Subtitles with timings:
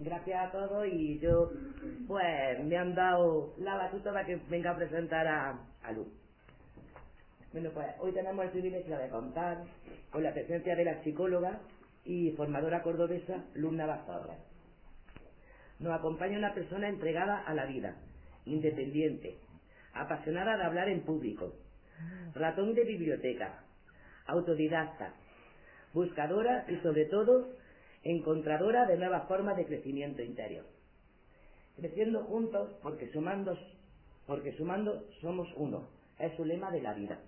[0.00, 1.50] gracias a todos y yo,
[2.06, 6.08] pues, me han dado la batuta para que venga a presentar a, a Luz.
[7.52, 9.64] Bueno, pues hoy tenemos el privilegio de contar
[10.10, 11.60] con la presencia de la psicóloga
[12.04, 14.00] y formadora cordobesa Luz Navas
[15.78, 17.96] Nos acompaña una persona entregada a la vida,
[18.44, 19.38] independiente,
[19.94, 21.54] apasionada de hablar en público,
[22.34, 23.64] ratón de biblioteca,
[24.26, 25.14] autodidacta,
[25.94, 27.48] buscadora y sobre todo
[28.02, 30.64] encontradora de nuevas formas de crecimiento interior.
[31.76, 33.58] Creciendo juntos porque sumando,
[34.26, 37.20] porque sumando somos uno, es su lema de la vida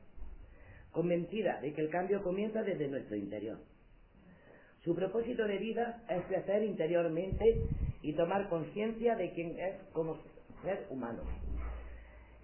[0.92, 3.58] convencida de que el cambio comienza desde nuestro interior.
[4.84, 7.62] Su propósito de vida es crecer interiormente
[8.02, 10.18] y tomar conciencia de quién es como
[10.62, 11.22] ser humano.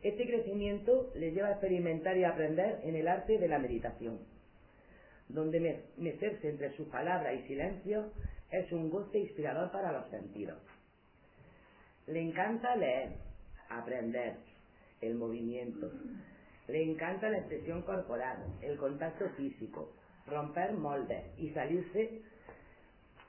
[0.02, 4.20] Este crecimiento le lleva a experimentar y aprender en el arte de la meditación,
[5.28, 8.12] donde meterse entre sus palabras y silencio
[8.50, 10.58] es un goce inspirador para los sentidos.
[12.06, 13.16] Le encanta leer,
[13.68, 14.36] aprender,
[15.00, 15.90] el movimiento,
[16.68, 19.92] le encanta la expresión corporal, el contacto físico,
[20.26, 22.22] romper moldes y salirse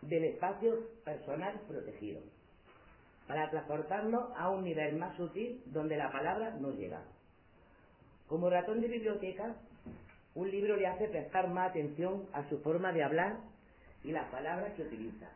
[0.02, 2.22] del espacio personal protegido,
[3.28, 7.02] para transportarnos a un nivel más sutil donde la palabra no llega.
[8.28, 9.56] Como ratón de biblioteca,
[10.36, 13.38] un libro le hace prestar más atención a su forma de hablar
[14.04, 15.30] y las palabras que utiliza.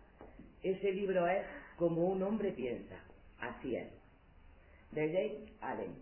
[0.61, 1.45] Ese libro es
[1.77, 2.95] como un hombre piensa,
[3.39, 3.87] así es.
[4.91, 5.95] De Jake Allen.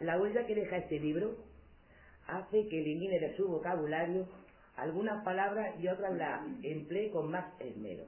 [0.00, 1.36] La huella que deja este libro
[2.26, 4.28] hace que elimine de su vocabulario
[4.76, 8.04] algunas palabras y otras las emplee con más esmero,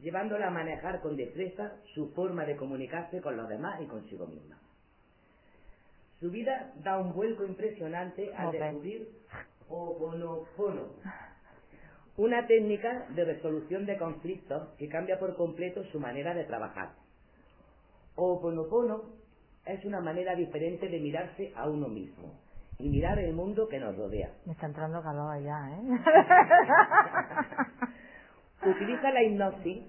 [0.00, 4.58] llevándola a manejar con destreza su forma de comunicarse con los demás y consigo misma.
[6.24, 9.06] Su vida da un vuelco impresionante al descubrir
[9.68, 10.84] Oponopono,
[12.16, 16.92] una técnica de resolución de conflictos que cambia por completo su manera de trabajar.
[18.14, 19.02] Oponopono
[19.66, 22.40] es una manera diferente de mirarse a uno mismo
[22.78, 24.30] y mirar el mundo que nos rodea.
[24.46, 25.82] Me está entrando calor allá, ¿eh?
[28.66, 29.82] Utiliza la hipnosis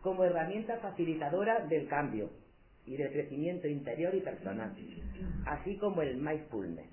[0.00, 2.30] como herramienta facilitadora del cambio
[2.86, 4.74] y del crecimiento interior y personal,
[5.46, 6.86] así como el mindfulness.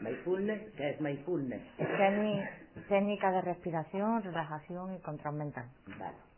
[0.00, 1.62] Mindfulness, ¿qué es mindfulness?
[2.88, 5.66] Técnica de respiración, relajación y control mental.
[5.98, 6.32] Vale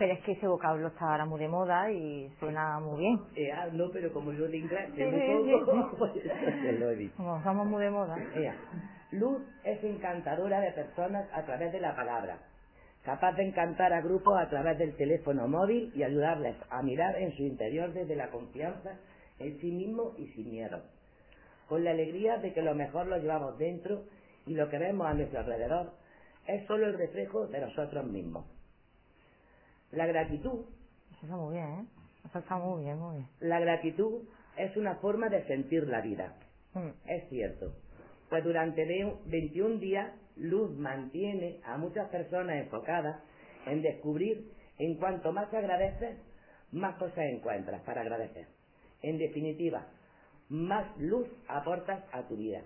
[0.00, 3.20] pero es que ese vocablo está ahora muy de moda y suena muy bien.
[3.36, 4.88] Eh, ah, no, pero como yo de inglés
[7.18, 8.16] Como somos muy de moda.
[9.10, 12.38] Luz es encantadora de personas a través de la palabra,
[13.04, 17.34] capaz de encantar a grupos a través del teléfono móvil y ayudarles a mirar en
[17.36, 18.98] su interior desde la confianza
[19.38, 20.82] en sí mismo y sin miedo,
[21.68, 24.04] con la alegría de que lo mejor lo llevamos dentro
[24.46, 25.92] y lo que vemos a nuestro alrededor
[26.46, 28.44] es solo el reflejo de nosotros mismos.
[29.92, 30.66] La gratitud.
[31.12, 31.86] Eso está muy bien, ¿eh?
[32.26, 33.28] Eso está muy bien, muy bien.
[33.40, 34.22] La gratitud
[34.56, 36.34] es una forma de sentir la vida.
[36.74, 36.90] Mm.
[37.06, 37.72] Es cierto.
[38.28, 38.84] Pues durante
[39.26, 43.22] 21 días, Luz mantiene a muchas personas enfocadas
[43.66, 46.18] en descubrir en cuanto más agradeces,
[46.72, 48.46] más cosas encuentras para agradecer.
[49.02, 49.86] En definitiva,
[50.48, 52.62] más luz aportas a tu vida.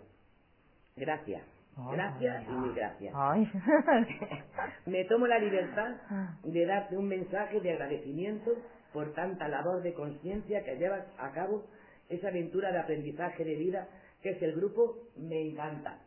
[0.97, 1.43] Gracias.
[1.91, 3.13] Gracias y mil gracias.
[4.87, 5.97] Me tomo la libertad
[6.45, 8.53] de darte un mensaje de agradecimiento
[8.93, 11.65] por tanta labor de conciencia que llevas a cabo
[12.09, 13.89] esa aventura de aprendizaje de vida
[14.23, 15.99] que es el grupo Me Encanta.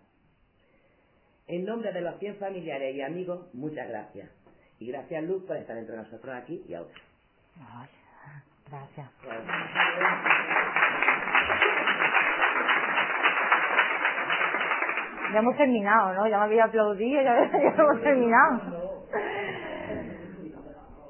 [1.48, 4.30] En nombre de los 100 familiares y amigos, muchas gracias.
[4.80, 6.94] Y gracias Luz por estar entre nosotros aquí y ahora.
[8.70, 9.10] gracias.
[15.34, 16.28] Ya hemos terminado, ¿no?
[16.28, 18.87] Ya me había aplaudido, ya, hemos terminado.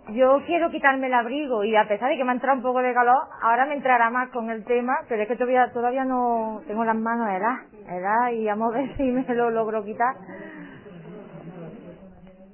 [0.10, 2.80] Yo quiero quitarme el abrigo y a pesar de que me ha entrado un poco
[2.82, 6.62] de calor, ahora me entrará más con el tema, pero es que todavía, todavía no
[6.66, 8.32] tengo las manos ¿verdad?
[8.32, 10.16] y vamos a ver si me lo logro quitar.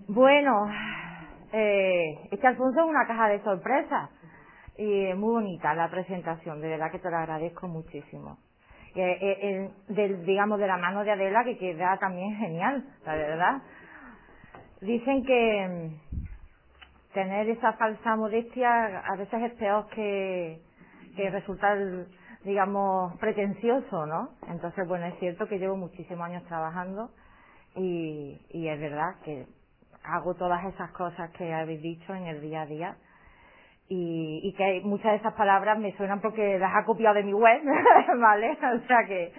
[0.07, 0.67] Bueno,
[1.51, 4.09] eh, este Alfonso es una caja de sorpresas
[4.77, 8.37] y es muy bonita la presentación, de verdad que te lo agradezco muchísimo.
[8.95, 13.61] Eh, eh, del, digamos, de la mano de Adela, que queda también genial, la verdad.
[14.81, 15.91] Dicen que
[17.13, 20.59] tener esa falsa modestia a veces es peor que,
[21.15, 21.77] que resultar,
[22.43, 24.29] digamos, pretencioso, ¿no?
[24.49, 27.11] Entonces, bueno, es cierto que llevo muchísimos años trabajando
[27.75, 29.45] y, y es verdad que
[30.03, 32.97] hago todas esas cosas que habéis dicho en el día a día
[33.87, 37.33] y, y que muchas de esas palabras me suenan porque las ha copiado de mi
[37.33, 37.61] web,
[38.19, 38.51] ¿vale?
[38.51, 39.33] O sea que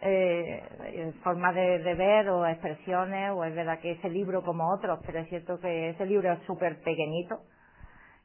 [0.00, 5.00] eh, formas de, de, ver o expresiones, o es verdad que ese libro como otros,
[5.04, 7.40] pero es cierto que ese libro es súper pequeñito,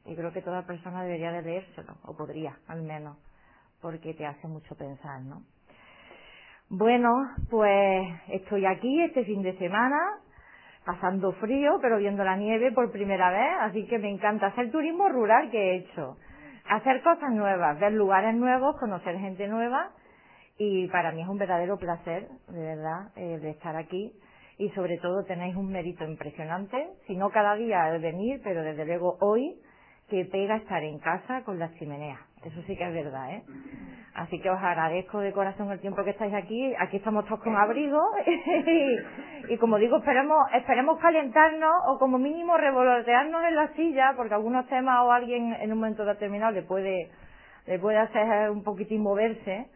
[0.06, 3.16] Y creo que toda persona debería de leérselo, o podría, al menos,
[3.80, 5.42] porque te hace mucho pensar, ¿no?
[6.70, 7.10] Bueno,
[7.50, 9.98] pues estoy aquí este fin de semana,
[10.84, 15.08] pasando frío, pero viendo la nieve por primera vez, así que me encanta hacer turismo
[15.08, 16.16] rural que he hecho.
[16.68, 19.90] Hacer cosas nuevas, ver lugares nuevos, conocer gente nueva,
[20.58, 24.12] y para mí es un verdadero placer, de verdad, eh, de estar aquí
[24.58, 28.84] y sobre todo tenéis un mérito impresionante, si no cada día al venir, pero desde
[28.84, 29.56] luego hoy,
[30.08, 32.20] que pega estar en casa con las chimeneas.
[32.44, 33.42] Eso sí que es verdad, ¿eh?
[34.14, 36.72] Así que os agradezco de corazón el tiempo que estáis aquí.
[36.78, 38.00] Aquí estamos todos con abrigo
[39.48, 44.68] y, como digo, esperemos, esperemos calentarnos o como mínimo revolotearnos en la silla porque algunos
[44.68, 47.10] temas o alguien en un momento determinado le puede,
[47.66, 49.68] le puede hacer un poquitín moverse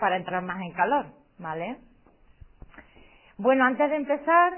[0.00, 1.06] para entrar más en calor,
[1.38, 1.78] ¿vale?
[3.38, 4.52] Bueno, antes de empezar,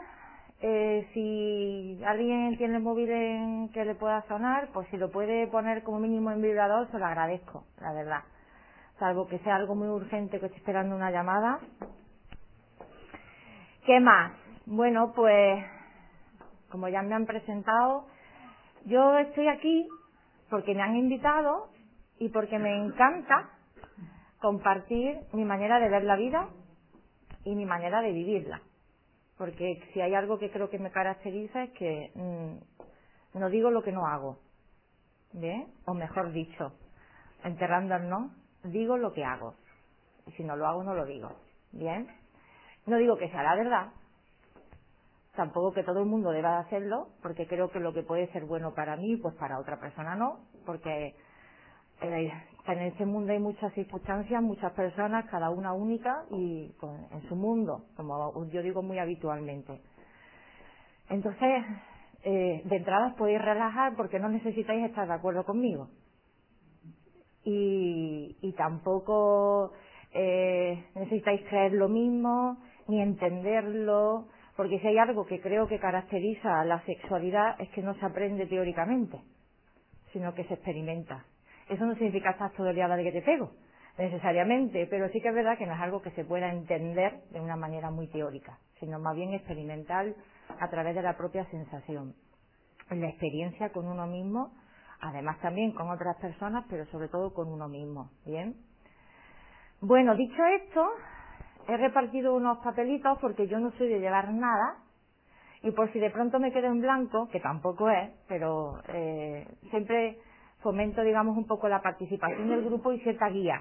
[0.61, 5.46] eh, si alguien tiene el móvil en que le pueda sonar, pues si lo puede
[5.49, 8.23] poner como mínimo en vibrador, se lo agradezco, la verdad.
[8.99, 11.61] Salvo que sea algo muy urgente que esté esperando una llamada.
[13.87, 14.32] ¿Qué más?
[14.67, 15.64] Bueno, pues,
[16.70, 18.06] como ya me han presentado,
[18.85, 19.88] yo estoy aquí
[20.50, 21.69] porque me han invitado
[22.19, 23.57] y porque me encanta
[24.40, 26.49] compartir mi manera de ver la vida
[27.44, 28.61] y mi manera de vivirla.
[29.37, 33.82] Porque si hay algo que creo que me caracteriza es que mm, no digo lo
[33.82, 34.38] que no hago.
[35.32, 35.69] ¿Bien?
[35.85, 36.73] O mejor dicho,
[37.44, 38.31] no,
[38.64, 39.55] digo lo que hago.
[40.26, 41.31] Y si no lo hago, no lo digo.
[41.73, 42.08] ¿Bien?
[42.87, 43.93] No digo que sea la verdad.
[45.37, 48.75] Tampoco que todo el mundo deba hacerlo, porque creo que lo que puede ser bueno
[48.75, 51.14] para mí, pues para otra persona no, porque
[52.00, 52.32] eh,
[52.73, 56.73] en ese mundo hay muchas circunstancias, muchas personas, cada una única y
[57.12, 59.81] en su mundo, como yo digo muy habitualmente.
[61.09, 61.65] Entonces,
[62.23, 65.88] eh, de entrada podéis relajar porque no necesitáis estar de acuerdo conmigo.
[67.44, 69.73] Y, tampoco
[70.12, 74.26] eh, necesitáis creer lo mismo, ni entenderlo,
[74.56, 78.05] porque si hay algo que creo que caracteriza a la sexualidad es que no se
[78.05, 79.19] aprende teóricamente,
[80.12, 81.25] sino que se experimenta.
[81.69, 83.50] Eso no significa estar todo el día de que te pego,
[83.99, 87.41] necesariamente, pero sí que es verdad que no es algo que se pueda entender de
[87.41, 90.15] una manera muy teórica, sino más bien experimental
[90.61, 92.15] a través de la propia sensación,
[92.91, 94.53] la experiencia con uno mismo,
[95.00, 98.56] además también con otras personas, pero sobre todo con uno mismo, ¿bien?
[99.81, 100.88] Bueno, dicho esto,
[101.69, 104.79] he repartido unos papelitos porque yo no soy de llevar nada
[105.62, 110.19] y por si de pronto me quedo en blanco, que tampoco es, pero eh, siempre
[110.62, 113.60] fomento, digamos, un poco la participación del grupo y cierta guía.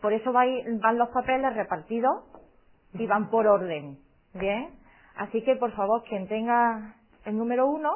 [0.00, 2.24] Por eso van los papeles repartidos
[2.94, 3.98] y van por orden.
[4.34, 4.70] Bien.
[5.16, 6.94] Así que, por favor, quien tenga
[7.24, 7.90] el número uno,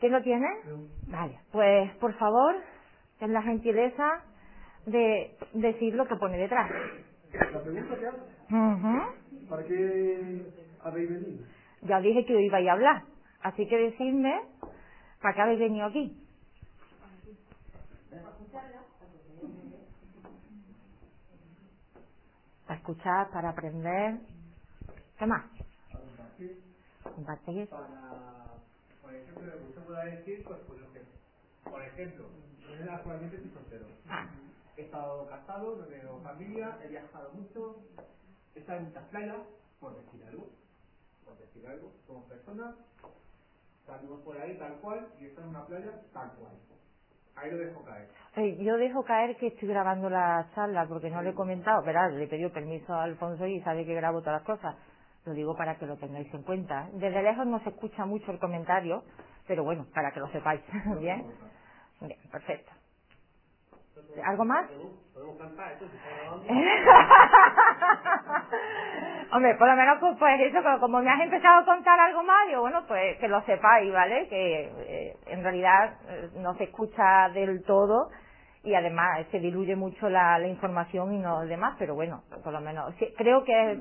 [0.00, 0.46] ¿quién lo tiene?
[1.08, 1.38] Vale.
[1.52, 2.54] Pues, por favor,
[3.18, 4.22] ten la gentileza
[4.86, 6.70] de decir lo que pone detrás.
[7.52, 8.18] La pregunta que hago,
[9.50, 10.42] ¿para qué
[10.82, 11.44] habéis venido?
[11.82, 13.02] Ya dije que iba a hablar.
[13.42, 14.40] Así que decidme,
[15.20, 16.16] ¿para qué habéis venido aquí?
[18.52, 18.84] Para
[22.78, 24.20] escuchar, para aprender.
[25.18, 25.44] ¿Qué más?
[27.02, 27.68] Compartir.
[27.68, 28.54] Para,
[29.02, 31.02] por ejemplo, lo que usted pueda decir, pues, pues lo que,
[31.64, 32.28] por ejemplo,
[32.60, 33.86] yo actualmente estoy soltero.
[34.08, 34.28] Ah.
[34.76, 37.76] He estado casado, no tengo familia, he viajado mucho,
[38.54, 39.38] he estado en muchas playas,
[39.80, 40.48] por decir algo,
[41.24, 42.74] por decir algo, somos personas,
[43.86, 46.52] salimos por ahí tal cual y está en una playa tal cual.
[47.40, 48.08] Ahí lo dejo caer.
[48.58, 52.24] yo dejo caer que estoy grabando la charla porque no le he comentado, verás, le
[52.24, 54.76] he pedido permiso a Alfonso y sabe que grabo todas las cosas.
[55.24, 56.88] Lo digo para que lo tengáis en cuenta.
[56.94, 59.04] Desde lejos no se escucha mucho el comentario,
[59.46, 60.62] pero bueno, para que lo sepáis.
[61.00, 61.24] Bien.
[62.00, 62.72] Bien, perfecto.
[64.24, 64.66] ¿Algo más?
[69.32, 72.48] Hombre, por lo menos pues, pues, eso, como me has empezado a contar algo más,
[72.50, 74.26] yo bueno, pues que lo sepáis, ¿vale?
[74.28, 78.08] Que eh, en realidad eh, no se escucha del todo
[78.64, 82.52] y además se diluye mucho la, la información y no el demás, pero bueno, por
[82.52, 83.78] lo menos creo que es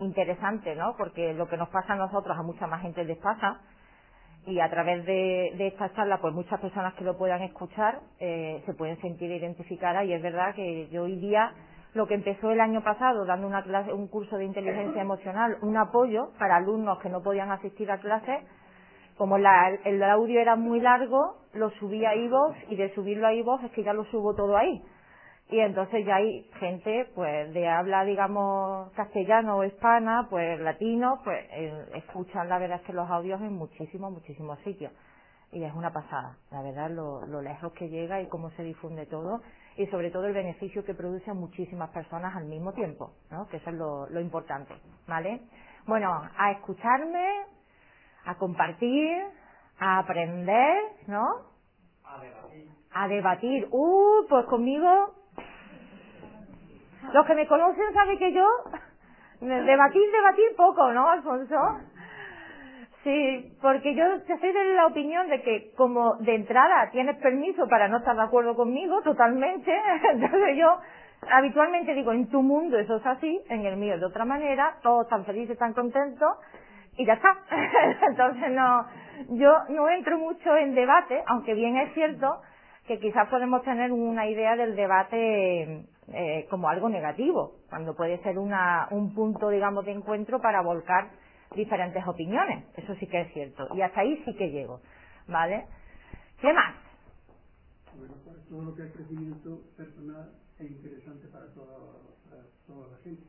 [0.00, 0.94] interesante, ¿no?
[0.96, 3.60] Porque lo que nos pasa a nosotros a mucha más gente les pasa
[4.46, 8.62] y a través de, de esta charla, pues muchas personas que lo puedan escuchar eh,
[8.66, 11.52] se pueden sentir identificadas y es verdad que yo hoy día
[11.94, 15.76] lo que empezó el año pasado dando una clase, un curso de inteligencia emocional, un
[15.76, 18.44] apoyo para alumnos que no podían asistir a clases,
[19.16, 23.34] como la, el audio era muy largo, lo subí a iVoox y de subirlo a
[23.34, 24.82] iVoox es que ya lo subo todo ahí.
[25.50, 31.44] Y entonces ya hay gente, pues, de habla, digamos, castellano o hispana, pues, latino, pues,
[31.50, 34.92] eh, escuchan la verdad es que los audios en muchísimos, muchísimos sitios.
[35.52, 39.06] y es una pasada, la verdad, lo, lo lejos que llega y cómo se difunde
[39.06, 39.40] todo
[39.76, 43.48] y sobre todo el beneficio que produce a muchísimas personas al mismo tiempo, ¿no?
[43.48, 44.74] Que eso es lo, lo importante,
[45.08, 45.40] ¿vale?
[45.86, 47.46] Bueno, a escucharme,
[48.26, 49.24] a compartir,
[49.78, 51.24] a aprender, ¿no?
[52.04, 52.68] A debatir.
[52.92, 53.68] A debatir.
[53.70, 55.14] Uh, pues conmigo,
[57.12, 58.46] los que me conocen saben que yo,
[59.40, 61.56] debatir, debatir poco, ¿no, Alfonso?
[63.02, 67.88] Sí, porque yo estoy de la opinión de que como de entrada tienes permiso para
[67.88, 69.74] no estar de acuerdo conmigo totalmente,
[70.12, 70.78] entonces yo
[71.30, 75.04] habitualmente digo, en tu mundo eso es así, en el mío de otra manera, todos
[75.04, 76.28] están felices, están contentos
[76.98, 77.38] y ya está.
[78.08, 78.86] entonces no,
[79.30, 82.42] yo no entro mucho en debate, aunque bien es cierto
[82.86, 88.38] que quizás podemos tener una idea del debate eh, como algo negativo, cuando puede ser
[88.38, 91.10] una, un punto, digamos, de encuentro para volcar
[91.54, 92.64] diferentes opiniones.
[92.76, 93.68] Eso sí que es cierto.
[93.74, 94.80] Y hasta ahí sí que llego.
[95.28, 95.66] ¿Vale?
[96.40, 96.74] ¿Qué más?
[97.96, 101.76] Bueno, pues todo lo que es crecimiento personal es interesante para toda,
[102.28, 103.22] para toda la gente.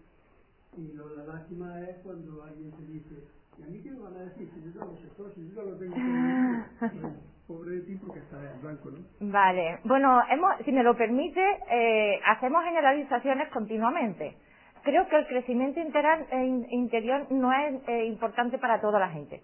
[0.77, 4.15] Y lo, la lástima es cuando alguien se dice, ¿y a mí qué me van
[4.15, 4.49] a decir?
[4.53, 7.11] Si yo ya lo sé todo, si yo ya lo tengo todo.
[7.51, 9.31] Pobre de ti porque está en blanco, ¿no?
[9.31, 9.79] Vale.
[9.83, 14.37] Bueno, hemos, si me lo permite, eh, hacemos generalizaciones continuamente
[14.83, 19.41] creo que el crecimiento interior, eh, interior no es eh, importante para toda la gente.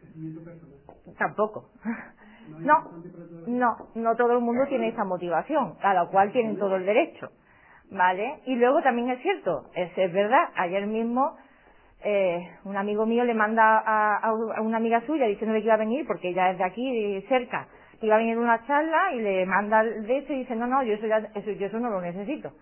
[0.00, 0.78] Crecimiento personal.
[1.18, 1.70] Tampoco.
[2.48, 2.90] No, No,
[3.40, 7.30] la no, no todo el mundo tiene esa motivación, cada cual tiene todo el derecho,
[7.90, 8.40] ¿vale?
[8.44, 11.38] Y luego también es cierto, es, es verdad, ayer mismo
[12.04, 16.06] eh, un amigo mío le manda a, una amiga suya diciéndole que iba a venir,
[16.06, 17.66] porque ella es de aquí, cerca,
[18.00, 20.54] que iba a venir a una charla y le manda el de eso y dice,
[20.54, 22.52] no, no, yo eso, ya, eso, yo eso no lo necesito.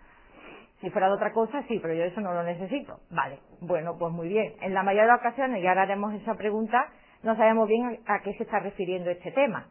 [0.80, 2.98] Si fuera de otra cosa, sí, pero yo eso no lo necesito.
[3.10, 4.54] Vale, bueno, pues muy bien.
[4.60, 6.88] En la mayoría de las ocasiones, y ahora haremos esa pregunta,
[7.22, 9.66] no sabemos bien a qué se está refiriendo este tema.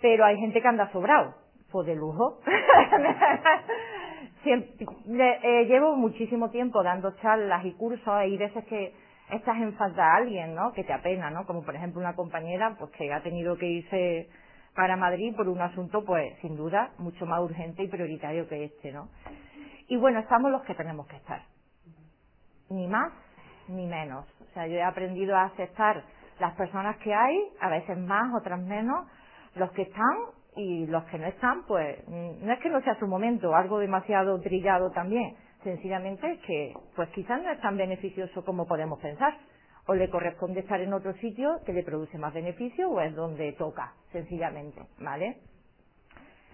[0.00, 1.34] Pero hay gente que anda sobrado.
[1.72, 2.38] Pues de lujo.
[4.46, 8.94] Eh, llevo muchísimo tiempo dando charlas y cursos y veces que
[9.30, 10.72] estás en falta a alguien, ¿no?
[10.72, 11.44] Que te apena, ¿no?
[11.46, 14.28] Como por ejemplo una compañera, pues que ha tenido que irse
[14.74, 18.92] para Madrid por un asunto, pues sin duda, mucho más urgente y prioritario que este,
[18.92, 19.08] ¿no?
[19.88, 21.42] Y bueno, estamos los que tenemos que estar.
[22.70, 23.12] Ni más
[23.68, 24.26] ni menos.
[24.40, 26.04] O sea, yo he aprendido a aceptar
[26.38, 29.06] las personas que hay, a veces más, otras menos,
[29.54, 30.16] los que están
[30.56, 33.78] y los que no están, pues mm, no es que no sea su momento, algo
[33.78, 35.36] demasiado trillado también.
[35.62, 39.36] Sencillamente es que, pues quizás no es tan beneficioso como podemos pensar.
[39.88, 43.52] O le corresponde estar en otro sitio que le produce más beneficio o es donde
[43.52, 45.36] toca, sencillamente, ¿vale?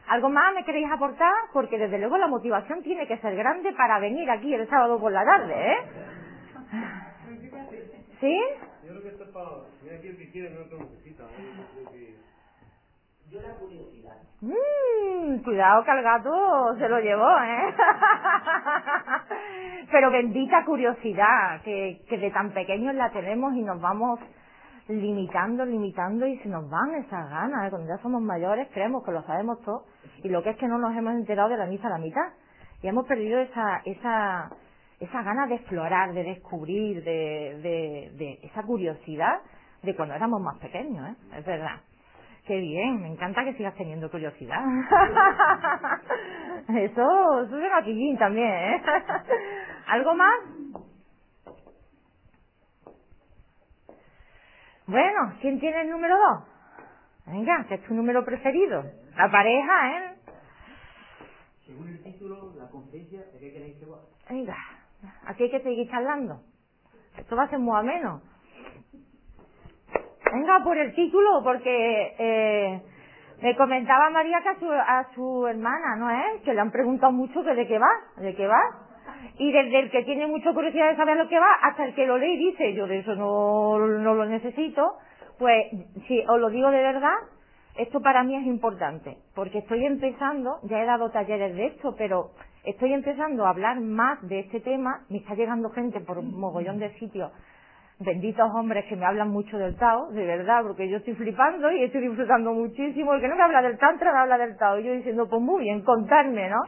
[0.08, 1.32] ¿Algo más me queréis aportar?
[1.52, 5.12] Porque desde luego la motivación tiene que ser grande para venir aquí el sábado por
[5.12, 5.76] la tarde, ¿eh?
[8.20, 8.40] ¿Sí?
[8.84, 9.48] Yo creo que esto es para.
[9.82, 11.24] Mira aquí el que quiere, no necesita.
[11.24, 12.14] ¿eh?
[13.32, 13.40] Yo.
[14.42, 17.74] Mmm, cuidado que al gato se lo llevó, ¿eh?
[19.90, 24.20] Pero bendita curiosidad, que, de tan pequeños la tenemos y nos vamos
[24.88, 27.66] limitando, limitando y se nos van esas ganas.
[27.66, 27.70] ¿eh?
[27.70, 29.86] Cuando ya somos mayores creemos que lo sabemos todo
[30.22, 32.32] y lo que es que no nos hemos enterado de la misa a la mitad.
[32.82, 34.50] Y hemos perdido esa, esa,
[35.00, 39.40] esa ganas de explorar, de descubrir, de, de, de esa curiosidad
[39.82, 41.38] de cuando éramos más pequeños, ¿eh?
[41.38, 41.80] Es verdad.
[42.46, 44.64] Qué bien, me encanta que sigas teniendo curiosidad.
[46.68, 48.82] Eso, eso es gatillín también, ¿eh?
[49.88, 50.34] ¿Algo más?
[54.86, 56.44] Bueno, ¿quién tiene el número dos?
[57.26, 58.84] Venga, que es tu número preferido.
[59.16, 60.14] La pareja, ¿eh?
[61.66, 63.98] Según el título, la conferencia, ¿de qué queréis que va?
[64.30, 64.56] Venga,
[65.26, 66.40] aquí hay que seguir charlando.
[67.16, 68.22] Esto va a ser muy ameno.
[70.32, 72.80] Venga, por el título, porque eh,
[73.42, 76.40] me comentaba María que a su, hermana, ¿no es?
[76.42, 78.62] Que le han preguntado mucho que de qué va, de qué va.
[79.36, 82.06] Y desde el que tiene mucha curiosidad de saber lo que va, hasta el que
[82.06, 84.94] lo lee y dice, yo de eso no, no lo necesito,
[85.38, 85.66] pues
[86.08, 87.16] si os lo digo de verdad,
[87.76, 92.30] esto para mí es importante, porque estoy empezando, ya he dado talleres de esto, pero
[92.64, 96.78] estoy empezando a hablar más de este tema, me está llegando gente por un mogollón
[96.78, 97.32] de sitios,
[98.02, 101.84] benditos hombres que me hablan mucho del Tao, de verdad, porque yo estoy flipando y
[101.84, 104.84] estoy disfrutando muchísimo, el que no me habla del Tantra me habla del Tao, y
[104.84, 106.60] yo diciendo, pues muy bien, contarme, ¿no?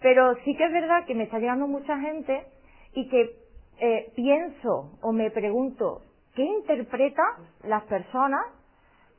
[0.00, 2.44] Pero sí que es verdad que me está llegando mucha gente
[2.92, 3.30] y que
[3.80, 6.02] eh, pienso o me pregunto,
[6.34, 7.26] ¿qué interpretan
[7.64, 8.42] las personas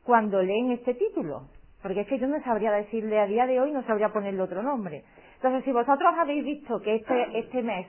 [0.03, 1.47] cuando leen este título?
[1.81, 4.63] Porque es que yo no sabría decirle a día de hoy, no sabría ponerle otro
[4.63, 5.03] nombre.
[5.35, 7.87] Entonces, si vosotros habéis visto que este, este mes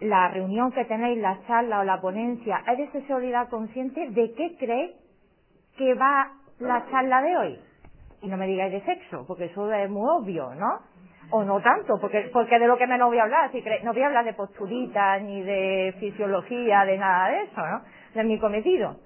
[0.00, 4.56] la reunión que tenéis, la charla o la ponencia es de sexualidad consciente, ¿de qué
[4.58, 4.92] creéis
[5.76, 7.60] qué va la charla de hoy?
[8.22, 10.80] Y no me digáis de sexo, porque eso es muy obvio, ¿no?
[11.30, 13.92] O no tanto, porque, porque de lo que me no voy a hablar, si no
[13.92, 17.82] voy a hablar de posturitas, ni de fisiología, de nada de eso, ¿no?
[18.14, 18.96] De mi cometido.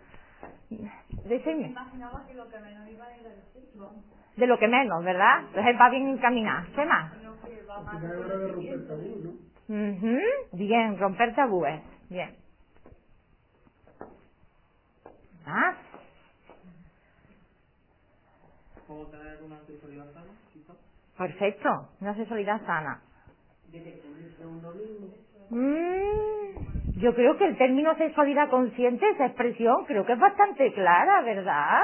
[1.24, 1.68] Decime.
[1.68, 3.92] Imaginaba que lo que menos iba era de sexo.
[4.36, 5.40] De lo que menos, ¿verdad?
[5.48, 6.66] Entonces va bien encaminado.
[6.74, 7.12] ¿Qué más?
[9.72, 9.96] Más.
[9.98, 10.18] Ujú,
[10.52, 11.82] Bien, romper tabúes.
[12.10, 12.36] Bien.
[15.46, 15.74] Ah,
[18.86, 20.26] ¿Cómo tener una sexualidad sana?
[21.18, 21.88] perfecto.
[22.00, 23.00] Una sexualidad sana.
[25.50, 31.22] Mm, yo creo que el término sexualidad consciente, esa expresión, creo que es bastante clara,
[31.22, 31.82] ¿verdad?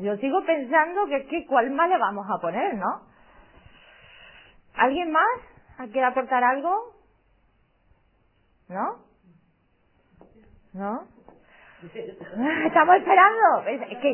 [0.00, 3.02] Yo sigo pensando que, que cuál más le vamos a poner, ¿no?
[4.74, 5.51] ¿Alguien más?
[5.90, 6.74] ¿Quiere aportar algo?
[8.68, 8.96] ¿No?
[10.74, 11.04] ¿No?
[12.66, 13.62] Estamos esperando.
[13.66, 14.10] Es, que,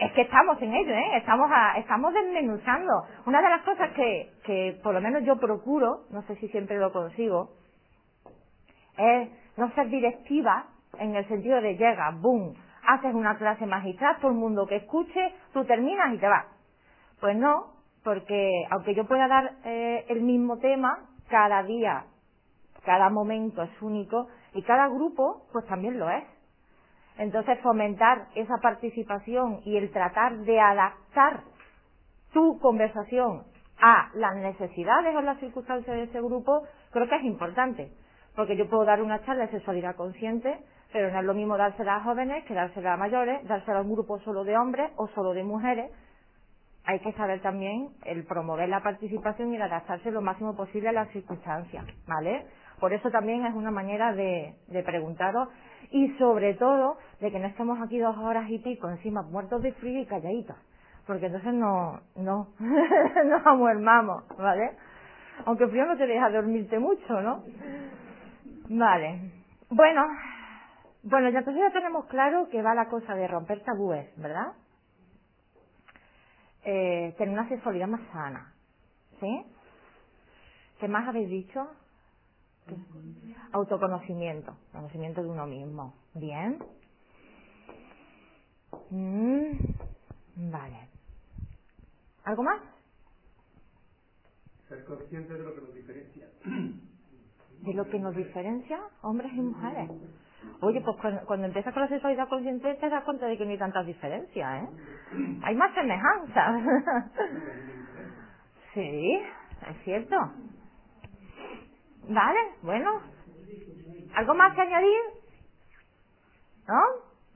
[0.00, 1.18] es que estamos en ello, ¿eh?
[1.18, 2.92] Estamos, a- estamos desmenuzando.
[3.26, 6.78] Una de las cosas que, que por lo menos yo procuro, no sé si siempre
[6.78, 7.50] lo consigo,
[8.98, 10.66] es no ser directiva
[10.98, 12.54] en el sentido de llega, boom,
[12.86, 16.46] haces una clase magistral, todo el mundo que escuche, tú terminas y te vas.
[17.20, 17.71] Pues no,
[18.04, 22.04] porque aunque yo pueda dar eh, el mismo tema, cada día,
[22.84, 26.24] cada momento es único y cada grupo pues también lo es.
[27.18, 31.42] Entonces fomentar esa participación y el tratar de adaptar
[32.32, 33.44] tu conversación
[33.80, 37.92] a las necesidades o las circunstancias de ese grupo, creo que es importante.
[38.34, 40.58] Porque yo puedo dar una charla de sexualidad consciente,
[40.92, 43.92] pero no es lo mismo dársela a jóvenes que dársela a mayores, dársela a un
[43.92, 45.90] grupo solo de hombres o solo de mujeres.
[46.84, 50.92] Hay que saber también el promover la participación y el adaptarse lo máximo posible a
[50.92, 52.46] las circunstancias, ¿vale?
[52.80, 55.48] Por eso también es una manera de, de preguntaros
[55.90, 59.72] y sobre todo de que no estemos aquí dos horas y pico encima muertos de
[59.74, 60.56] frío y calladitos,
[61.06, 62.48] porque entonces no, no,
[63.24, 64.72] nos amuermamos, ¿vale?
[65.46, 67.44] Aunque frío no te deja dormirte mucho, ¿no?
[68.68, 69.30] Vale.
[69.70, 70.06] Bueno,
[71.04, 74.52] bueno, ya entonces ya tenemos claro que va la cosa de romper tabúes, ¿verdad?
[76.64, 78.54] Eh, tener una sexualidad más sana,
[79.20, 79.46] ¿sí?
[80.80, 81.60] ¿Qué más habéis dicho?
[82.66, 82.76] ¿Qué?
[83.52, 85.94] Autoconocimiento, conocimiento de uno mismo.
[86.14, 86.58] Bien.
[88.90, 89.52] Mm,
[90.50, 90.88] vale.
[92.24, 92.62] ¿Algo más?
[94.68, 96.28] Ser consciente de lo que nos diferencia.
[97.62, 99.90] de lo que nos diferencia hombres y mujeres.
[100.60, 103.50] Oye, pues cuando, cuando empiezas con la sexualidad consciente te das cuenta de que no
[103.52, 104.68] hay tantas diferencias, ¿eh?
[105.44, 106.62] Hay más semejanzas.
[108.74, 109.20] sí,
[109.70, 110.16] es cierto.
[112.08, 113.00] Vale, bueno.
[114.14, 115.00] ¿Algo más que añadir?
[116.68, 116.80] ¿No?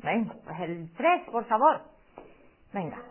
[0.04, 1.80] Venga, pues el 3, por favor.
[2.72, 3.02] Venga.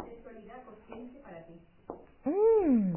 [2.26, 2.96] Mm.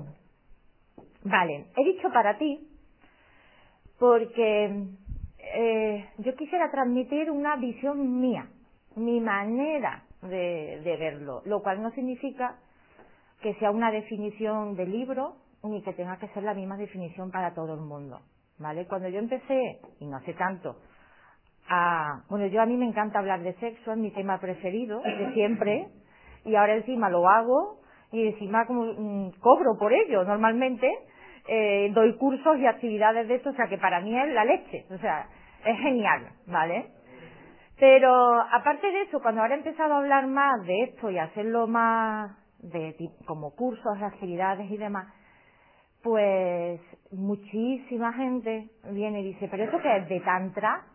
[1.24, 2.68] Vale, he dicho para ti
[3.98, 4.86] porque
[5.54, 8.48] eh, yo quisiera transmitir una visión mía,
[8.96, 12.56] mi manera de, de verlo, lo cual no significa
[13.40, 17.54] que sea una definición de libro ni que tenga que ser la misma definición para
[17.54, 18.20] todo el mundo,
[18.58, 18.86] ¿vale?
[18.86, 20.76] Cuando yo empecé, y no hace tanto,
[21.68, 25.32] a, bueno, yo a mí me encanta hablar de sexo, es mi tema preferido de
[25.34, 25.88] siempre,
[26.44, 27.80] y ahora encima lo hago
[28.12, 30.90] y encima como mm, cobro por ello normalmente,
[31.46, 34.86] eh, doy cursos y actividades de esto, o sea que para mí es la leche,
[34.90, 35.28] o sea,
[35.64, 36.92] es genial, ¿vale?
[37.78, 41.66] Pero aparte de eso, cuando ahora he empezado a hablar más de esto y hacerlo
[41.66, 45.12] más de como cursos, actividades y demás,
[46.02, 46.80] pues
[47.12, 50.86] muchísima gente viene y dice, pero eso que es de tantra,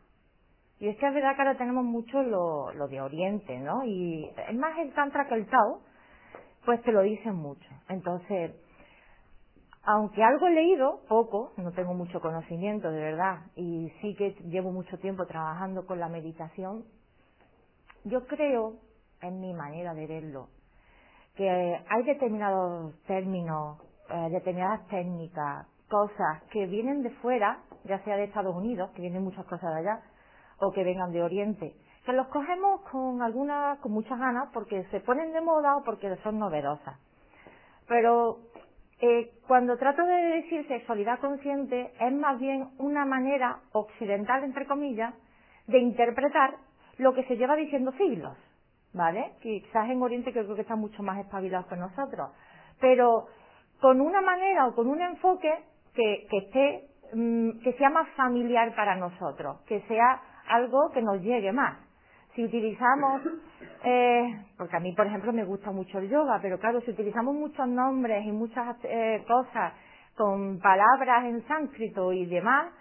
[0.80, 3.86] y es que es verdad que ahora tenemos mucho lo, lo de Oriente, ¿no?
[3.86, 5.82] Y es más el tantra que el Tao,
[6.65, 7.69] pues te lo dicen mucho.
[7.88, 8.52] Entonces,
[9.86, 14.72] aunque algo he leído, poco, no tengo mucho conocimiento de verdad, y sí que llevo
[14.72, 16.86] mucho tiempo trabajando con la meditación,
[18.06, 18.76] yo creo,
[19.22, 20.48] en mi manera de verlo,
[21.36, 28.26] que hay determinados términos, eh, determinadas técnicas, cosas que vienen de fuera, ya sea de
[28.26, 30.02] Estados Unidos, que vienen muchas cosas de allá,
[30.60, 35.02] o que vengan de Oriente, que los cogemos con algunas, con muchas ganas, porque se
[35.02, 36.98] ponen de moda o porque son novedosas.
[37.88, 38.39] Pero
[39.06, 45.13] eh, cuando trato de decir sexualidad consciente, es más bien una manera occidental, entre comillas,
[45.68, 46.56] de interpretar
[47.00, 48.38] lo que se lleva diciendo siglos,
[48.94, 49.34] ¿vale?
[49.42, 52.30] Quizás en Oriente creo que están mucho más espabilados que nosotros,
[52.80, 53.28] pero
[53.82, 55.54] con una manera o con un enfoque
[55.94, 61.22] que, que esté, mm, que sea más familiar para nosotros, que sea algo que nos
[61.22, 61.78] llegue más.
[62.36, 63.22] Si utilizamos,
[63.84, 67.36] eh, porque a mí, por ejemplo, me gusta mucho el yoga, pero claro, si utilizamos
[67.36, 69.74] muchos nombres y muchas eh, cosas
[70.15, 72.72] con palabras en sánscrito y demás,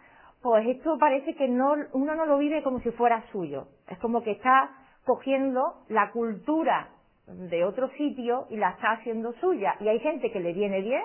[0.43, 3.69] pues esto parece que no, uno no lo vive como si fuera suyo.
[3.89, 4.71] Es como que está
[5.05, 6.89] cogiendo la cultura
[7.27, 9.77] de otro sitio y la está haciendo suya.
[9.81, 11.03] Y hay gente que le viene bien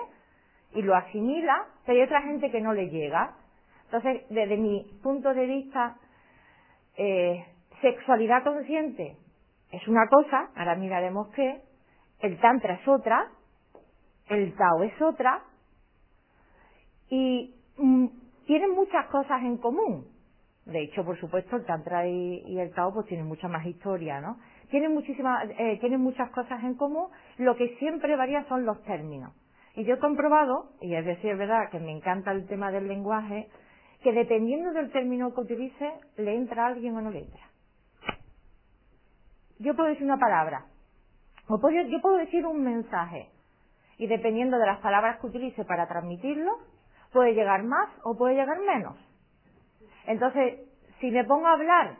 [0.74, 3.36] y lo asimila, pero hay otra gente que no le llega.
[3.84, 5.96] Entonces, desde mi punto de vista,
[6.96, 7.46] eh,
[7.80, 9.16] sexualidad consciente
[9.70, 11.60] es una cosa, ahora miraremos qué,
[12.20, 13.28] el tantra es otra,
[14.28, 15.42] el tao es otra,
[17.10, 18.06] y mm,
[18.46, 20.06] tienen muchas cosas en común.
[20.64, 24.38] De hecho, por supuesto, el tantra y, el tao pues tienen mucha más historia, ¿no?
[24.70, 29.32] Tienen muchísimas, eh, tienen muchas cosas en común, lo que siempre varía son los términos.
[29.74, 32.86] Y yo he comprobado, y es decir, es verdad que me encanta el tema del
[32.86, 33.48] lenguaje,
[34.02, 37.47] que dependiendo del término que utilice, le entra a alguien o no le entra.
[39.58, 40.66] Yo puedo decir una palabra,
[41.48, 43.28] o puedo, yo puedo decir un mensaje,
[43.96, 46.52] y dependiendo de las palabras que utilice para transmitirlo,
[47.12, 48.96] puede llegar más o puede llegar menos.
[50.06, 50.60] Entonces,
[51.00, 51.96] si me pongo a hablar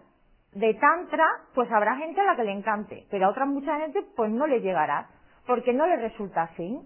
[0.53, 4.03] de tantra, pues habrá gente a la que le encante, pero a otra mucha gente
[4.17, 5.09] pues no le llegará,
[5.47, 6.79] porque no le resulta así.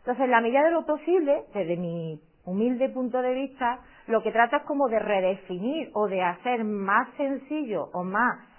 [0.00, 4.32] Entonces, en la medida de lo posible, desde mi humilde punto de vista, lo que
[4.32, 8.49] trata es como de redefinir o de hacer más sencillo o más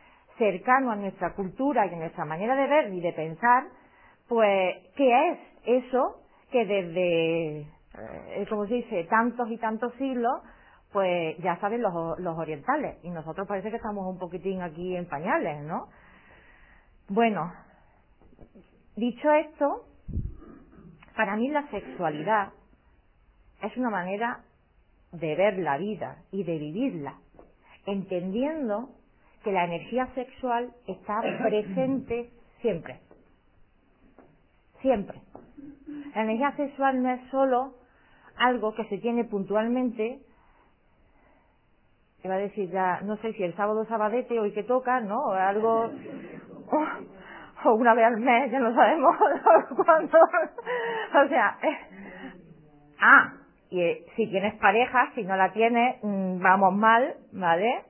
[0.41, 3.65] cercano a nuestra cultura y a nuestra manera de ver y de pensar,
[4.27, 6.15] pues, ¿qué es eso
[6.49, 10.41] que desde eh, como se dice, tantos y tantos siglos,
[10.91, 12.97] pues ya saben los, los orientales.
[13.03, 15.87] Y nosotros parece que estamos un poquitín aquí en pañales, ¿no?
[17.09, 17.51] Bueno,
[18.95, 19.85] dicho esto,
[21.15, 22.53] para mí la sexualidad
[23.61, 24.39] es una manera
[25.11, 27.15] de ver la vida y de vivirla,
[27.85, 28.89] entendiendo
[29.43, 32.29] que la energía sexual está presente
[32.61, 32.99] siempre.
[34.81, 35.21] Siempre.
[36.15, 37.75] La energía sexual no es solo
[38.37, 40.19] algo que se tiene puntualmente,
[42.23, 45.19] iba a decir ya, no sé si el sábado sabadete hoy que toca, ¿no?
[45.19, 45.89] O algo,
[47.63, 49.15] o, una vez al mes, ya no sabemos
[49.85, 50.17] cuándo.
[50.17, 51.77] o sea, eh,
[52.99, 53.33] ah,
[53.69, 57.85] y eh, si tienes pareja, si no la tienes, mm, vamos mal, ¿vale?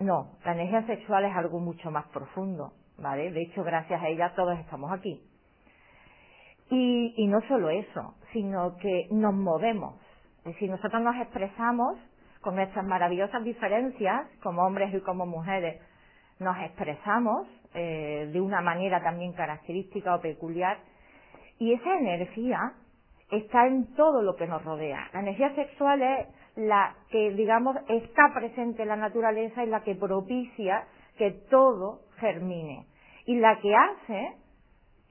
[0.00, 3.30] No, la energía sexual es algo mucho más profundo, ¿vale?
[3.30, 5.20] De hecho, gracias a ella todos estamos aquí.
[6.70, 9.94] Y, y no solo eso, sino que nos movemos.
[10.38, 11.98] Es decir, nosotros nos expresamos
[12.40, 15.80] con nuestras maravillosas diferencias, como hombres y como mujeres,
[16.38, 20.78] nos expresamos eh, de una manera también característica o peculiar,
[21.58, 22.58] y esa energía
[23.30, 25.08] está en todo lo que nos rodea.
[25.12, 29.94] La energía sexual es la que, digamos, está presente en la naturaleza y la que
[29.94, 30.86] propicia
[31.18, 32.86] que todo germine.
[33.26, 34.32] Y la que hace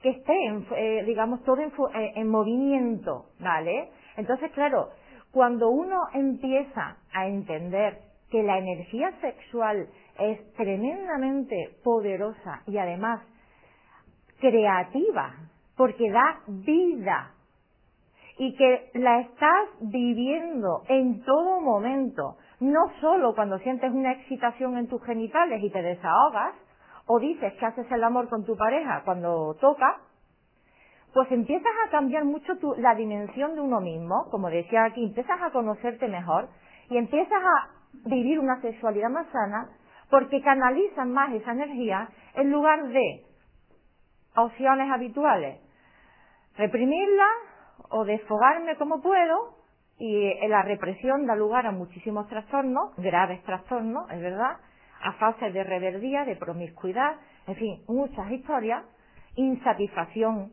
[0.00, 3.90] que esté, en, eh, digamos, todo en, eh, en movimiento, ¿vale?
[4.16, 4.90] Entonces, claro,
[5.32, 7.98] cuando uno empieza a entender
[8.30, 13.20] que la energía sexual es tremendamente poderosa y además
[14.40, 15.34] creativa,
[15.76, 17.32] porque da vida
[18.38, 24.88] y que la estás viviendo en todo momento, no solo cuando sientes una excitación en
[24.88, 26.54] tus genitales y te desahogas,
[27.06, 30.00] o dices que haces el amor con tu pareja cuando toca,
[31.12, 35.40] pues empiezas a cambiar mucho tu, la dimensión de uno mismo, como decía aquí, empiezas
[35.40, 36.48] a conocerte mejor
[36.90, 39.68] y empiezas a vivir una sexualidad más sana
[40.10, 43.24] porque canalizas más esa energía en lugar de
[44.36, 45.60] opciones habituales,
[46.56, 47.26] reprimirla
[47.96, 49.54] o desfogarme como puedo
[49.98, 54.58] y la represión da lugar a muchísimos trastornos, graves trastornos, es verdad,
[55.00, 57.14] a fases de reverdía, de promiscuidad,
[57.46, 58.84] en fin, muchas historias,
[59.36, 60.50] insatisfacción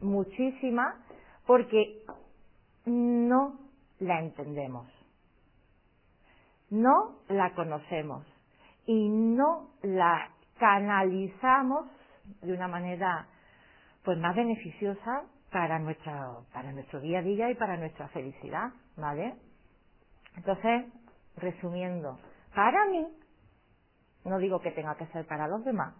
[0.00, 0.96] muchísima,
[1.46, 2.02] porque
[2.86, 3.60] no
[4.00, 4.88] la entendemos,
[6.68, 8.26] no la conocemos
[8.86, 11.86] y no la canalizamos
[12.40, 13.28] de una manera
[14.02, 19.34] pues más beneficiosa para nuestra para nuestro día a día y para nuestra felicidad, ¿vale?
[20.36, 20.86] Entonces,
[21.36, 22.18] resumiendo,
[22.54, 23.06] para mí
[24.24, 25.94] no digo que tenga que ser para los demás.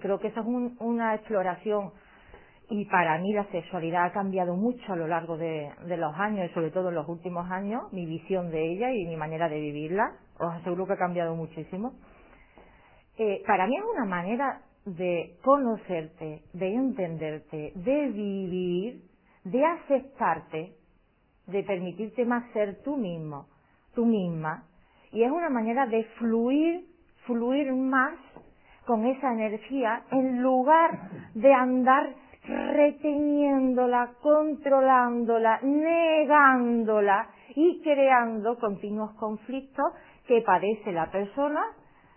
[0.00, 0.46] Creo que eso es
[0.80, 1.92] una exploración
[2.68, 6.54] y para mí la sexualidad ha cambiado mucho a lo largo de, los años y
[6.54, 10.12] sobre todo en los últimos años, mi visión de ella y mi manera de vivirla.
[10.38, 11.94] Os aseguro que ha cambiado muchísimo.
[13.18, 19.02] Eh, para mí es una manera de conocerte, de entenderte, de vivir,
[19.44, 20.72] de aceptarte,
[21.46, 23.46] de permitirte más ser tú mismo,
[23.94, 24.64] tú misma.
[25.12, 26.90] Y es una manera de fluir
[27.26, 28.18] fluir más
[28.86, 30.90] con esa energía en lugar
[31.34, 32.14] de andar
[32.44, 39.92] reteniéndola, controlándola, negándola y creando continuos conflictos
[40.26, 41.62] que padece la persona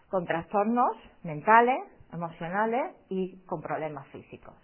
[0.10, 4.56] con trastornos mentales, emocionales y con problemas físicos.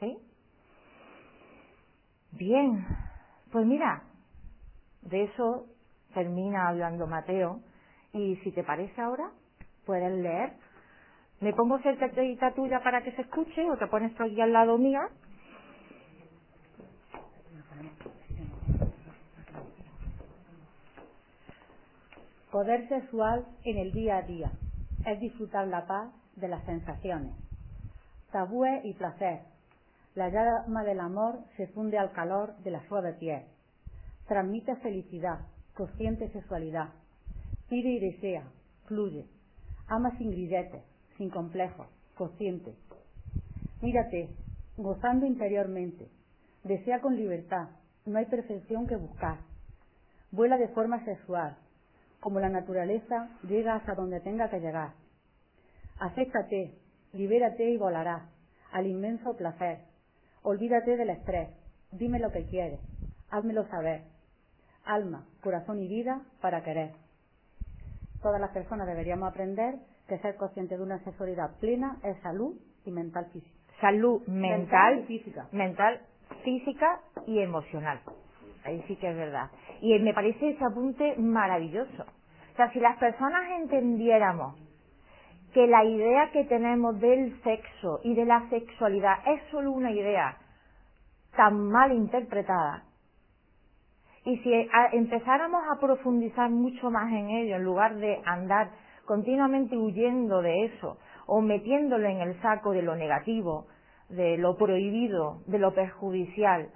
[0.00, 0.18] ¿Sí?
[2.32, 2.86] Bien,
[3.50, 4.02] pues mira,
[5.02, 5.66] de eso
[6.14, 7.60] termina hablando Mateo
[8.12, 9.30] y si te parece ahora,
[9.84, 10.52] puedes leer.
[11.40, 12.10] Me pongo cerca
[12.54, 15.00] tuya para que se escuche o te pones tú aquí al lado mía.
[22.50, 24.50] Poder sexual en el día a día
[25.06, 27.32] es disfrutar la paz de las sensaciones.
[28.32, 29.40] Tabúes y placer.
[30.14, 33.42] La llama del amor se funde al calor de la suave piel.
[34.26, 35.40] Transmite felicidad,
[35.74, 36.88] consciente sexualidad.
[37.68, 38.44] Pide y desea,
[38.86, 39.26] fluye.
[39.86, 40.82] Ama sin grilletes,
[41.16, 42.74] sin complejos, consciente.
[43.80, 44.30] Mírate,
[44.76, 46.08] gozando interiormente.
[46.64, 47.68] Desea con libertad.
[48.04, 49.38] No hay perfección que buscar.
[50.32, 51.56] Vuela de forma sexual,
[52.20, 54.92] como la naturaleza llega hasta donde tenga que llegar.
[55.98, 56.74] Acéptate,
[57.12, 58.22] libérate y volarás
[58.72, 59.78] al inmenso placer.
[60.42, 61.48] Olvídate del estrés,
[61.92, 62.80] dime lo que quieres,
[63.30, 64.02] házmelo saber.
[64.84, 66.92] Alma, corazón y vida para querer.
[68.22, 69.76] Todas las personas deberíamos aprender
[70.08, 73.56] que ser consciente de una sexualidad plena es salud y mental física.
[73.80, 75.48] Salud mental, y física.
[75.52, 76.00] mental,
[76.44, 78.00] física y emocional.
[78.66, 79.50] Ahí sí que es verdad.
[79.80, 82.02] Y me parece ese apunte maravilloso.
[82.02, 84.56] O sea, si las personas entendiéramos
[85.52, 90.36] que la idea que tenemos del sexo y de la sexualidad es solo una idea
[91.36, 92.84] tan mal interpretada,
[94.26, 94.52] y si
[94.92, 98.70] empezáramos a profundizar mucho más en ello, en lugar de andar
[99.04, 103.66] continuamente huyendo de eso, o metiéndolo en el saco de lo negativo,
[104.08, 106.70] de lo prohibido, de lo perjudicial,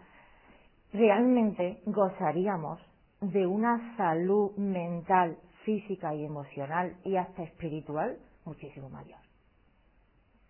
[0.92, 2.80] realmente gozaríamos
[3.20, 9.18] de una salud mental física y emocional y hasta espiritual muchísimo mayor.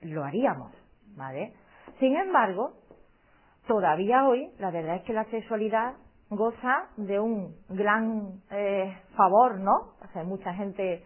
[0.02, 0.72] Lo haríamos,
[1.16, 1.52] ¿vale?
[1.98, 2.74] Sin embargo,
[3.66, 5.94] todavía hoy la verdad es que la sexualidad
[6.30, 9.94] goza de un gran eh, favor, ¿no?
[10.02, 11.04] O sea, mucha gente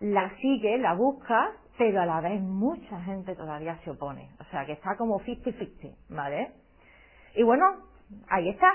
[0.00, 4.30] la sigue, la busca, pero a la vez mucha gente todavía se opone.
[4.40, 6.52] O sea, que está como 50-50, ¿vale?
[7.34, 7.64] Y bueno,
[8.28, 8.72] ahí está,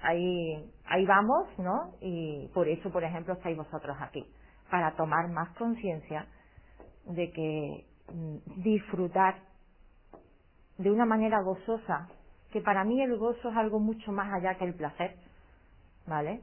[0.00, 1.92] ahí, ahí vamos, ¿no?
[2.00, 4.24] Y por eso, por ejemplo, estáis vosotros aquí,
[4.70, 6.26] para tomar más conciencia
[7.06, 9.36] de que mm, disfrutar
[10.78, 12.08] de una manera gozosa,
[12.52, 15.16] que para mí el gozo es algo mucho más allá que el placer,
[16.06, 16.40] ¿vale?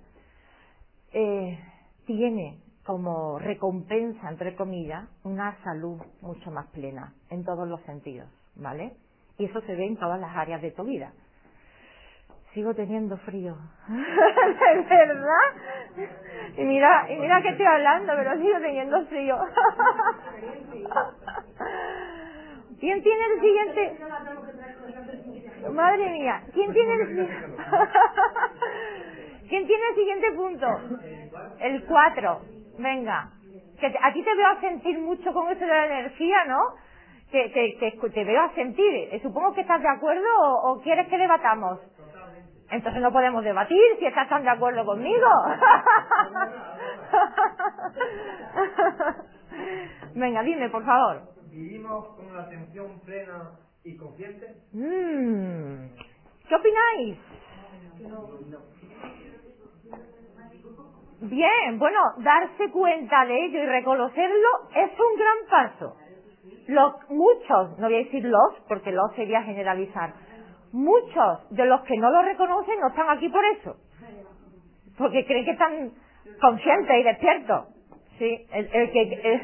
[1.13, 1.60] Eh,
[2.06, 8.95] tiene como recompensa, entre comillas, una salud mucho más plena en todos los sentidos, ¿vale?
[9.39, 11.12] Y eso se ve en todas las áreas de tu vida
[12.55, 13.55] sigo teniendo frío.
[13.89, 15.51] ¿De verdad?
[16.57, 19.37] Y mira, y mira que estoy hablando, pero sigo teniendo frío.
[22.79, 23.97] ¿Quién tiene el siguiente?
[25.69, 27.33] Madre mía, ¿quién tiene el siguiente?
[29.49, 30.67] ¿Quién tiene el siguiente punto?
[31.59, 32.41] El 4.
[32.79, 33.31] Venga.
[33.79, 36.61] Que a ti te veo a sentir mucho con esto de la energía, ¿no?
[37.31, 37.49] Que,
[38.13, 39.21] te veo a sentir.
[39.21, 40.27] Supongo que estás de acuerdo
[40.63, 41.79] o quieres que debatamos.
[42.71, 45.25] Entonces no podemos debatir si estás tan de acuerdo conmigo.
[50.15, 51.21] Venga, dime, por favor.
[51.51, 53.51] ¿Vivimos con una atención plena
[53.84, 54.47] y consciente?
[54.73, 55.88] Mm.
[56.47, 57.17] ¿Qué opináis?
[61.21, 65.95] Bien, bueno, darse cuenta de ello y reconocerlo es un gran paso.
[66.67, 70.13] Los, muchos, no voy a decir los, porque los sería generalizar,
[70.75, 73.77] muchos de los que no lo reconocen no están aquí por eso.
[74.97, 75.91] Porque creen que están
[76.41, 77.67] conscientes y despiertos.
[78.19, 79.41] Sí, el, que,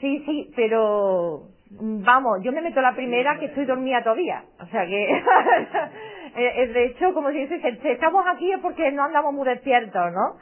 [0.00, 4.44] sí, sí, pero vamos, yo me meto la primera que estoy dormida todavía.
[4.60, 5.04] O sea que,
[6.36, 10.12] eh, de hecho, como si dice, si estamos aquí es porque no andamos muy despiertos,
[10.12, 10.36] ¿no?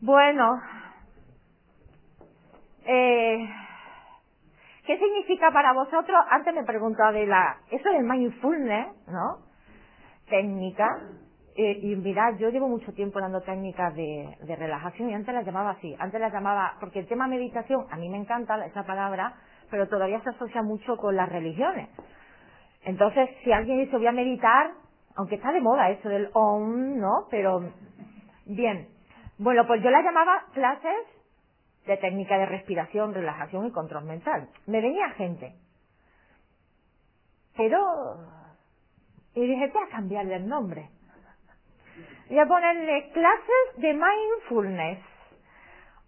[0.00, 0.58] Bueno,
[2.86, 3.48] eh,
[4.90, 6.18] ¿Qué significa para vosotros?
[6.30, 9.36] Antes me preguntaba de la, eso del mindfulness, ¿no?
[10.28, 10.84] Técnica.
[11.54, 15.70] Eh, y mirad, yo llevo mucho tiempo dando técnicas de, relajación y antes las llamaba
[15.70, 15.94] así.
[15.96, 19.34] Antes las llamaba, porque el tema meditación, a mí me encanta esa palabra,
[19.70, 21.88] pero todavía se asocia mucho con las religiones.
[22.82, 24.72] Entonces, si alguien dice voy a meditar,
[25.14, 27.28] aunque está de moda eso del om, ¿no?
[27.30, 27.60] Pero,
[28.44, 28.88] bien.
[29.38, 31.19] Bueno, pues yo la llamaba clases
[31.86, 34.48] de técnica de respiración, relajación y control mental.
[34.66, 35.54] Me venía gente.
[37.56, 37.78] Pero,
[39.34, 40.88] y dije, voy a cambiarle el nombre.
[42.28, 44.98] Voy a ponerle clases de mindfulness.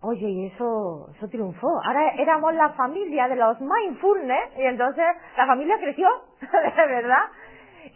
[0.02, 1.68] Oye, y eso, eso triunfó.
[1.85, 5.04] Ahora éramos la familia de los mindfulness y entonces
[5.37, 6.08] la familia creció,
[6.40, 7.24] de verdad.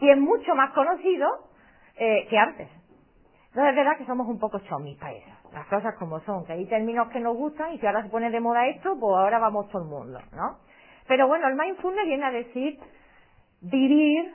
[0.01, 1.29] Y es mucho más conocido
[1.97, 2.69] eh, que antes.
[3.49, 5.36] Entonces es verdad que somos un poco chomis para.
[5.57, 8.29] Las cosas como son, que hay términos que nos gustan y si ahora se pone
[8.29, 10.59] de moda esto, pues ahora vamos todo el mundo, ¿no?
[11.09, 12.79] Pero bueno, el mindfulness viene a decir
[13.63, 14.35] vivir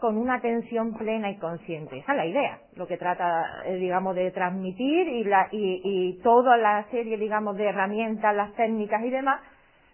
[0.00, 1.98] con una atención plena y consciente.
[1.98, 6.20] Esa es la idea, lo que trata, eh, digamos, de transmitir y, la, y, y
[6.22, 9.40] toda la serie, digamos, de herramientas, las técnicas y demás,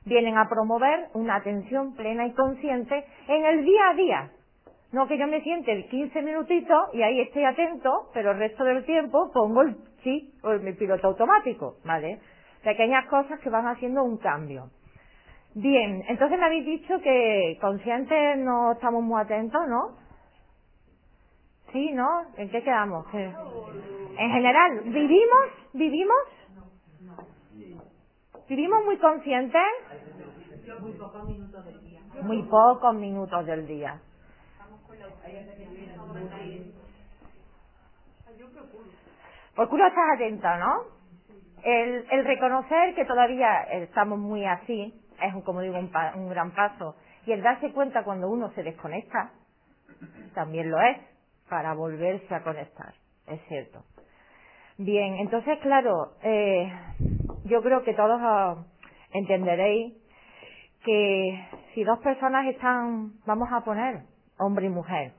[0.07, 4.31] vienen a promover una atención plena y consciente en el día a día.
[4.91, 8.87] No que yo me siente 15 minutitos y ahí esté atento, pero el resto del
[8.87, 12.21] tiempo pongo el chip o el piloto automático, ¿vale?
[12.63, 14.71] Pequeñas cosas que van haciendo un cambio.
[15.55, 19.97] Bien, entonces me habéis dicho que conscientes no estamos muy atentos, ¿no?
[21.73, 22.09] Sí, ¿no?
[22.37, 23.07] ¿En qué quedamos?
[23.13, 25.47] En general, ¿vivimos?
[25.73, 26.17] ¿Vivimos?
[28.49, 29.63] ¿Vivimos muy conscientes?
[30.79, 32.01] Muy pocos minutos del día.
[32.23, 34.01] Muy pocos minutos del día.
[39.57, 40.75] Procuro estar atenta, ¿no?
[41.65, 46.29] El, el reconocer que todavía estamos muy así es, un, como digo, un, pa- un
[46.29, 46.97] gran paso.
[47.27, 49.33] Y el darse cuenta cuando uno se desconecta
[50.35, 50.99] también lo es
[51.49, 52.95] para volverse a conectar.
[53.27, 53.85] Es cierto.
[54.79, 56.73] Bien, entonces, claro, eh,
[57.45, 58.57] yo creo que todos ah,
[59.13, 59.95] entenderéis
[60.85, 64.03] que si dos personas están, vamos a poner,
[64.39, 65.13] hombre y mujer,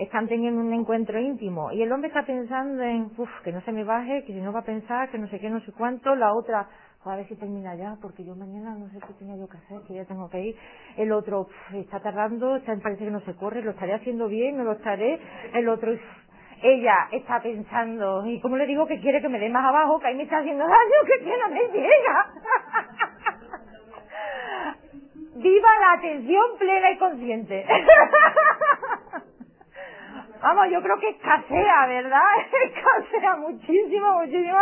[0.00, 3.72] están teniendo un encuentro íntimo y el hombre está pensando en, uff, que no se
[3.72, 6.14] me baje, que si no va a pensar, que no sé qué, no sé cuánto,
[6.16, 6.68] la otra,
[7.00, 9.56] "Jo, a ver si termina ya, porque yo mañana no sé qué tenía yo que
[9.58, 10.56] hacer, que ya tengo que ir,
[10.96, 14.56] el otro "Uf, está tardando, está, parece que no se corre, lo estaré haciendo bien,
[14.58, 15.20] no lo estaré,
[15.54, 16.00] el otro, "Uf,
[16.62, 20.08] ella está pensando, y como le digo que quiere que me dé más abajo, que
[20.08, 22.26] ahí me está haciendo daño, que no me llega.
[25.36, 27.66] Viva la atención plena y consciente.
[30.42, 32.20] Vamos, yo creo que escasea, ¿verdad?
[32.64, 34.58] Escasea muchísimo, muchísimo.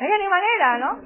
[0.00, 0.98] Ni manera, ¿no?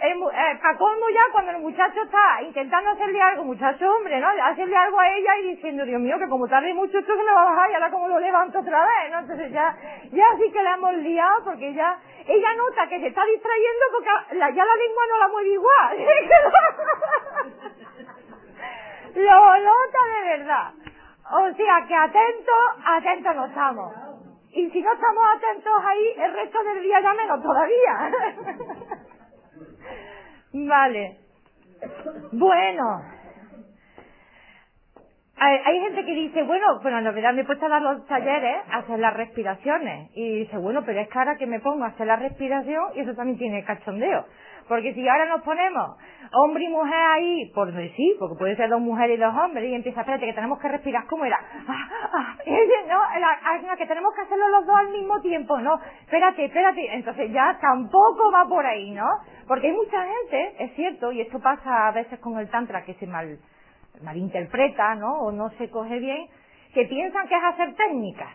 [0.00, 4.28] El, eh, ya cuando el muchacho está intentando hacerle algo, muchacho hombre, ¿no?
[4.28, 7.32] Hacerle algo a ella y diciendo, Dios mío, que como tarde mucho esto se me
[7.32, 9.18] va a bajar y ahora como lo levanto otra vez, ¿no?
[9.20, 9.74] Entonces ya,
[10.12, 11.98] ya sí que la hemos liado porque ya,
[12.28, 15.98] ella nota que se está distrayendo porque ya la lengua no la mueve igual.
[19.16, 20.83] lo nota de verdad.
[21.30, 23.92] O sea que atentos, atentos no estamos.
[24.52, 28.12] Y si no estamos atentos ahí, el resto del día ya menos todavía.
[30.68, 31.18] vale.
[32.32, 33.02] Bueno.
[35.36, 38.06] Hay, hay gente que dice, bueno, bueno, en realidad me he puesto a dar los
[38.06, 40.10] talleres a hacer las respiraciones.
[40.14, 43.14] Y dice, bueno, pero es ahora que me pongo a hacer la respiración, y eso
[43.14, 44.26] también tiene cachondeo.
[44.68, 45.96] Porque si ahora nos ponemos
[46.32, 49.74] hombre y mujer ahí, por sí, porque puede ser dos mujeres y dos hombres, y
[49.74, 51.38] empieza, espérate, que tenemos que respirar, ¿cómo era?
[51.68, 55.20] Ah, ah, dice, no, la- ah, no, que tenemos que hacerlo los dos al mismo
[55.20, 59.06] tiempo, no, espérate, espérate, entonces ya tampoco va por ahí, ¿no?
[59.46, 62.94] Porque hay mucha gente, es cierto, y esto pasa a veces con el tantra, que
[62.94, 63.38] se mal,
[64.02, 65.12] malinterpreta, ¿no?
[65.20, 66.26] O no se coge bien,
[66.74, 68.34] que piensan que es hacer técnicas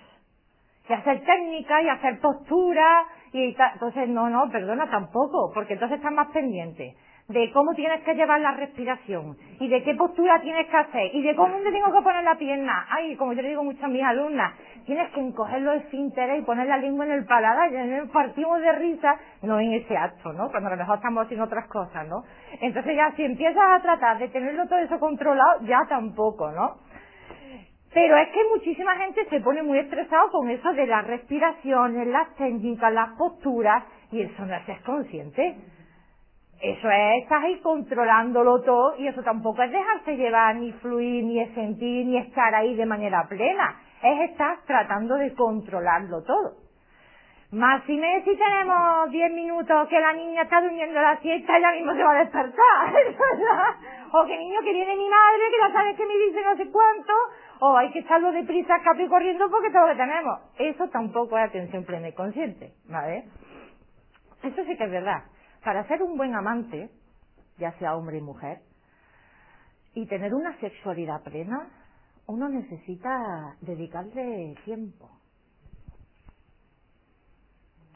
[0.89, 3.55] y hacer técnica y hacer postura y.
[3.73, 6.95] Entonces, no, no, perdona tampoco, porque entonces estás más pendiente
[7.29, 11.21] de cómo tienes que llevar la respiración y de qué postura tienes que hacer y
[11.21, 12.87] de cómo te tengo que poner la pierna.
[12.89, 14.53] Ay, como yo le digo mucho a mis alumnas,
[14.85, 18.71] tienes que encoger los esfínteres y poner la lengua en el paladar y partimos de
[18.71, 20.49] risa, no en ese acto, ¿no?
[20.49, 22.23] Cuando a lo mejor estamos haciendo otras cosas, ¿no?
[22.61, 26.77] Entonces ya si empiezas a tratar de tenerlo todo eso controlado, ya tampoco, ¿no?
[27.93, 32.35] Pero es que muchísima gente se pone muy estresado con eso de las respiraciones, las
[32.35, 35.57] técnicas, las posturas, y eso no es consciente.
[36.61, 41.43] Eso es, estás ahí controlándolo todo, y eso tampoco es dejarse llevar, ni fluir, ni
[41.55, 43.79] sentir, ni estar ahí de manera plena.
[44.03, 46.69] Es estar tratando de controlarlo todo.
[47.51, 51.71] Más si me si tenemos 10 minutos que la niña está durmiendo la siesta, ya
[51.71, 52.93] mismo se va a despertar.
[54.11, 56.71] O que niño que viene mi madre, que ya sabes que me dice no sé
[56.71, 57.13] cuánto,
[57.59, 60.39] o hay que echarlo deprisa, y corriendo porque todo lo que tenemos.
[60.57, 63.25] Eso tampoco es atención plena y consciente, ¿vale?
[64.43, 65.23] Eso sí que es verdad.
[65.63, 66.89] Para ser un buen amante,
[67.57, 68.59] ya sea hombre y mujer,
[69.93, 71.67] y tener una sexualidad plena,
[72.27, 75.09] uno necesita dedicarle tiempo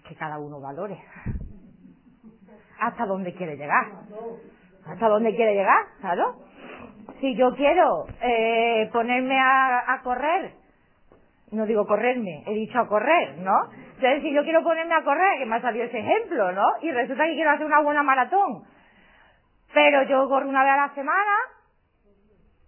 [0.08, 1.00] que cada uno valore.
[2.80, 3.86] hasta dónde quiere llegar.
[4.86, 6.36] Hasta dónde quiere llegar, claro.
[7.20, 10.54] Si yo quiero eh, ponerme a, a correr,
[11.52, 13.54] no digo correrme, he dicho a correr, ¿no?
[13.96, 16.66] Entonces, si yo quiero ponerme a correr, que me ha salido ese ejemplo, ¿no?
[16.82, 18.64] Y resulta que quiero hacer una buena maratón,
[19.74, 21.36] pero yo corro una vez a la semana,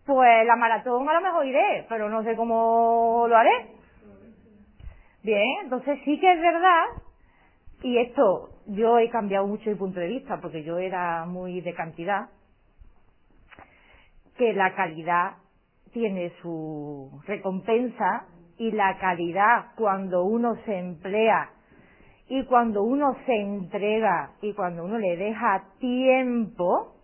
[0.06, 3.72] pues la maratón a lo mejor iré, pero no sé cómo lo haré.
[5.24, 6.84] Bien, entonces sí que es verdad,
[7.82, 11.74] y esto yo he cambiado mucho mi punto de vista, porque yo era muy de
[11.74, 12.30] cantidad,
[14.38, 15.38] que la calidad
[15.94, 18.26] tiene su recompensa
[18.58, 21.50] y la calidad cuando uno se emplea
[22.28, 26.96] y cuando uno se entrega y cuando uno le deja tiempo,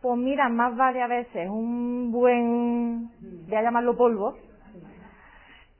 [0.00, 3.10] pues mira, más vale a veces un buen,
[3.46, 4.34] voy a llamarlo polvo,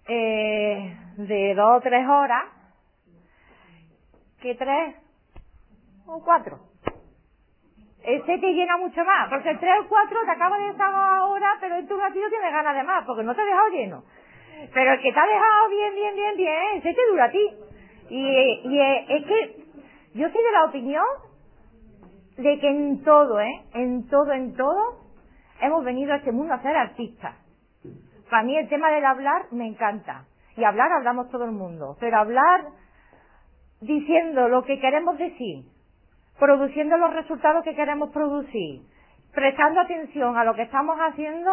[0.08, 2.44] eh, de dos o tres horas,
[4.40, 4.96] que tres
[6.06, 6.69] o cuatro.
[8.02, 11.56] Ese te llena mucho más, porque el tres o cuatro te acaba de estar ahora,
[11.60, 14.02] pero en tu ratito tienes ganas de más, porque no te ha dejado lleno.
[14.72, 17.50] Pero el que te ha dejado bien, bien, bien, bien, ese te dura a ti.
[18.08, 19.56] Y, y es que
[20.14, 21.04] yo soy de la opinión
[22.36, 23.62] de que en todo, ¿eh?
[23.74, 25.00] En todo, en todo,
[25.60, 27.36] hemos venido a este mundo a ser artistas.
[28.30, 30.24] Para mí el tema del hablar me encanta.
[30.56, 31.96] Y hablar hablamos todo el mundo.
[32.00, 32.66] Pero hablar
[33.80, 35.64] diciendo lo que queremos decir,
[36.40, 38.80] produciendo los resultados que queremos producir,
[39.32, 41.52] prestando atención a lo que estamos haciendo,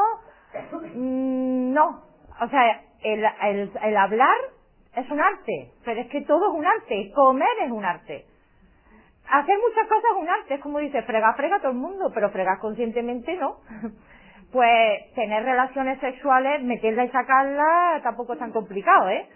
[0.95, 2.01] mm, no.
[2.41, 4.37] O sea, el, el, el hablar
[4.95, 8.25] es un arte, pero es que todo es un arte, comer es un arte.
[9.29, 12.31] Hacer muchas cosas es un arte, es como dice, frega, frega todo el mundo, pero
[12.31, 13.57] fregar conscientemente no.
[14.49, 19.27] Pues tener relaciones sexuales, meterla y sacarla, tampoco es tan complicado, ¿eh?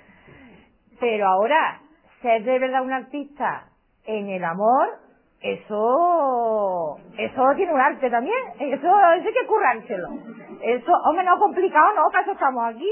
[1.01, 1.81] Pero ahora,
[2.21, 3.65] ser de verdad un artista
[4.05, 5.00] en el amor,
[5.41, 10.09] eso, eso tiene un arte también, eso, hay que currárselo.
[10.61, 12.91] Eso, hombre, no complicado, no, para eso estamos aquí.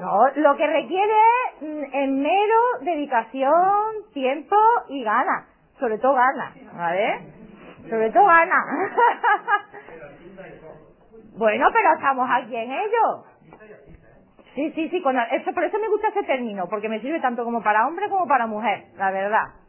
[0.00, 1.12] No, lo que requiere
[1.60, 3.52] es mm, mero dedicación,
[4.14, 4.56] tiempo
[4.88, 5.44] y ganas.
[5.78, 7.20] Sobre todo ganas, ¿vale?
[7.90, 8.64] Sobre todo ganas.
[11.36, 13.24] bueno, pero estamos aquí en ello.
[14.54, 17.44] Sí, sí, sí, con eso, por eso me gusta ese término, porque me sirve tanto
[17.44, 19.63] como para hombre como para mujer, la verdad.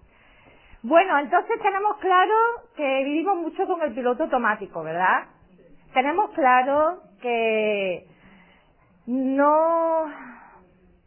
[0.88, 2.36] Bueno, entonces tenemos claro
[2.76, 5.24] que vivimos mucho con el piloto automático, ¿verdad?
[5.96, 8.06] Tenemos claro que
[9.08, 10.06] no,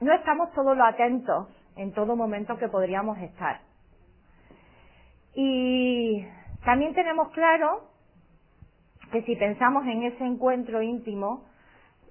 [0.01, 3.61] no estamos todos los atentos en todo momento que podríamos estar.
[5.37, 6.27] Y
[6.65, 7.83] también tenemos claro
[9.13, 11.45] que si pensamos en ese encuentro íntimo,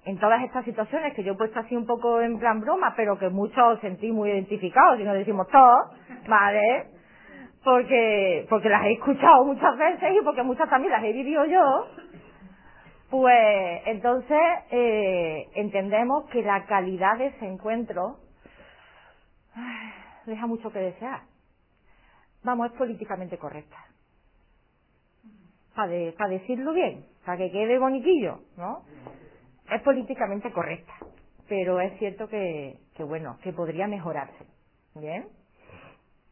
[0.05, 3.19] en todas estas situaciones que yo he puesto así un poco en plan broma, pero
[3.19, 5.91] que muchos sentí muy identificados, y nos decimos todos,
[6.29, 6.96] ¿vale?
[7.67, 11.85] Porque, porque las he escuchado muchas veces y porque muchas también las he vivido yo,
[13.09, 14.39] pues entonces
[14.71, 18.19] eh, entendemos que la calidad de ese encuentro
[20.27, 21.23] deja mucho que desear.
[22.45, 23.75] Vamos, es políticamente correcta.
[25.75, 28.83] Para de, pa decirlo bien, para que quede boniquillo, ¿no?
[29.69, 30.93] Es políticamente correcta.
[31.49, 34.45] Pero es cierto que, que, bueno, que podría mejorarse.
[34.95, 35.27] ¿Bien?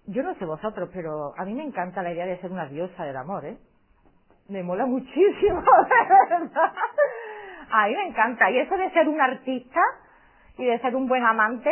[0.08, 3.03] Yo no sé vosotros, pero a mí me encanta la idea de ser una diosa
[3.06, 3.58] del amor, ¿eh?
[4.49, 6.74] me mola muchísimo, de verdad.
[7.72, 8.49] A mí me encanta.
[8.51, 9.82] Y eso de ser un artista
[10.58, 11.72] y de ser un buen amante,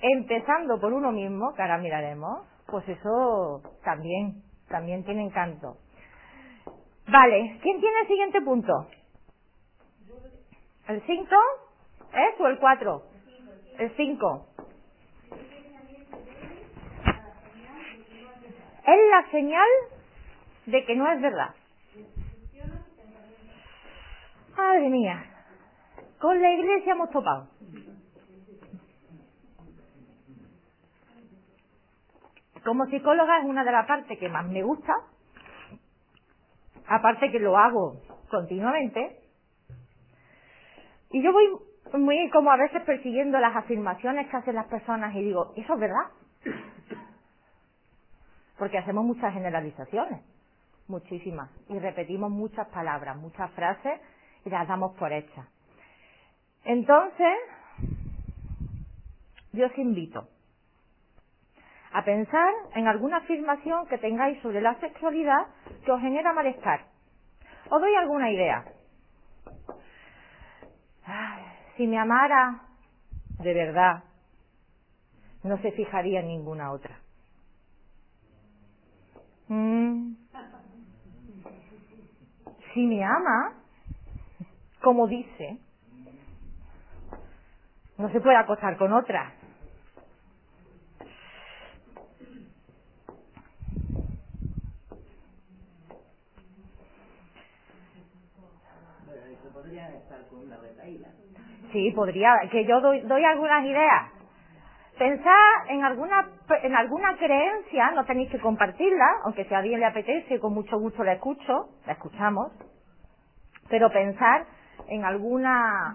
[0.00, 5.76] empezando por uno mismo, que ahora miraremos, pues eso también, también tiene encanto.
[7.10, 8.72] Vale, ¿quién tiene el siguiente punto?
[10.88, 11.24] ¿El 5?
[12.12, 13.02] ¿Es o el 4?
[13.78, 14.46] El 5.
[18.88, 19.68] Es la señal
[20.64, 21.54] de que no es verdad.
[24.56, 25.24] Madre mía,
[26.18, 27.48] con la iglesia hemos topado.
[32.64, 34.94] Como psicóloga es una de las partes que más me gusta,
[36.86, 39.20] aparte que lo hago continuamente,
[41.10, 41.46] y yo voy
[41.92, 45.80] muy como a veces persiguiendo las afirmaciones que hacen las personas y digo, ¿eso es
[45.80, 46.06] verdad?
[48.58, 50.20] Porque hacemos muchas generalizaciones,
[50.88, 54.00] muchísimas, y repetimos muchas palabras, muchas frases
[54.44, 55.46] y las damos por hechas.
[56.64, 57.36] Entonces,
[59.52, 60.28] yo os invito
[61.92, 65.46] a pensar en alguna afirmación que tengáis sobre la sexualidad
[65.84, 66.86] que os genera malestar.
[67.70, 68.64] Os doy alguna idea.
[71.76, 72.60] si me amara
[73.38, 74.02] de verdad,
[75.44, 76.98] no se fijaría en ninguna otra.
[79.48, 80.14] Mm.
[82.72, 83.54] Si me ama,
[84.82, 85.58] como dice,
[87.98, 89.32] no se puede acostar con otra.
[101.72, 104.17] Sí, podría, que yo doy, doy algunas ideas.
[104.98, 106.28] Pensar en alguna,
[106.60, 110.76] en alguna creencia, no tenéis que compartirla, aunque si a alguien le apetece, con mucho
[110.76, 112.50] gusto la escucho, la escuchamos,
[113.68, 114.46] pero pensar
[114.88, 115.94] en alguna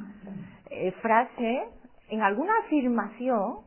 [0.70, 1.68] eh, frase,
[2.10, 3.66] en alguna afirmación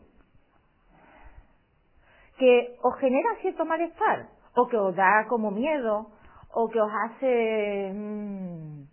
[2.38, 6.12] que os genera cierto malestar, o que os da como miedo,
[6.54, 8.84] o que os hace mm,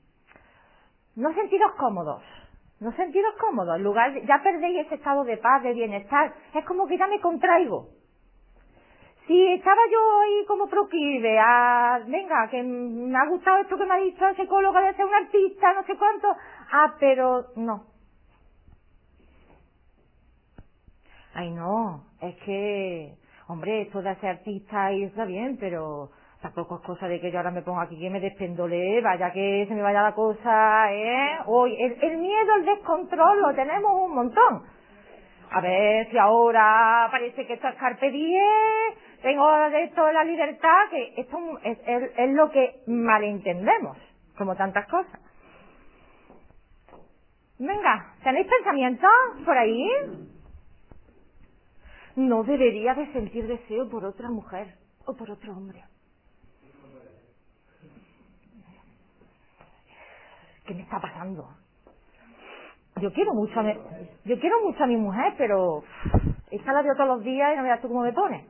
[1.16, 2.22] no sentiros cómodos,
[2.84, 6.66] no sentiros cómodos, en lugar de, ya perdéis ese estado de paz, de bienestar, es
[6.66, 7.88] como que ya me contraigo.
[9.26, 13.94] Si estaba yo ahí como proclive a, venga, que me ha gustado esto que me
[13.94, 16.28] ha dicho el psicólogo de ser un artista, no sé cuánto,
[16.74, 17.86] ah, pero no.
[21.34, 23.16] Ay, no, es que,
[23.48, 26.12] hombre, esto de ser artista y está bien, pero
[26.44, 29.66] tampoco es cosa de que yo ahora me ponga aquí que me despendole, vaya que
[29.66, 31.40] se me vaya la cosa, ¿eh?
[31.46, 34.64] Hoy, el, el miedo, el descontrol lo tenemos un montón.
[35.52, 38.12] A ver si ahora parece que esto es carpe
[39.22, 43.98] tengo de esto la libertad, que esto es, es, es lo que malentendemos,
[44.38, 45.22] como tantas cosas.
[47.58, 49.10] Venga, ¿tenéis pensamientos
[49.46, 49.90] por ahí?
[52.18, 54.76] No debería de sentir deseo por otra mujer
[55.06, 55.84] o por otro hombre.
[60.66, 61.48] ¿Qué me está pasando?
[63.02, 63.74] Yo quiero mucho a mi,
[64.26, 65.84] yo quiero mucho a mi mujer, pero
[66.52, 68.46] esta la veo todos los días y no veas tú cómo me pone.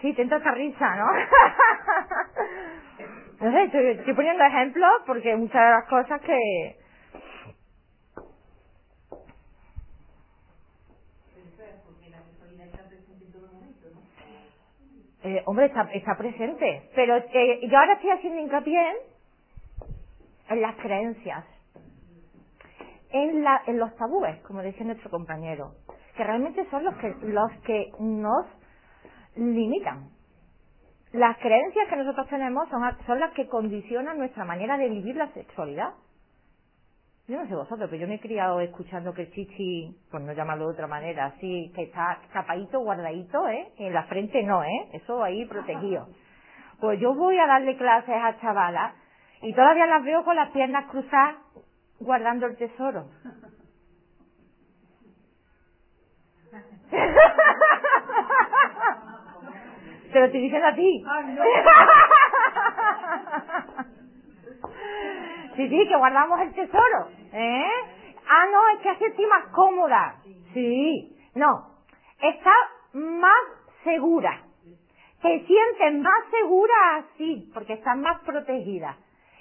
[0.00, 1.06] Sí, tenta esta risa, ¿no?
[3.40, 6.76] no sé, estoy, estoy poniendo ejemplos porque muchas de las cosas que,
[15.24, 16.90] Eh, hombre, está, está, presente.
[16.94, 18.78] Pero eh, yo ahora estoy haciendo hincapié
[20.50, 21.44] en las creencias,
[23.10, 25.72] en, la, en los tabúes, como decía nuestro compañero,
[26.14, 28.46] que realmente son los que, los que nos
[29.36, 30.10] limitan.
[31.12, 35.32] Las creencias que nosotros tenemos son, son las que condicionan nuestra manera de vivir la
[35.32, 35.94] sexualidad.
[37.26, 40.34] Yo no sé vosotros, pero yo me he criado escuchando que el chichi, por no
[40.34, 43.72] llamarlo de otra manera, así, que está tapadito, guardadito, ¿eh?
[43.78, 44.88] En la frente no, ¿eh?
[44.92, 46.08] Eso ahí protegido.
[46.80, 48.94] Pues yo voy a darle clases a chavalas
[49.40, 51.36] y todavía las veo con las piernas cruzadas
[52.00, 53.06] guardando el tesoro.
[60.12, 61.04] Te lo estoy diciendo a ti.
[65.56, 67.08] Sí, sí, que guardamos el tesoro.
[67.32, 67.64] ¿Eh?
[68.28, 70.16] Ah, no, es que así estoy más cómoda.
[70.52, 71.16] Sí.
[71.34, 71.74] No.
[72.20, 72.52] Está
[72.94, 73.42] más
[73.82, 74.40] segura.
[75.22, 78.96] Te sientes más segura así, porque estás más protegida.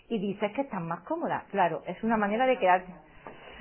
[0.10, 1.44] Y dices que estás más cómoda.
[1.52, 2.94] Claro, es una manera de quedarse.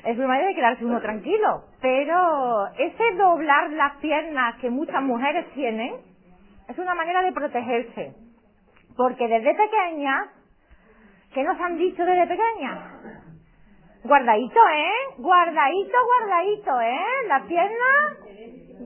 [0.04, 1.62] Es una manera de quedarse uno tranquilo.
[1.80, 5.94] Pero ese doblar las piernas que muchas mujeres tienen,
[6.68, 8.14] es una manera de protegerse.
[8.96, 10.28] Porque desde pequeñas
[11.32, 12.90] ¿Qué nos han dicho desde pequeña?
[14.04, 14.92] Guardadito, ¿eh?
[15.18, 17.04] Guardadito, guardadito, ¿eh?
[17.28, 18.16] La pierna.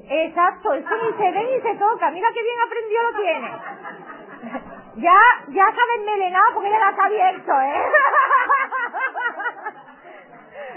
[0.08, 2.10] Exacto, eso ni se ve ni se toca.
[2.10, 3.50] Mira qué bien aprendió lo tiene.
[4.96, 7.82] Ya, ya sabe enmelenado porque ya la está abierto, ¿eh?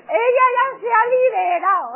[0.09, 1.89] Ella ya se ha liberado.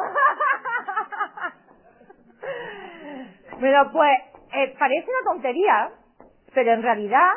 [3.60, 4.20] Pero pues,
[4.54, 5.92] eh, parece una tontería,
[6.54, 7.32] pero en realidad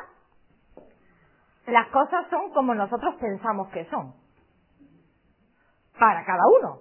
[1.67, 4.15] las cosas son como nosotros pensamos que son.
[5.99, 6.81] Para cada uno.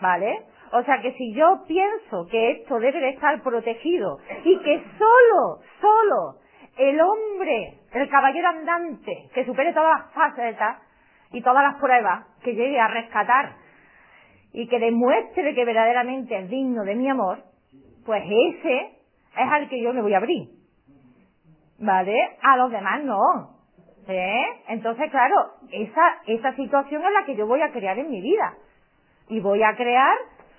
[0.00, 0.46] ¿Vale?
[0.72, 5.60] O sea que si yo pienso que esto debe de estar protegido y que solo,
[5.80, 6.40] solo
[6.76, 10.78] el hombre, el caballero andante, que supere todas las facetas
[11.30, 13.54] y todas las pruebas, que llegue a rescatar
[14.52, 17.44] y que demuestre que verdaderamente es digno de mi amor,
[18.04, 18.98] pues ese
[19.36, 20.48] es al que yo me voy a abrir.
[21.78, 22.36] ¿Vale?
[22.42, 23.53] A los demás no.
[24.06, 24.62] ¿Eh?
[24.68, 25.34] Entonces, claro,
[25.70, 28.54] esa, esa situación es la que yo voy a crear en mi vida.
[29.28, 30.16] Y voy a crear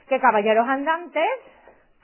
[0.07, 1.29] que caballeros andantes,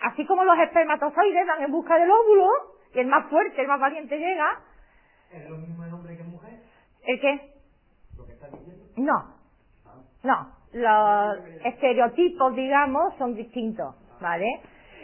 [0.01, 2.47] así como los espermatozoides van en busca del óvulo,
[2.93, 4.59] y el más fuerte, el más valiente llega.
[5.31, 6.59] ¿Es lo mismo el hombre que mujer?
[7.03, 7.53] ¿El qué?
[8.17, 8.85] ¿Lo que está diciendo?
[8.97, 9.35] No.
[10.23, 10.61] No.
[10.73, 14.47] Los estereotipos, digamos, son distintos, ¿vale?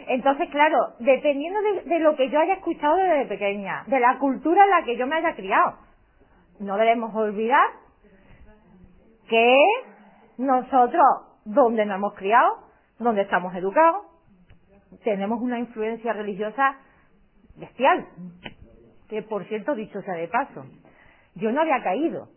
[0.06, 4.64] Entonces, claro, dependiendo de, de, lo que yo haya escuchado desde pequeña, de la cultura
[4.64, 5.74] en la que yo me haya criado,
[6.60, 7.66] no debemos olvidar
[9.28, 9.64] que
[10.38, 11.04] nosotros,
[11.44, 12.64] donde nos hemos criado,
[12.98, 14.06] donde estamos educados,
[15.04, 16.76] tenemos una influencia religiosa
[17.56, 18.06] bestial.
[19.08, 20.64] Que por cierto, dicho sea de paso,
[21.34, 22.28] yo no había caído.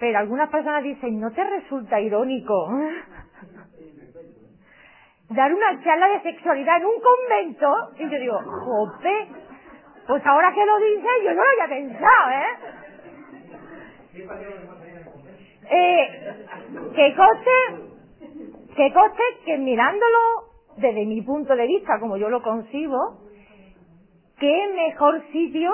[0.00, 2.68] Pero algunas personas dicen, ¿no te resulta irónico
[5.28, 7.90] dar una charla de sexualidad en un convento?
[7.98, 9.28] Y yo digo, jope,
[10.06, 12.81] pues ahora que lo dices, yo no lo había pensado, ¿eh?
[15.70, 16.46] Eh,
[16.94, 17.50] que coste,
[18.76, 20.18] que coste que mirándolo
[20.76, 23.18] desde mi punto de vista, como yo lo concibo,
[24.38, 25.72] qué mejor sitio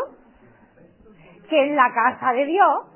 [1.49, 2.86] que en la casa de Dios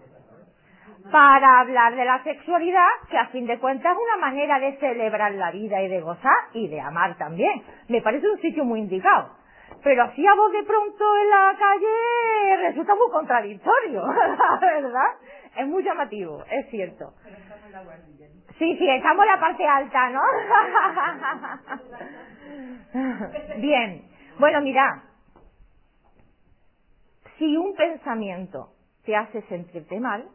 [1.10, 5.32] para hablar de la sexualidad, que a fin de cuentas es una manera de celebrar
[5.32, 7.62] la vida y de gozar y de amar también.
[7.88, 9.30] Me parece un sitio muy indicado.
[9.82, 14.02] Pero así a vos de pronto en la calle resulta muy contradictorio,
[14.60, 15.10] ¿verdad?
[15.56, 17.12] Es muy llamativo, es cierto.
[18.58, 20.20] Sí, sí, estamos en la parte alta, ¿no?
[23.60, 24.04] Bien.
[24.38, 25.02] Bueno, mira.
[27.38, 28.70] Si un pensamiento
[29.04, 30.28] te hace sentirte mal,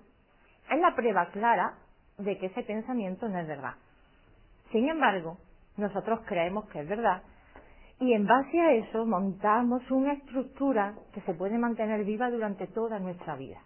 [0.69, 1.73] es la prueba clara
[2.17, 3.75] de que ese pensamiento no es verdad.
[4.71, 5.37] Sin embargo,
[5.77, 7.23] nosotros creemos que es verdad
[7.99, 12.99] y en base a eso montamos una estructura que se puede mantener viva durante toda
[12.99, 13.61] nuestra vida.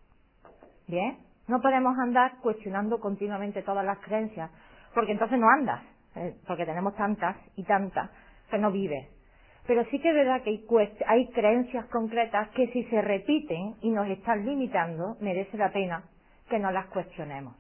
[0.88, 1.18] ¿Bien?
[1.52, 4.50] No podemos andar cuestionando continuamente todas las creencias,
[4.94, 5.84] porque entonces no andas,
[6.16, 6.38] ¿eh?
[6.48, 8.10] porque tenemos tantas y tantas
[8.50, 9.10] que no vives.
[9.68, 10.66] Pero sí que es verdad que hay,
[11.08, 16.06] hay creencias concretas que si se repiten y nos están limitando, merece la pena
[16.50, 17.54] que no las cuestionemos.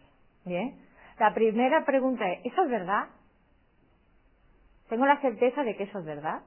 [0.46, 0.74] ¿Bien?
[1.20, 3.10] La primera pregunta es, ¿eso es verdad?
[4.88, 6.44] ¿Tengo la certeza de que eso es verdad?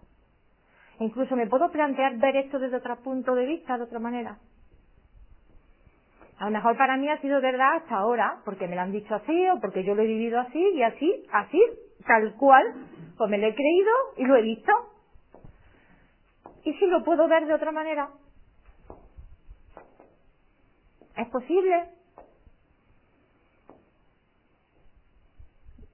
[0.99, 4.38] incluso me puedo plantear ver esto desde otro punto de vista, de otra manera.
[6.45, 9.14] A lo mejor para mí ha sido verdad hasta ahora, porque me lo han dicho
[9.14, 11.59] así, o porque yo lo he vivido así, y así, así,
[12.07, 12.66] tal cual,
[13.16, 14.70] pues me lo he creído y lo he visto.
[16.64, 18.11] ¿Y si lo puedo ver de otra manera?
[21.16, 21.88] ¿Es posible?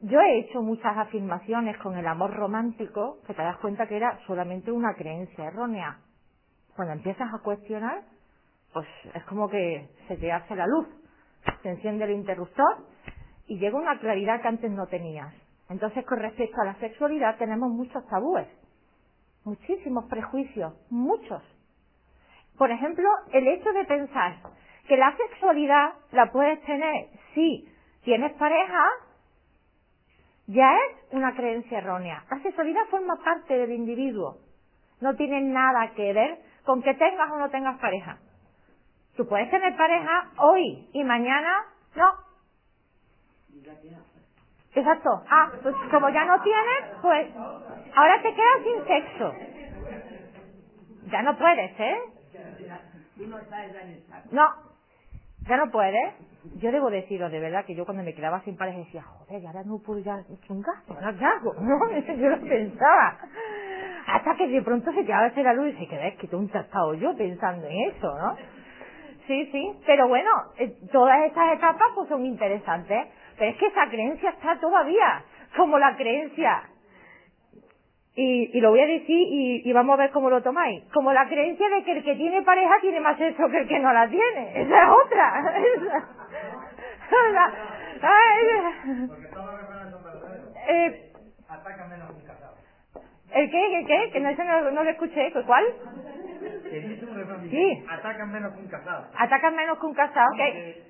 [0.01, 4.19] Yo he hecho muchas afirmaciones con el amor romántico que te das cuenta que era
[4.27, 6.01] solamente una creencia errónea.
[6.75, 8.03] Cuando empiezas a cuestionar,
[8.73, 10.87] pues es como que se te hace la luz,
[11.63, 12.87] se enciende el interruptor
[13.47, 15.35] y llega una claridad que antes no tenías.
[15.69, 18.49] Entonces, con respecto a la sexualidad, tenemos muchos tabúes,
[19.45, 21.43] muchísimos prejuicios, muchos.
[22.59, 24.37] Por ejemplo, el hecho de pensar
[24.87, 27.69] que la sexualidad la puedes tener si
[28.03, 28.85] tienes pareja
[30.47, 32.25] ya es una creencia errónea.
[32.29, 34.39] La sexualidad forma parte del individuo.
[35.01, 38.19] No tiene nada que ver con que tengas o no tengas pareja.
[39.21, 42.11] Tú puedes tener pareja hoy y mañana no.
[44.75, 45.11] Exacto.
[45.29, 47.29] Ah, pues como ya no tienes, pues
[47.95, 49.35] ahora te quedas sin sexo.
[51.13, 51.99] Ya no puedes, ¿eh?
[54.31, 54.49] No,
[55.47, 56.15] ya no puedes.
[56.63, 59.65] Yo debo deciros de verdad que yo cuando me quedaba sin pareja decía, joder, ahora
[59.67, 60.17] no puedo ya
[60.49, 61.53] un gasto, ¿ahora qué hago?
[61.61, 61.79] No,
[62.17, 63.19] yo lo pensaba.
[64.07, 66.95] Hasta que de pronto se quedaba ese la luz y se quedaba que un estado
[66.95, 68.60] yo pensando en eso, ¿no?
[69.27, 73.09] Sí, sí, pero bueno, eh, todas estas etapas pues son interesantes,
[73.39, 75.25] pero es que esa creencia está todavía,
[75.57, 76.63] como la creencia
[78.15, 80.85] y, y, lo voy a decir y, y, vamos a ver cómo lo tomáis.
[80.93, 83.79] Como la creencia de que el que tiene pareja tiene más sexo que el que
[83.79, 84.63] no la tiene.
[84.63, 85.43] Esa es otra.
[87.11, 88.75] Son verdaderos.
[90.69, 91.13] Eh.
[93.33, 93.79] ¿El qué?
[93.79, 94.11] ¿El qué?
[94.13, 95.33] Que no, no, no lo escuché.
[95.47, 95.65] ¿Cuál?
[96.71, 97.85] Un refrán Sí.
[97.91, 99.07] Atacan menos que un casado.
[99.17, 100.29] Atacan menos que un casado.
[100.37, 100.85] ¿qué?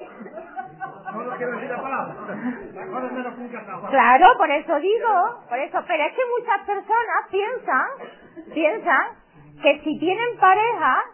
[0.00, 2.14] No quiero decir la palabra.
[2.34, 3.88] Menos que un casado.
[3.88, 7.86] Claro, por eso digo, por eso, pero es que muchas personas piensan,
[8.52, 9.06] piensan
[9.62, 11.04] que si tienen pareja,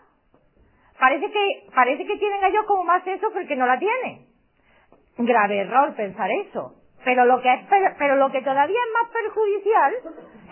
[0.98, 4.26] parece que, parece que tienen ellos como más eso que el que no la tiene.
[5.18, 6.79] Grave error pensar eso.
[7.04, 7.60] Pero lo que es,
[7.98, 9.94] pero lo que todavía es más perjudicial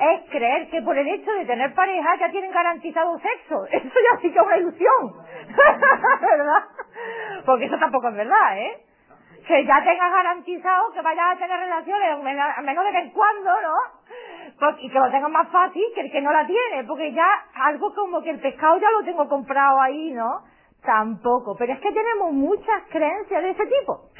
[0.01, 3.67] es creer que por el hecho de tener pareja ya tienen garantizado sexo.
[3.71, 5.13] Eso ya sí que es una ilusión.
[6.21, 6.65] ¿Verdad?
[7.45, 8.85] Porque eso tampoco es verdad, ¿eh?
[9.47, 13.51] Que ya tengas garantizado que vayas a tener relaciones, a menos de vez en cuando,
[13.63, 13.75] ¿no?
[14.59, 17.27] Porque, y que lo tengas más fácil que el que no la tiene, porque ya
[17.55, 20.43] algo como que el pescado ya lo tengo comprado ahí, ¿no?
[20.83, 21.57] Tampoco.
[21.57, 24.11] Pero es que tenemos muchas creencias de ese tipo.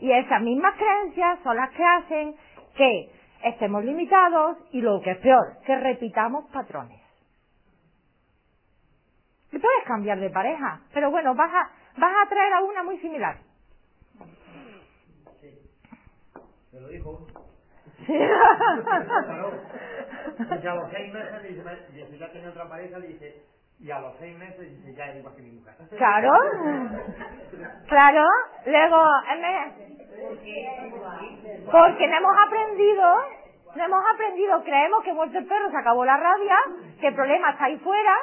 [0.00, 2.34] Y esas mismas creencias son las que hacen
[2.76, 3.10] que
[3.44, 7.00] estemos limitados y lo que es peor, que repitamos patrones.
[9.52, 12.98] Y puedes cambiar de pareja, pero bueno, vas a, vas a traer a una muy
[12.98, 13.36] similar.
[15.40, 15.58] Sí.
[16.72, 17.26] Me lo dijo.
[18.06, 18.12] Sí.
[18.12, 18.22] Y
[20.66, 23.42] a los seis meses dice, "Me- ya tenía otra pareja, le dice,
[23.80, 25.74] y a los seis meses dice, ya igual que mi mujer.
[25.98, 26.32] Claro,
[27.88, 28.24] claro.
[28.66, 29.02] Luego,
[31.72, 33.04] porque no hemos aprendido,
[33.74, 36.56] no hemos aprendido, creemos que muerto el perro se acabó la rabia,
[37.00, 38.14] que el problema está ahí fuera,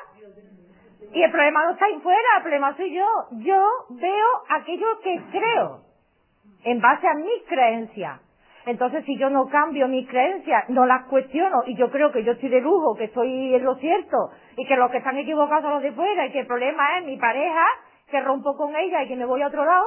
[1.11, 3.07] y el problema no está ahí fuera, el problema soy yo.
[3.39, 5.81] Yo veo aquello que creo,
[6.63, 8.26] en base a mis creencias.
[8.68, 12.34] Entonces, si yo no cambio mis creencias, no las cuestiono, y yo creo que yo
[12.34, 14.18] estoy de lujo, que estoy en lo cierto,
[14.57, 17.05] y que los que están equivocados son los de fuera, y que el problema es
[17.05, 17.65] mi pareja,
[18.11, 19.86] que rompo con ella y que me voy a otro lado,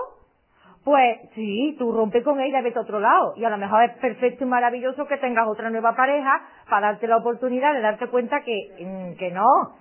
[0.83, 3.35] pues sí, tú rompes con ella y vete a otro lado.
[3.37, 7.07] Y a lo mejor es perfecto y maravilloso que tengas otra nueva pareja para darte
[7.07, 9.77] la oportunidad de darte cuenta que, mm, que no.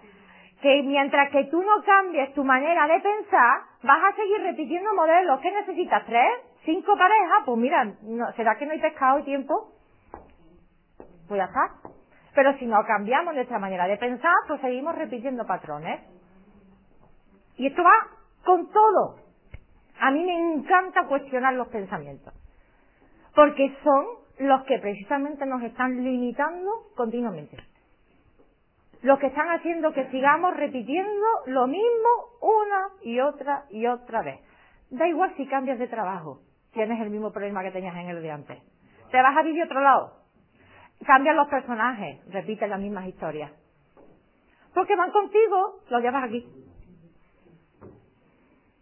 [0.61, 5.39] Que mientras que tú no cambies tu manera de pensar, vas a seguir repitiendo modelos.
[5.39, 6.05] ¿Qué necesitas?
[6.05, 6.48] ¿Tres?
[6.69, 7.43] ¿Cinco parejas?
[7.47, 9.71] Pues mira, no- ¿será que no hay pescado y tiempo?
[11.27, 11.89] Pues ya está.
[12.35, 15.99] Pero si no cambiamos nuestra manera de pensar, pues seguimos repitiendo patrones.
[17.57, 18.05] Y esto va
[18.45, 19.15] con todo.
[19.99, 22.35] A mí me encanta cuestionar los pensamientos.
[23.33, 24.05] Porque son
[24.37, 27.57] los que precisamente nos están limitando continuamente.
[29.01, 32.09] Los que están haciendo que sigamos repitiendo lo mismo
[32.41, 34.39] una y otra y otra vez.
[34.91, 36.41] Da igual si cambias de trabajo.
[36.73, 38.59] Tienes el mismo problema que tenías en el de antes.
[39.11, 40.13] Te vas a vivir otro lado.
[41.05, 42.19] Cambian los personajes.
[42.31, 43.51] Repites las mismas historias.
[44.73, 46.45] Porque van contigo, los llevas aquí.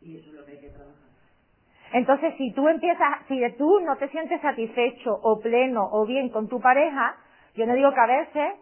[0.02, 0.96] Y eso es lo que hay que trabajar.
[1.94, 6.50] Entonces, si tú empiezas, si tú no te sientes satisfecho o pleno o bien con
[6.50, 7.16] tu pareja,
[7.56, 8.54] yo no digo que a veces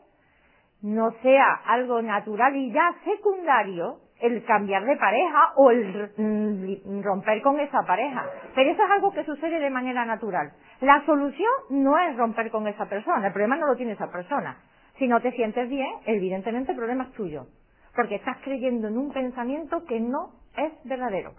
[0.81, 7.41] no sea algo natural y ya secundario el cambiar de pareja o el mm, romper
[7.41, 8.25] con esa pareja.
[8.53, 10.51] Pero eso es algo que sucede de manera natural.
[10.81, 14.57] La solución no es romper con esa persona, el problema no lo tiene esa persona.
[14.97, 17.47] Si no te sientes bien, evidentemente el problema es tuyo.
[17.95, 21.33] Porque estás creyendo en un pensamiento que no es verdadero.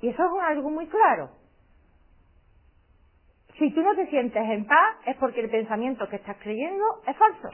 [0.00, 1.30] Y eso es algo muy claro.
[3.58, 7.16] Si tú no te sientes en paz, es porque el pensamiento que estás creyendo es
[7.16, 7.48] falso.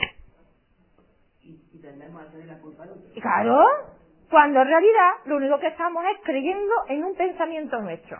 [1.43, 3.03] Y, y tendemos a tener la culpa al otro.
[3.21, 3.59] Claro,
[4.31, 8.18] cuando en realidad lo único que estamos es creyendo en un pensamiento nuestro.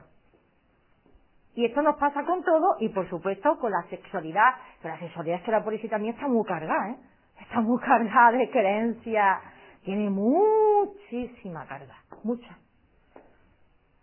[1.55, 4.55] Y esto nos pasa con todo y por supuesto con la sexualidad.
[4.83, 6.97] Pero la sexualidad es que la policía también está muy cargada, ¿eh?
[7.41, 9.41] Está muy cargada de creencias.
[9.85, 11.97] Tiene muchísima carga.
[12.25, 12.59] Mucha.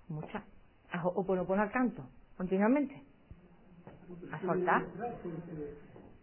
[0.09, 0.43] Mucha.
[0.91, 2.03] A- O por poner al canto,
[2.37, 3.03] continuamente.
[4.31, 4.83] A soltar.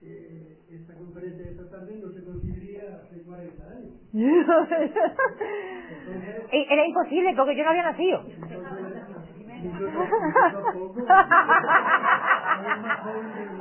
[0.03, 3.93] Eh, esta conferencia de esta tarde no se conseguiría hace 40 años.
[6.53, 8.25] Era imposible porque yo no había nacido.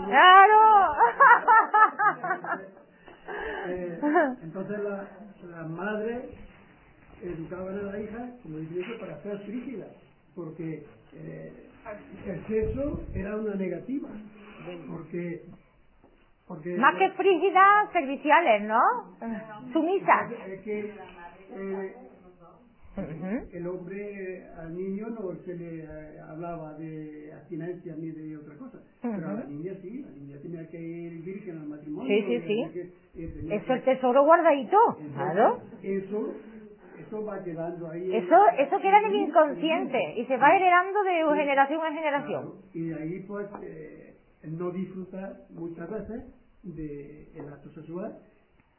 [0.08, 0.94] ¡Claro!
[3.68, 4.00] Eh,
[4.42, 5.08] entonces la,
[5.52, 6.30] la madre
[7.22, 9.88] educaban a la hija, como dice para ser frígida,
[10.36, 11.68] porque eh,
[12.26, 14.08] el sexo era una negativa,
[14.88, 15.44] porque
[16.50, 18.82] porque Más que frígidas, serviciales, ¿no?
[19.72, 20.32] Sumisas.
[20.47, 20.91] es que
[21.52, 21.95] eh,
[23.54, 28.80] el hombre al niño no se le eh, hablaba de abstinencia ni de otra cosa,
[29.00, 32.08] pero a la niña sí, la niña tenía que ir virgen al matrimonio.
[32.10, 32.74] Sí, sí, sí.
[32.74, 32.82] que-
[33.22, 34.78] eh, Eso el tesoro guardadito.
[34.97, 35.60] Entonces, Claro.
[35.84, 36.34] Eso,
[36.97, 38.16] eso va quedando ahí.
[38.16, 42.41] Eso, eso queda en el inconsciente y se va heredando de generación en generación.
[42.41, 44.16] Claro, Y de ahí, pues, eh,
[44.47, 48.18] no disfruta muchas veces del acto sexual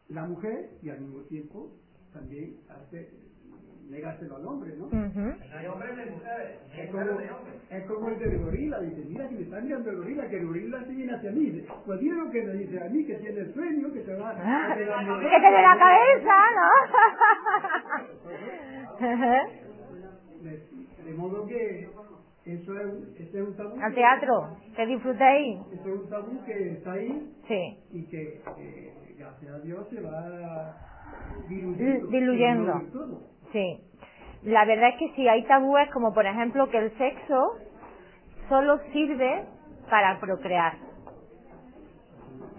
[0.08, 1.70] la mujer y al mismo tiempo
[2.12, 3.08] también hace
[3.88, 4.86] negárselo al hombre, ¿no?
[4.86, 5.34] Ujú.
[5.52, 6.58] Hay hombres y mujeres.
[6.72, 7.30] Es Hay como, hombres.
[7.70, 10.46] es como el del gorila, dice, mira que me está mirando el gorila, que el
[10.46, 11.50] gorila se viene hacia mí.
[11.50, 14.14] Dice, Pues mira lo que me dice a mí, que tiene el sueño, que te
[14.14, 16.70] va Ah, que va dé la cabeza, ¿no?
[20.42, 20.62] de,
[21.04, 21.88] de modo que
[22.54, 23.80] eso es, un- ese es un tabú.
[23.80, 25.60] Al teatro, que disfrutéis.
[25.72, 27.78] Ese es un tabú que está ahí Sí.
[27.92, 30.76] y que, que, gracias a Dios se va
[31.48, 32.80] diluyendo.
[33.52, 33.80] Sí.
[34.44, 37.56] La verdad es que sí, hay tabúes como por ejemplo que el sexo
[38.48, 39.44] solo sirve
[39.90, 40.74] para procrear.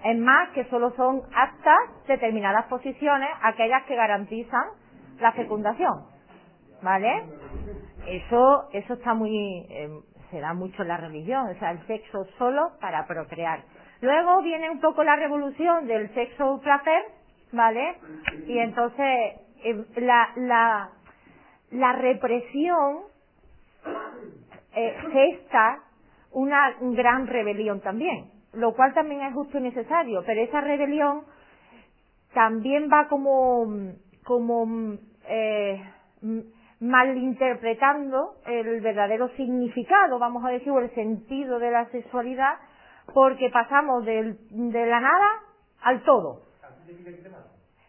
[0.03, 4.65] Es más, que solo son aptas determinadas posiciones, aquellas que garantizan
[5.19, 6.10] la fecundación.
[6.81, 7.23] ¿Vale?
[8.07, 9.89] Eso, eso está muy, eh,
[10.31, 13.63] se da mucho en la religión, o sea, el sexo solo para procrear.
[14.01, 17.03] Luego viene un poco la revolución del sexo placer,
[17.51, 17.97] ¿vale?
[18.47, 20.89] Y entonces eh, la, la,
[21.71, 23.01] la represión
[24.73, 25.83] eh, gesta
[26.31, 31.23] una gran rebelión también, lo cual también es justo y necesario, pero esa rebelión
[32.33, 33.67] también va como,
[34.23, 34.95] como
[35.27, 35.83] eh,
[36.81, 42.55] malinterpretando el verdadero significado, vamos a decir, o el sentido de la sexualidad,
[43.13, 45.27] porque pasamos del, de la nada
[45.83, 46.41] al todo.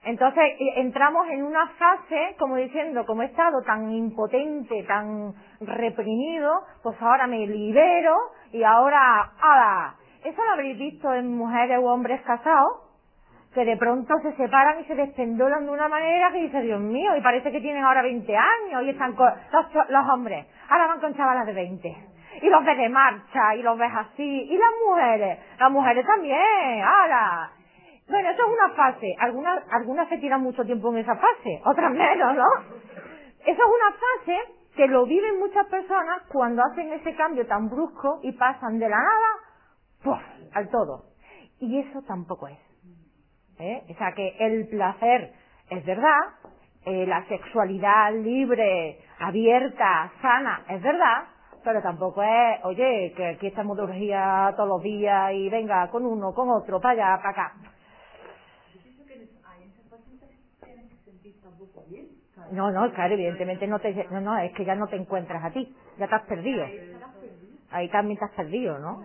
[0.04, 0.42] Entonces
[0.76, 7.26] entramos en una fase, como diciendo, como he estado tan impotente, tan reprimido, pues ahora
[7.26, 8.16] me libero
[8.52, 9.94] y ahora, ¡hala!
[10.24, 12.91] ¿Eso lo habréis visto en mujeres o hombres casados?
[13.54, 17.14] Que de pronto se separan y se despendolan de una manera que dice, Dios mío,
[17.16, 19.30] y parece que tienen ahora 20 años y están con
[19.90, 20.46] los, hombres.
[20.68, 21.96] Ahora van con chavalas de 20
[22.40, 26.82] y los ves de marcha y los ves así y las mujeres las mujeres también
[26.82, 27.50] ¡hala!
[28.08, 29.14] Bueno, eso es una fase.
[29.18, 32.46] Algunas, algunas se tiran mucho tiempo en esa fase, otras menos, ¿no?
[33.46, 34.38] Eso es una fase
[34.76, 38.96] que lo viven muchas personas cuando hacen ese cambio tan brusco y pasan de la
[38.96, 40.18] nada
[40.54, 41.04] al todo.
[41.60, 42.71] Y eso tampoco es.
[43.58, 43.82] ¿Eh?
[43.88, 45.32] O sea que el placer
[45.70, 46.20] es verdad,
[46.86, 51.24] eh, la sexualidad libre, abierta, sana, es verdad,
[51.64, 56.04] pero tampoco es, oye, que aquí estamos de orgía todos los días y venga con
[56.06, 57.52] uno, con otro, para allá, para acá.
[62.50, 65.50] No, no, claro, evidentemente no te, no, no, es que ya no te encuentras a
[65.50, 66.66] ti, ya te has perdido.
[67.70, 69.04] Ahí también te has perdido, ¿no?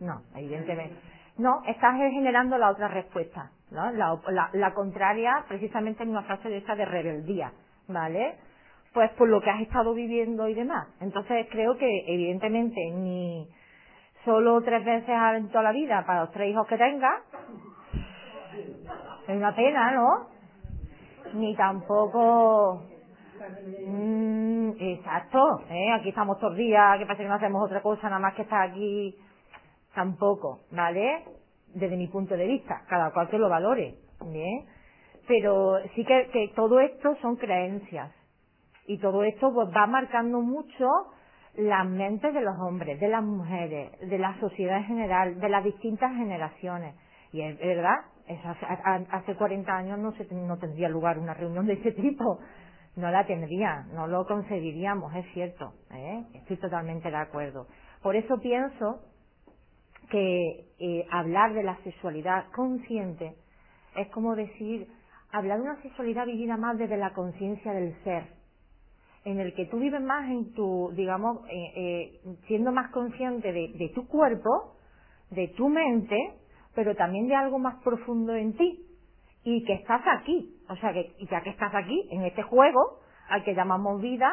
[0.00, 0.96] No, evidentemente.
[1.40, 3.90] No, estás generando la otra respuesta, ¿no?
[3.92, 7.52] La, la, la contraria, precisamente en una frase de esa de rebeldía,
[7.88, 8.36] ¿vale?
[8.92, 10.88] Pues por lo que has estado viviendo y demás.
[11.00, 13.48] Entonces creo que, evidentemente, ni
[14.24, 17.22] solo tres veces en toda la vida para los tres hijos que tengas,
[19.28, 20.40] es una pena, ¿no?
[21.34, 22.82] ni tampoco
[23.86, 25.92] mm, exacto ¿eh?
[25.92, 28.68] aquí estamos todos días que parece que no hacemos otra cosa nada más que estar
[28.70, 29.16] aquí
[29.94, 31.24] tampoco vale
[31.74, 34.66] desde mi punto de vista cada cual que lo valore bien
[35.30, 38.10] pero sí que, todo esto son creencias
[38.88, 40.88] y todo esto pues, va marcando mucho
[41.54, 45.62] las mentes de los hombres, de las mujeres, de la sociedad en general, de las
[45.62, 46.96] distintas generaciones.
[47.32, 47.94] Y es verdad,
[49.12, 52.40] hace 40 años no, se, no tendría lugar una reunión de ese tipo.
[52.96, 55.74] No la tendría, no lo conseguiríamos, es cierto.
[55.92, 56.24] ¿eh?
[56.34, 57.68] Estoy totalmente de acuerdo.
[58.02, 59.00] Por eso pienso
[60.10, 63.36] que eh, hablar de la sexualidad consciente
[63.96, 64.86] es como decir,
[65.32, 68.24] hablar de una sexualidad vivida más desde la conciencia del ser,
[69.24, 73.72] en el que tú vives más en tu, digamos, eh, eh siendo más consciente de,
[73.74, 74.76] de tu cuerpo,
[75.30, 76.16] de tu mente,
[76.74, 78.86] pero también de algo más profundo en ti
[79.44, 80.56] y que estás aquí.
[80.68, 84.30] O sea, que ya que estás aquí, en este juego al que llamamos vida,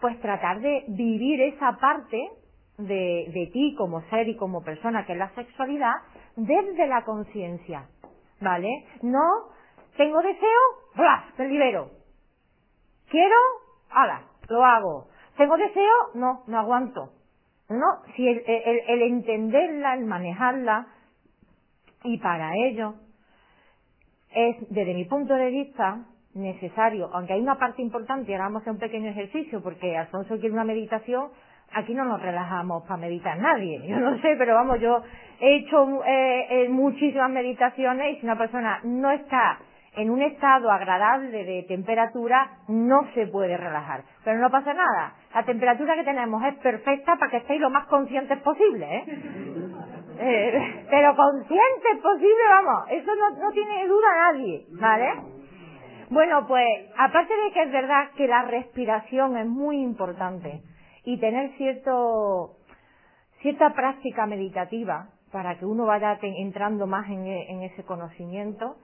[0.00, 2.20] pues tratar de vivir esa parte
[2.78, 5.94] de, de ti como ser y como persona, que es la sexualidad,
[6.36, 7.88] desde la conciencia.
[8.40, 8.68] ¿Vale?
[9.02, 9.50] No,
[9.96, 10.60] tengo deseo,
[10.96, 11.24] ¡blas!
[11.38, 11.90] Me libero.
[13.08, 13.36] Quiero,
[13.90, 14.22] ¡hala!
[14.48, 15.08] Lo hago.
[15.36, 17.10] Tengo deseo, no, no aguanto.
[17.68, 20.86] No, si el, el, el entenderla, el manejarla,
[22.04, 22.94] y para ello
[24.34, 26.04] es, desde mi punto de vista,
[26.34, 30.34] necesario, aunque hay una parte importante, ahora vamos a hacer un pequeño ejercicio, porque Alfonso
[30.38, 31.30] quiere una meditación,
[31.74, 35.02] aquí no nos relajamos para meditar nadie, yo no sé, pero vamos, yo
[35.40, 39.58] he hecho eh, eh, muchísimas meditaciones y si una persona no está
[39.96, 44.02] en un estado agradable de temperatura, no se puede relajar.
[44.24, 45.14] Pero no pasa nada.
[45.32, 49.04] La temperatura que tenemos es perfecta para que estéis lo más conscientes posible, ¿eh?
[50.16, 55.12] Eh, pero consciente posible, vamos, eso no, no tiene duda nadie, ¿vale?
[56.08, 56.64] Bueno, pues
[56.96, 60.62] aparte de que es verdad que la respiración es muy importante
[61.04, 62.56] y tener cierto,
[63.42, 68.76] cierta práctica meditativa para que uno vaya entrando más en, en ese conocimiento,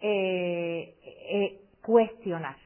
[0.00, 0.94] eh,
[1.30, 2.56] eh, cuestionar,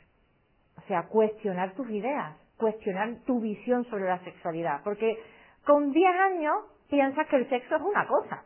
[0.78, 5.18] o sea, cuestionar tus ideas, cuestionar tu visión sobre la sexualidad, porque
[5.64, 6.55] con 10 años
[6.88, 8.45] piensas que el sexo es una cosa.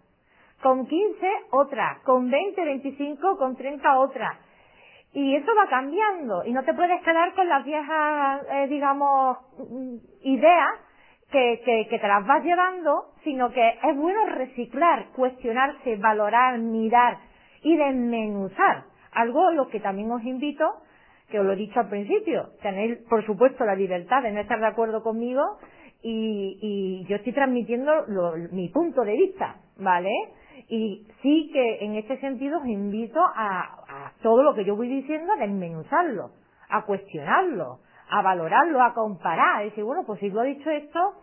[0.63, 4.39] Con 15 otra, con 20, 25, con 30 otra.
[5.15, 9.39] Y eso va cambiando y no te puedes quedar con las viejas, eh, digamos,
[9.71, 10.71] mm, ideas
[11.33, 17.19] que, que, te las vas llevando, sino que es bueno reciclar, cuestionarse, valorar, mirar
[17.63, 18.85] y desmenuzar.
[19.13, 20.67] Algo lo que también os invito,
[21.31, 24.61] que os lo he dicho al principio, tener por supuesto la libertad de no estar
[24.61, 25.43] de acuerdo conmigo
[26.03, 30.11] y, y yo estoy transmitiendo lo- mi punto de vista, ¿vale?
[30.69, 34.89] Y sí que en este sentido os invito a, a todo lo que yo voy
[34.89, 36.31] diciendo a desmenuzarlo,
[36.71, 41.15] a cuestionarlo, a valorarlo, a comparar, a decir, bueno, pues si tú has dicho esto,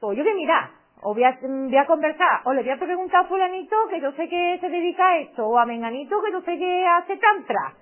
[0.00, 0.70] pues yo a mirar,
[1.02, 4.12] o voy a, voy a conversar, o le voy a preguntar a fulanito que yo
[4.12, 7.74] sé que se dedica a esto, o a menganito que yo sé que hace tantra,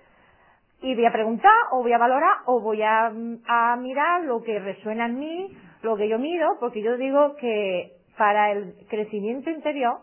[0.82, 3.12] y voy a preguntar o voy a valorar o voy a,
[3.46, 7.92] a mirar lo que resuena en mí, lo que yo miro, porque yo digo que
[8.18, 9.98] para el crecimiento interior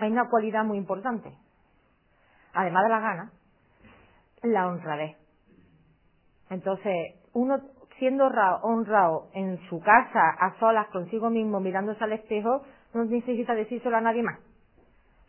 [0.00, 1.32] hay una cualidad muy importante,
[2.52, 3.32] además de la gana,
[4.42, 5.16] la honradez.
[6.50, 7.60] Entonces, uno
[8.00, 8.26] siendo
[8.62, 12.62] honrado, en su casa, a solas, consigo mismo, mirándose al espejo,
[12.94, 14.38] no necesita decírselo a nadie más,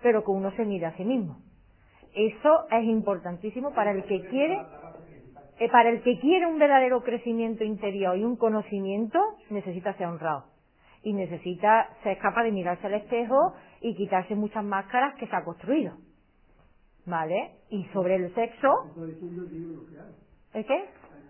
[0.02, 1.38] pero que uno se mire a sí mismo.
[2.16, 4.62] Eso es importantísimo para el que quiere,
[5.60, 9.20] eh, para el que quiere un verdadero crecimiento interior y un conocimiento,
[9.50, 10.46] necesita ser honrado.
[11.04, 15.44] Y necesita ser capaz de mirarse al espejo y quitarse muchas máscaras que se ha
[15.44, 15.98] construido.
[17.06, 17.56] ¿Vale?
[17.70, 20.14] Y sobre el sexo, Estoy diciendo, digo lo que hago.
[20.54, 20.86] ¿el qué?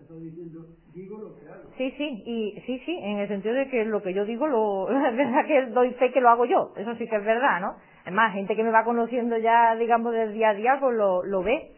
[0.10, 1.70] Diciendo, digo lo que hago.
[1.78, 4.90] Sí, sí, y sí, sí, en el sentido de que lo que yo digo, lo,
[5.08, 7.76] es verdad que doy fe que lo hago yo, eso sí que es verdad, ¿no?
[8.06, 11.24] Es más, gente que me va conociendo ya, digamos, del día a día, pues lo,
[11.24, 11.72] lo ve.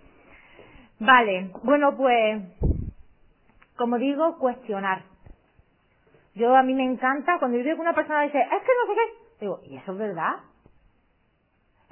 [1.00, 2.42] Vale, bueno, pues,
[3.78, 5.04] como digo, cuestionar.
[6.34, 8.88] Yo a mí me encanta cuando yo digo que una persona dice, es que no
[8.88, 10.38] sé qué, digo, ¿y eso es verdad?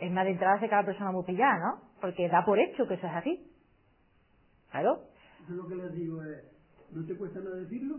[0.01, 1.81] Es más de entrada de cada persona muy pillada, ¿no?
[2.01, 3.47] Porque da por hecho que eso es así.
[4.71, 4.99] Claro,
[5.47, 6.43] Yo lo que les digo es,
[6.91, 7.97] ¿no te cuesta nada decirlo?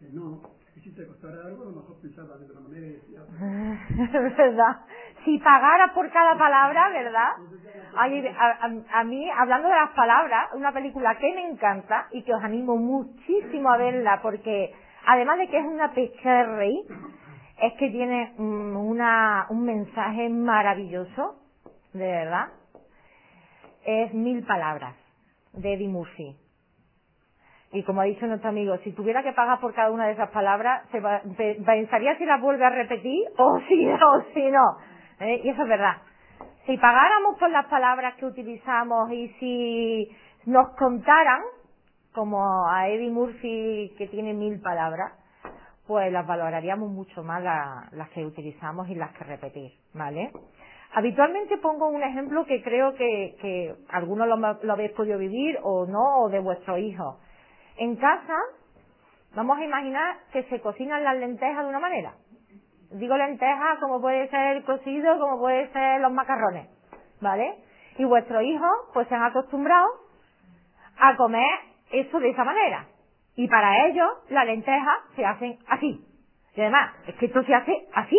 [0.00, 0.40] Dice, no,
[0.82, 3.20] si te costara algo, a lo mejor pensaba de otra manera y decía,
[4.28, 4.80] Es verdad.
[5.24, 7.30] Si pagara por cada palabra, ¿verdad?
[7.96, 12.34] A, a- a mí, hablando de las palabras, una película que me encanta y que
[12.34, 14.74] os animo muchísimo a verla porque,
[15.06, 16.84] además de que es una pesca de reír,
[17.60, 21.36] es que tiene mm, una, un mensaje maravilloso,
[21.92, 22.48] de verdad.
[23.86, 24.94] Es Mil Palabras,
[25.52, 26.36] de Eddie Murphy.
[27.72, 30.30] Y como ha dicho nuestro amigo, si tuviera que pagar por cada una de esas
[30.30, 34.76] palabras, se va- pe- pensaría si las vuelve a repetir o si, o si no.
[35.20, 35.40] ¿Eh?
[35.44, 35.96] Y eso es verdad.
[36.66, 41.42] Si pagáramos por las palabras que utilizamos y si nos contaran,
[42.14, 45.12] como a Eddie Murphy que tiene mil palabras,
[45.86, 50.32] pues las valoraríamos mucho más la- las que utilizamos y las que repetir, ¿vale?
[50.94, 55.86] Habitualmente pongo un ejemplo que creo que, que algunos lo, lo habéis podido vivir o
[55.86, 57.18] no, o de vuestros hijos.
[57.78, 58.36] En casa,
[59.34, 62.14] vamos a imaginar que se cocinan las lentejas de una manera.
[62.92, 66.68] Digo lentejas como puede ser el cocido, como puede ser los macarrones,
[67.20, 67.56] ¿vale?
[67.98, 69.88] Y vuestros hijos, pues se han acostumbrado
[70.98, 71.50] a comer
[71.92, 72.86] eso de esa manera.
[73.36, 76.00] Y para ellos, las lentejas se hacen así.
[76.54, 78.18] Y además, es que esto se hace así.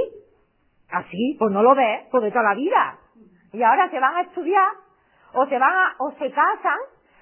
[0.92, 3.00] Así, pues no lo ves, pues de toda la vida.
[3.54, 4.72] Y ahora se van a estudiar,
[5.34, 6.80] o se van a, o se casan,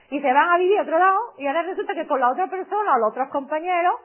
[0.09, 2.47] y se van a vivir a otro lado, y ahora resulta que con la otra
[2.47, 3.95] persona o los otros compañeros,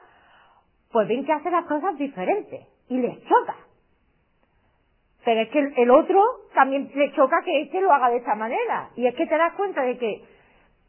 [0.91, 3.55] pues ven que hace las cosas diferentes, y les choca.
[5.25, 6.23] Pero es que el otro
[6.53, 8.89] también le choca que este lo haga de esta manera.
[8.95, 10.23] Y es que te das cuenta de que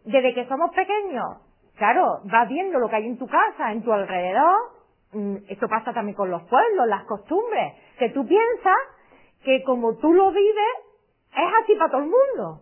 [0.04, 1.49] desde que somos pequeños,
[1.80, 4.54] claro, vas viendo lo que hay en tu casa, en tu alrededor,
[5.14, 8.76] mm, esto pasa también con los pueblos, las costumbres, que tú piensas
[9.42, 10.74] que como tú lo vives,
[11.32, 12.60] es así para todo el mundo.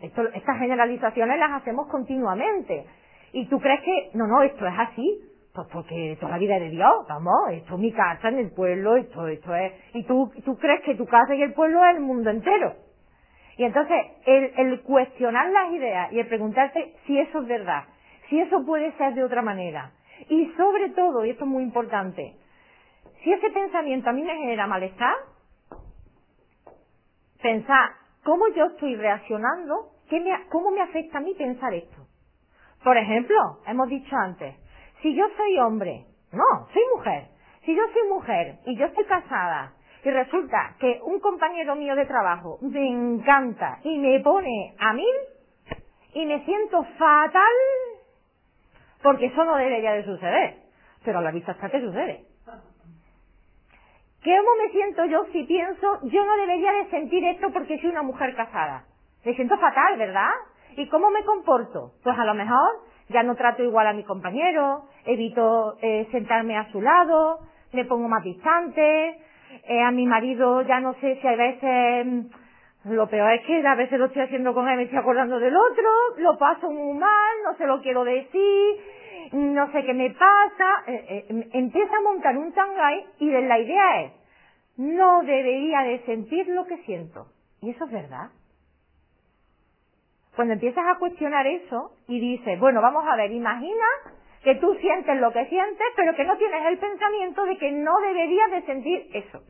[0.00, 2.86] Esto, estas generalizaciones las hacemos continuamente.
[3.32, 5.20] Y tú crees que, no, no, esto es así.
[5.52, 8.96] Pues porque es la vida de Dios, vamos, esto es mi casa en el pueblo,
[8.96, 9.72] esto, esto es...
[9.92, 12.72] Y tú, tú crees que tu casa y el pueblo es el mundo entero.
[13.58, 13.96] Y entonces,
[14.26, 17.84] el, el cuestionar las ideas y el preguntarte si eso es verdad,
[18.28, 19.92] si eso puede ser de otra manera.
[20.28, 22.36] Y sobre todo, y esto es muy importante,
[23.22, 25.14] si ese pensamiento a mí me genera malestar,
[27.42, 27.90] pensar
[28.24, 32.06] cómo yo estoy reaccionando, qué me- cómo me afecta a mí pensar esto.
[32.82, 34.54] Por ejemplo, hemos dicho antes,
[35.02, 37.28] si yo soy hombre, no, soy mujer,
[37.64, 39.72] si yo soy mujer y yo estoy casada
[40.04, 45.06] y resulta que un compañero mío de trabajo me encanta y me pone a mí
[46.14, 47.52] y me siento fatal
[49.04, 50.54] porque eso no debería de suceder,
[51.04, 52.24] pero a la vista está que sucede.
[54.24, 58.00] ¿Cómo me siento yo si pienso, yo no debería de sentir esto porque soy una
[58.00, 58.84] mujer casada?
[59.22, 60.30] Me siento fatal, ¿verdad?
[60.78, 61.92] ¿Y cómo me comporto?
[62.02, 62.80] Pues a lo mejor
[63.10, 67.40] ya no trato igual a mi compañero, evito eh, sentarme a su lado,
[67.74, 69.18] me pongo más distante,
[69.68, 72.20] eh, a mi marido ya no sé si a veces, mm,
[72.94, 75.54] lo peor es que a veces lo estoy haciendo con él, me estoy acordando del
[75.54, 78.93] otro, lo paso muy mal, no se lo quiero decir,
[79.34, 84.02] no sé qué me pasa, eh, eh, empieza a montar un tangay y la idea
[84.02, 84.12] es,
[84.76, 87.26] no debería de sentir lo que siento.
[87.60, 88.30] Y eso es verdad.
[90.36, 93.86] Cuando empiezas a cuestionar eso y dices, bueno, vamos a ver, imagina
[94.42, 97.98] que tú sientes lo que sientes, pero que no tienes el pensamiento de que no
[98.00, 99.42] deberías de sentir eso.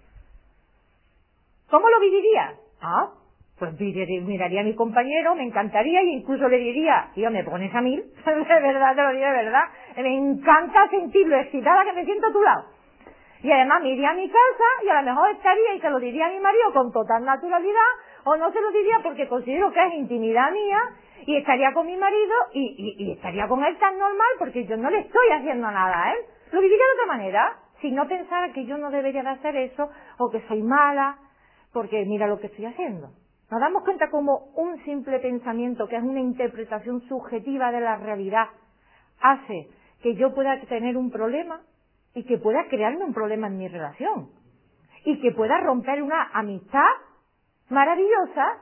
[1.70, 2.54] ¿Cómo lo vivirías?
[2.80, 3.12] Ah,
[3.58, 7.80] pues miraría a mi compañero, me encantaría y incluso le diría, tío, me pones a
[7.80, 9.62] mil, de verdad, te lo digo de verdad,
[9.96, 12.64] me encanta sentirlo excitada que me siento a tu lado.
[13.42, 15.98] Y además me iría a mi casa y a lo mejor estaría y se lo
[15.98, 17.92] diría a mi marido con total naturalidad,
[18.24, 20.78] o no se lo diría porque considero que es intimidad mía,
[21.26, 24.90] y estaría con mi marido y, y, estaría con él tan normal porque yo no
[24.90, 26.18] le estoy haciendo nada a él.
[26.52, 29.90] Lo viviría de otra manera, si no pensara que yo no debería de hacer eso,
[30.18, 31.18] o que soy mala,
[31.72, 33.08] porque mira lo que estoy haciendo.
[33.54, 38.48] Nos damos cuenta como un simple pensamiento, que es una interpretación subjetiva de la realidad,
[39.20, 39.68] hace
[40.02, 41.60] que yo pueda tener un problema
[42.16, 44.30] y que pueda crearme un problema en mi relación.
[45.04, 46.90] Y que pueda romper una amistad
[47.68, 48.58] maravillosa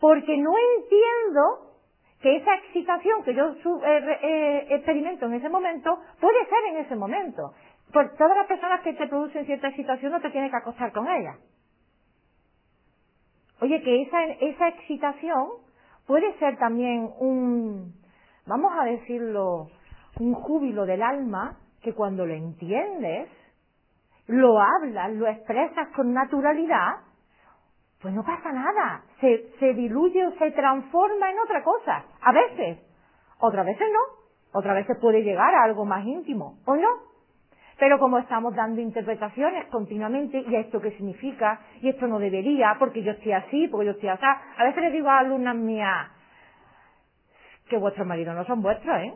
[0.00, 1.72] porque no entiendo
[2.20, 6.94] que esa excitación que yo eh, eh, experimento en ese momento puede ser en ese
[6.94, 7.54] momento.
[7.90, 11.08] Por todas las personas que te producen cierta excitación no te tienes que acostar con
[11.08, 11.38] ellas.
[13.60, 15.48] Oye, que esa, esa excitación
[16.06, 17.94] puede ser también un,
[18.46, 19.68] vamos a decirlo,
[20.20, 23.28] un júbilo del alma que cuando lo entiendes,
[24.26, 26.96] lo hablas, lo expresas con naturalidad,
[28.00, 32.78] pues no pasa nada, se, se diluye o se transforma en otra cosa, a veces,
[33.40, 36.88] otras veces no, otras veces puede llegar a algo más íntimo, o no,
[37.78, 41.60] pero como estamos dando interpretaciones continuamente, ¿y esto qué significa?
[41.82, 42.76] ¿Y esto no debería?
[42.78, 44.24] Porque yo estoy así, porque yo estoy así.
[44.24, 46.08] A veces les digo a alumnas mías
[47.68, 49.14] que vuestros maridos no son vuestros, ¿eh?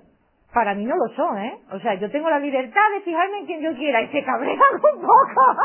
[0.53, 1.59] Para mí no lo son, ¿eh?
[1.73, 4.59] O sea, yo tengo la libertad de fijarme en quien yo quiera y se cabrean
[4.75, 5.57] un poco.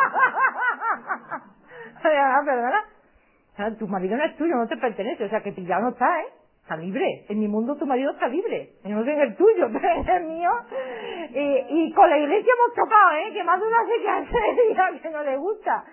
[2.45, 2.81] ¿Verdad?
[3.53, 5.89] O sea, tu marido no es tuyo, no te pertenece, o sea, que pillado no
[5.89, 6.27] está, ¿eh?
[6.65, 7.25] Está libre.
[7.29, 8.71] En mi mundo tu marido está libre.
[8.85, 10.49] no sé en el tuyo, pero en el mío.
[11.69, 13.33] Y, con la iglesia hemos tocado, ¿eh?
[13.33, 15.83] Que más de una se que hace que no le gusta.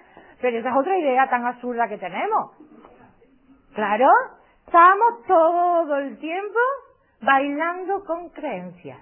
[0.40, 2.52] Pero esa es otra idea tan absurda que tenemos.
[3.74, 4.08] Claro,
[4.66, 6.58] estamos todo el tiempo
[7.20, 8.98] bailando con creencias.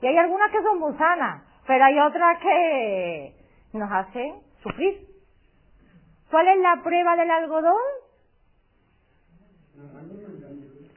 [0.00, 3.34] Y hay algunas que son muy sanas, pero hay otras que
[3.74, 5.06] nos hacen sufrir.
[6.30, 7.76] ¿Cuál es la prueba del algodón?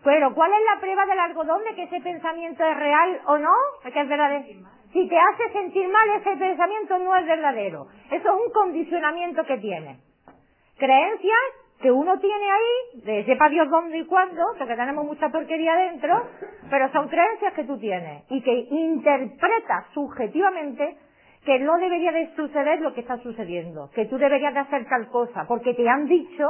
[0.03, 3.53] Pero, ¿cuál es la prueba del algodón de que ese pensamiento es real o no?
[3.83, 4.67] Que es verdadero.
[4.91, 7.87] Si te hace sentir mal, ese pensamiento no es verdadero.
[8.09, 9.99] Eso es un condicionamiento que tiene.
[10.77, 11.39] Creencias
[11.81, 16.27] que uno tiene ahí, de sepa Dios dónde y cuándo, porque tenemos mucha porquería dentro,
[16.69, 20.97] pero son creencias que tú tienes y que interpretas subjetivamente
[21.45, 25.07] que no debería de suceder lo que está sucediendo, que tú deberías de hacer tal
[25.09, 26.45] cosa, porque te han dicho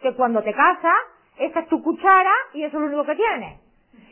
[0.00, 0.94] que cuando te casas
[1.38, 3.60] esta es tu cuchara y eso es lo único que tienes.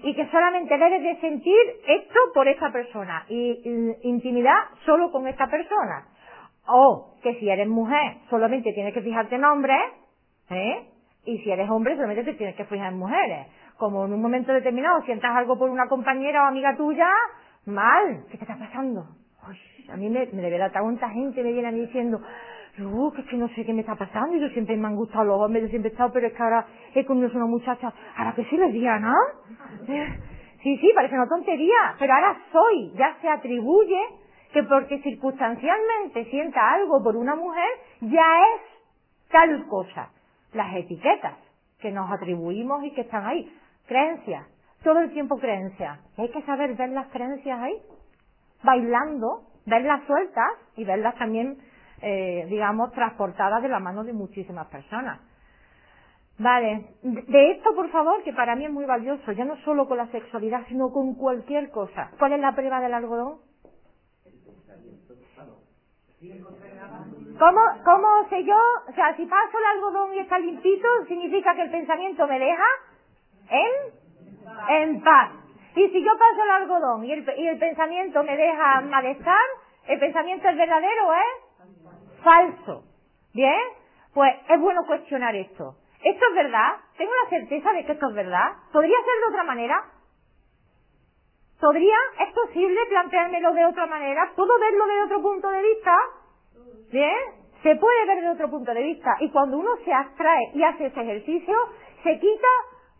[0.02, 1.56] Y que solamente debes de sentir
[1.86, 3.62] esto por esta persona y,
[4.02, 6.06] intimidad solo con esta persona.
[6.66, 9.80] O que si eres mujer solamente tienes que fijarte en hombres,
[10.50, 10.88] ¿eh?
[11.26, 13.46] Y si eres hombre solamente te tienes que fijar en mujeres.
[13.78, 17.08] Como en un momento determinado sientas algo por una compañera o amiga tuya,
[17.66, 19.04] mal, ¿qué te está pasando?
[19.88, 22.20] a mí me, me de verdad tanta gente me viene a diciendo,
[22.76, 25.64] yo, que no sé qué me está pasando, yo siempre me han gustado los hombres,
[25.64, 28.56] yo siempre he estado, pero es que ahora he conocido una muchacha, ahora que sí
[28.56, 29.14] lesbiana,
[29.86, 30.18] ¿eh?
[30.62, 34.00] sí, sí, parece una tontería, pero ahora soy, ya se atribuye
[34.52, 37.68] que porque circunstancialmente sienta algo por una mujer,
[38.02, 40.10] ya es tal cosa.
[40.52, 41.34] Las etiquetas
[41.80, 43.52] que nos atribuimos y que están ahí.
[43.86, 44.46] Creencias,
[44.84, 45.98] todo el tiempo creencias.
[46.16, 47.74] Hay que saber ver las creencias ahí,
[48.62, 51.58] bailando, verlas sueltas y verlas también
[52.04, 55.20] eh, digamos, transportada de la mano de muchísimas personas.
[56.38, 59.98] Vale, de esto por favor, que para mí es muy valioso, ya no solo con
[59.98, 62.10] la sexualidad, sino con cualquier cosa.
[62.18, 63.38] ¿Cuál es la prueba del algodón?
[67.38, 68.56] ¿Cómo, ¿Cómo sé yo?
[68.88, 72.66] O sea, si paso el algodón y está limpito, significa que el pensamiento me deja
[73.50, 75.30] en, en paz.
[75.76, 79.46] Y si yo paso el algodón y el, y el pensamiento me deja malestar,
[79.86, 81.43] el pensamiento es verdadero, ¿eh?
[82.24, 82.84] Falso.
[83.32, 83.60] ¿Bien?
[84.12, 85.76] Pues es bueno cuestionar esto.
[86.02, 86.72] ¿Esto es verdad?
[86.98, 88.52] ¿Tengo la certeza de que esto es verdad?
[88.72, 89.84] ¿Podría ser de otra manera?
[91.60, 91.96] ¿Podría?
[92.20, 94.32] ¿Es posible planteármelo de otra manera?
[94.36, 95.96] ¿Puedo verlo de otro punto de vista?
[96.92, 97.16] ¿Bien?
[97.62, 99.16] Se puede ver de otro punto de vista.
[99.20, 101.56] Y cuando uno se abstrae y hace ese ejercicio,
[102.02, 102.48] se quita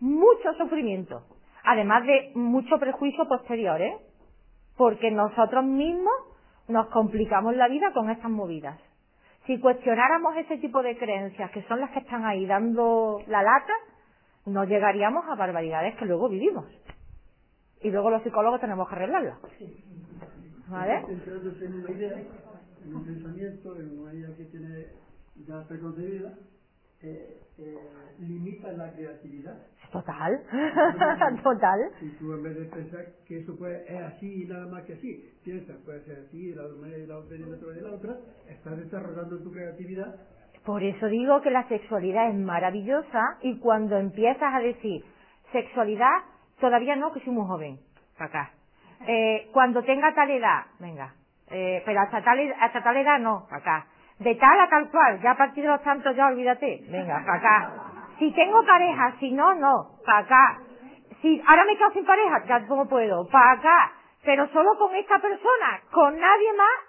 [0.00, 1.22] mucho sufrimiento.
[1.64, 3.98] Además de mucho prejuicio posterior, ¿eh?
[4.76, 6.14] porque nosotros mismos
[6.68, 8.80] nos complicamos la vida con estas movidas.
[9.46, 13.72] Si cuestionáramos ese tipo de creencias, que son las que están ahí dando la lata,
[14.46, 16.66] no llegaríamos a barbaridades que luego vivimos.
[17.82, 19.38] Y luego los psicólogos tenemos que arreglarlas.
[20.68, 21.04] ¿Vale?
[21.06, 22.22] Centrándose en una idea,
[22.84, 24.86] en un pensamiento, en una idea que tiene
[25.46, 26.32] ya preconcebida,
[27.04, 27.78] eh, eh,
[28.18, 29.56] limita la creatividad.
[29.92, 30.42] Total,
[31.42, 31.80] total.
[32.00, 34.94] Si tú en vez de pensar que eso puede, es así y nada más que
[34.94, 37.80] así, piensas puede ser así, de la manera y la otra y la otra y
[37.80, 38.16] la otra,
[38.48, 40.16] estás desarrollando tu creatividad.
[40.64, 45.04] Por eso digo que la sexualidad es maravillosa y cuando empiezas a decir
[45.52, 46.24] sexualidad,
[46.58, 47.78] todavía no, que soy muy joven,
[48.18, 48.50] para acá.
[49.06, 51.14] Eh, cuando tenga tal edad, venga,
[51.50, 53.86] eh, pero hasta tal, hasta tal edad no, para acá.
[54.20, 57.34] De tal a tal cual, ya a partir de los tantos ya olvídate, venga, para
[57.38, 57.70] acá.
[58.18, 59.74] Si tengo pareja, si no, no,
[60.06, 60.58] para acá.
[61.20, 63.92] Si ahora me quedo sin pareja, ya como puedo, para acá.
[64.24, 66.80] Pero solo con esta persona, con nadie más,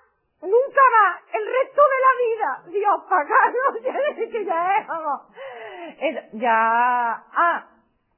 [0.41, 2.79] nunca más, el resto de la vida.
[2.79, 5.21] Dios, para acá, no sé que ya es, vamos.
[5.99, 7.63] Es- ya, ah,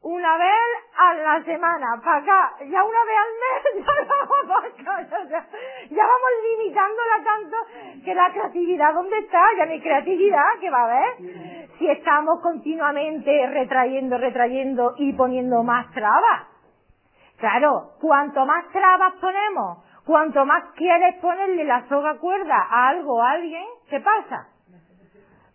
[0.02, 0.54] una vez
[0.96, 5.28] a la semana, para acá, ya una vez al mes, ya vamos para acá,
[5.90, 7.58] ya, vamos limitándola tanto
[8.06, 9.42] que la creatividad, ¿dónde está?
[9.58, 11.68] Ya no hay creatividad, que va a haber?
[11.78, 16.48] Si estamos continuamente retrayendo, retrayendo y poniendo más trabas.
[17.38, 23.32] Claro, cuanto más trabas ponemos, cuanto más quieres ponerle la soga cuerda a algo, a
[23.32, 24.48] alguien, ¿qué pasa?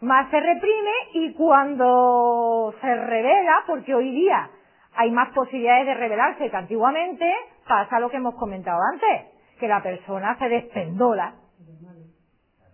[0.02, 4.50] Más se reprime y cuando se revela, porque hoy día
[4.96, 7.32] hay más posibilidades de revelarse que antiguamente,
[7.68, 11.34] pasa lo que hemos comentado antes, que la persona se despendola.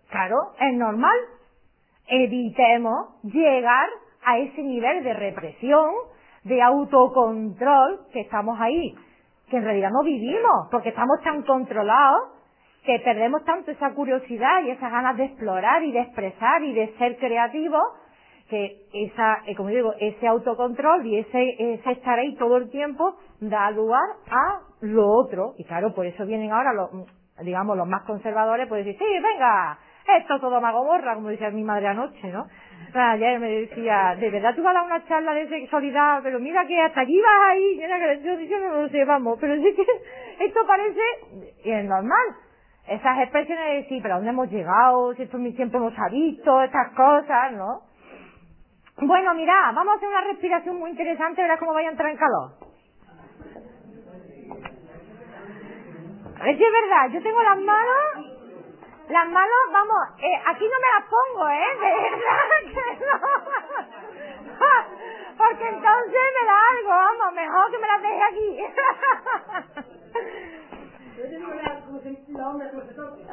[0.08, 1.16] Claro, es normal.
[2.06, 3.88] Evitemos llegar
[4.24, 5.90] a ese nivel de represión,
[6.44, 8.94] de autocontrol que estamos ahí,
[9.50, 12.37] que en realidad no vivimos, porque estamos tan controlados
[12.84, 16.94] que perdemos tanto esa curiosidad y esas ganas de explorar y de expresar y de
[16.98, 17.82] ser creativos,
[18.48, 23.16] que esa, eh, como digo, ese autocontrol y ese, ese estar ahí todo el tiempo
[23.40, 25.54] da lugar a lo otro.
[25.58, 26.90] Y claro, por eso vienen ahora los,
[27.42, 29.78] digamos, los más conservadores, pues decir, sí, venga,
[30.16, 32.46] esto todo mago borra, como decía mi madre anoche, ¿no?
[32.94, 36.66] Ayer me decía, de verdad tú vas a dar una charla de sexualidad, pero mira
[36.66, 37.78] que hasta aquí vas ahí,
[38.24, 42.26] yo diciendo no lo sé, vamos, pero sí que esto parece, normal,
[42.88, 45.14] esas expresiones de decir, pero ¿a dónde hemos llegado?
[45.14, 47.82] Si esto se ha visto, estas cosas, ¿no?
[49.00, 52.16] Bueno, mira, vamos a hacer una respiración muy interesante, verás cómo vaya a entrar en
[52.16, 52.52] calor.
[56.42, 58.26] Ver si es verdad, yo tengo las manos,
[59.08, 61.76] las manos, vamos, eh, aquí no me las pongo, ¿eh?
[61.80, 63.18] De verdad que no.
[65.38, 68.58] Porque entonces me da algo, vamos, mejor que me las deje aquí.
[71.18, 73.24] Yo la, como como se toque.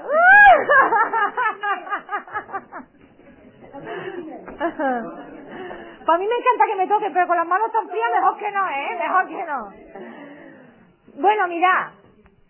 [6.06, 8.38] Pues a mí me encanta que me toque, pero con las manos tan frías mejor
[8.38, 8.98] que no, ¿eh?
[9.00, 11.22] Mejor que no.
[11.22, 11.94] Bueno, mira,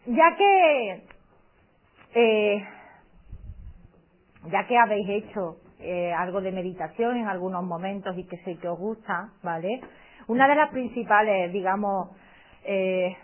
[0.06, 1.04] ya que
[2.14, 2.68] eh,
[4.52, 8.70] ya que habéis hecho eh, algo de meditación en algunos momentos y que sé que
[8.70, 9.82] os gusta, ¿vale?
[10.28, 12.10] Una de las principales, digamos,
[12.64, 13.16] eh,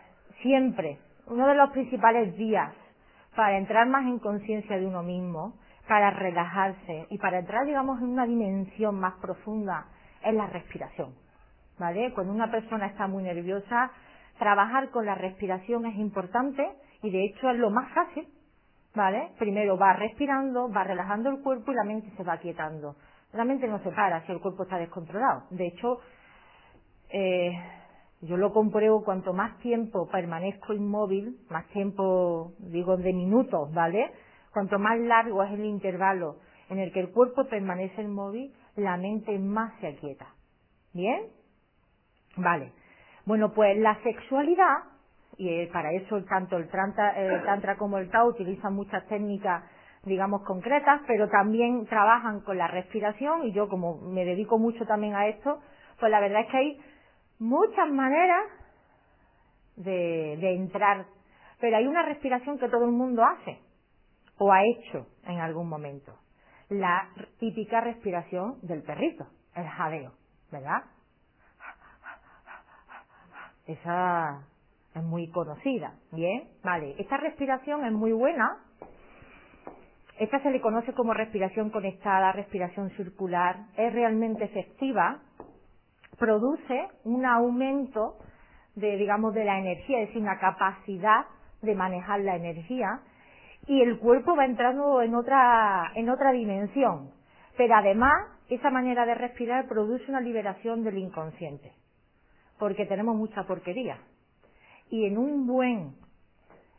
[0.42, 1.00] siempre,
[1.32, 2.74] uno de los principales días
[3.36, 5.53] para entrar más en conciencia de uno mismo,
[5.88, 9.86] para relajarse y para entrar, digamos, en una dimensión más profunda
[10.24, 11.16] es la respiración,
[11.80, 12.14] ¿vale?
[12.14, 13.91] Cuando una persona está muy nerviosa,
[14.38, 16.68] trabajar con la respiración es importante
[17.02, 18.28] y de hecho es lo más fácil,
[18.94, 19.32] ¿vale?
[19.40, 22.95] Primero va respirando, va relajando el cuerpo y la mente se va quietando.
[23.32, 25.44] La mente no se para si el cuerpo está descontrolado.
[25.52, 25.99] De hecho,
[27.10, 27.52] eh,
[28.22, 34.11] yo lo compruebo cuanto más tiempo permanezco inmóvil, más tiempo, digo, de minutos, ¿vale?
[34.53, 36.38] Cuanto más largo es el intervalo
[36.69, 40.27] en el que el cuerpo permanece inmóvil, la mente más se aquieta.
[40.93, 41.27] ¿Bien?
[42.38, 42.72] Vale.
[43.26, 44.77] Bueno, pues la sexualidad,
[45.38, 49.64] y eh, para eso tanto el tantra, el tantra como el Tao utilizan muchas técnicas,
[50.03, 55.15] digamos, concretas, pero también trabajan con la respiración, y yo como me dedico mucho también
[55.15, 55.60] a esto,
[55.99, 56.81] pues la verdad es que hay
[57.42, 58.46] muchas maneras
[59.76, 61.06] de, de entrar,
[61.60, 63.60] pero hay una respiración que todo el mundo hace,
[64.38, 66.14] o ha hecho en algún momento.
[66.70, 67.10] La
[67.40, 70.14] típica respiración del perrito, el jadeo,
[70.52, 70.84] ¿verdad?
[73.66, 74.48] Esa
[74.96, 76.48] es muy conocida, ¿bien?
[76.64, 78.58] Vale, esta respiración es muy buena.
[80.20, 83.66] Esta se le conoce como respiración conectada, respiración circular.
[83.78, 85.22] Es realmente efectiva.
[86.22, 88.19] Produce un aumento
[88.76, 91.26] de, digamos, de la energía, es decir, una capacidad
[91.64, 93.02] de manejar la energía
[93.65, 97.10] y el cuerpo va entrando en otra, en otra dimensión.
[97.57, 98.14] Pero además,
[98.49, 101.72] esa manera de respirar produce una liberación del inconsciente,
[102.60, 103.98] porque tenemos mucha porquería.
[104.91, 105.95] Y en un buen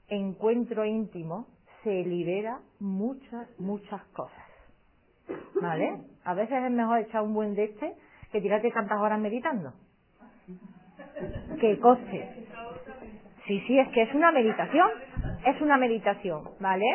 [0.07, 1.49] encuentro íntimo
[1.83, 4.47] se libera muchas, muchas cosas.
[5.61, 6.01] ¿Vale?
[6.23, 7.93] A veces es mejor echar un buen de este
[8.33, 9.73] que tirarte tantas horas meditando.
[11.61, 12.47] Que coste.
[13.47, 14.89] Sí, sí, es que es una meditación.
[15.47, 16.87] Es una meditación, ¿vale?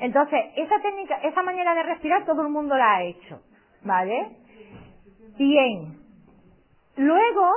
[0.00, 3.40] Entonces, esa técnica, esa manera de respirar todo el mundo la ha hecho,
[3.84, 4.36] ¿vale?
[5.36, 5.98] Bien.
[6.96, 7.50] Luego,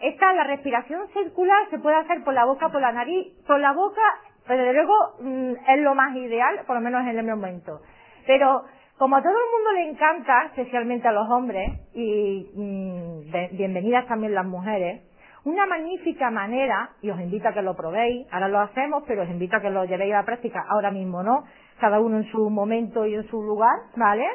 [0.00, 3.72] está la respiración circular, se puede hacer por la boca, por la nariz, por la
[3.72, 4.02] boca,
[4.46, 7.80] pero desde luego mm, es lo más ideal, por lo menos en el momento.
[8.26, 8.64] Pero
[9.00, 14.34] como a todo el mundo le encanta, especialmente a los hombres, y mm, bienvenidas también
[14.34, 15.00] las mujeres,
[15.44, 19.30] una magnífica manera, y os invito a que lo probéis, ahora lo hacemos, pero os
[19.30, 21.44] invito a que lo llevéis a la práctica, ahora mismo no,
[21.80, 24.26] cada uno en su momento y en su lugar, ¿vale?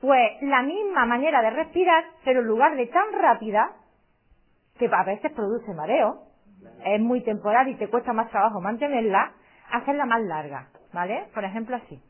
[0.00, 3.70] Pues la misma manera de respirar, pero en lugar de tan rápida,
[4.80, 6.22] que a veces produce mareo,
[6.84, 9.30] es muy temporal y te cuesta más trabajo mantenerla,
[9.70, 11.28] hacerla más larga, ¿vale?
[11.32, 12.02] Por ejemplo así.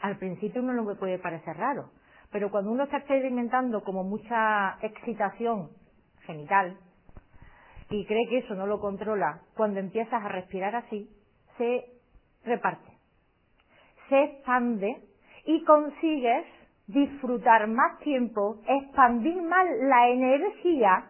[0.00, 1.90] Al principio uno no puede parecer raro,
[2.30, 5.70] pero cuando uno está experimentando como mucha excitación
[6.26, 6.76] genital
[7.90, 11.08] y cree que eso no lo controla, cuando empiezas a respirar así,
[11.56, 11.84] se
[12.44, 12.92] reparte,
[14.08, 15.02] se expande
[15.46, 16.44] y consigues
[16.86, 21.06] disfrutar más tiempo, expandir más la energía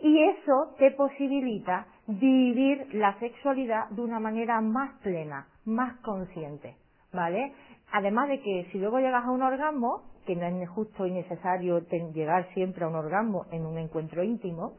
[0.00, 6.76] y eso te posibilita vivir la sexualidad de una manera más plena, más consciente,
[7.16, 7.52] ¿vale?
[7.92, 11.80] Además de que si luego llegas a un orgasmo, que no es justo y necesario
[12.12, 14.74] llegar siempre a un orgasmo en un encuentro íntimo,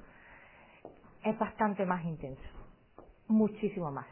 [1.23, 2.41] es bastante más intenso.
[3.27, 4.07] Muchísimo más.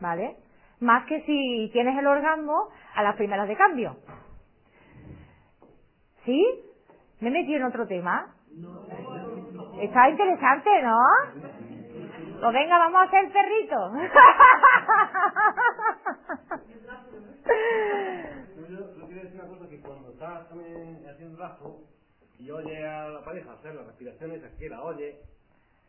[0.00, 0.36] ¿Vale?
[0.80, 3.96] Más que si tienes el orgasmo a las primeras de cambio.
[6.24, 6.44] ¿Sí?
[7.20, 8.34] ¿Me he metido en otro tema?
[9.80, 10.98] Está interesante, ¿no?
[12.40, 13.92] Pues venga, vamos a hacer perrito.
[18.68, 21.78] Yo, quiero decir una cosa, que cuando estás haciendo rato
[22.38, 25.20] y oye a la pareja hacer las respiraciones, aquí la oye,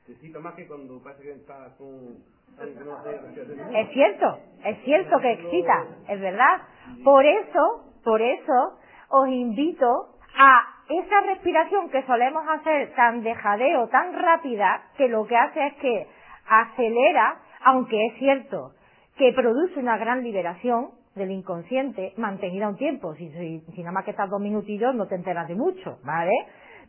[0.06, 2.24] te excita más que cuando parece que estás con...
[2.60, 6.62] Es cierto, es cierto que excita, es verdad.
[7.04, 8.80] Por eso, por eso,
[9.10, 15.26] os invito a esa respiración que solemos hacer tan de jadeo, tan rápida, que lo
[15.26, 16.08] que hace es que
[16.48, 18.74] acelera, aunque es cierto
[19.18, 23.14] que produce una gran liberación, del inconsciente mantenida un tiempo.
[23.16, 26.32] Si, si, nada más que estás dos minutillos no te enteras de mucho, ¿vale?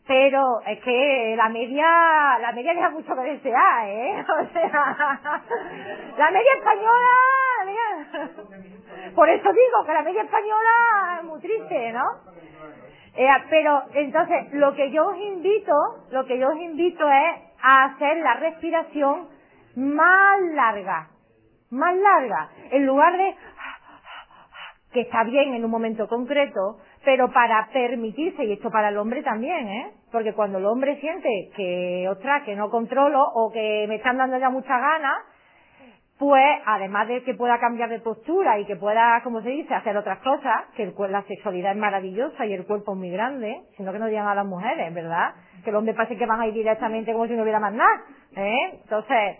[0.05, 4.25] Pero es que la media, la media deja mucho que desear, ¿eh?
[4.41, 5.41] O sea,
[6.17, 7.13] la media española,
[9.15, 12.03] por eso digo que la media española es muy triste, ¿no?
[13.15, 15.73] Eh, pero entonces lo que yo os invito,
[16.11, 19.29] lo que yo os invito es a hacer la respiración
[19.75, 21.09] más larga,
[21.69, 23.35] más larga, en lugar de
[24.93, 29.23] que está bien en un momento concreto, pero para permitirse, y esto para el hombre
[29.23, 29.91] también, ¿eh?
[30.11, 34.37] Porque cuando el hombre siente que, ostras, que no controlo o que me están dando
[34.37, 35.17] ya muchas ganas,
[36.19, 39.97] pues además de que pueda cambiar de postura y que pueda, como se dice, hacer
[39.97, 43.99] otras cosas, que la sexualidad es maravillosa y el cuerpo es muy grande, sino que
[43.99, 45.33] no digan a las mujeres, ¿verdad?
[45.63, 48.03] Que el hombre parece que van a ir directamente como si no hubiera más nada,
[48.37, 48.79] ¿eh?
[48.83, 49.37] Entonces,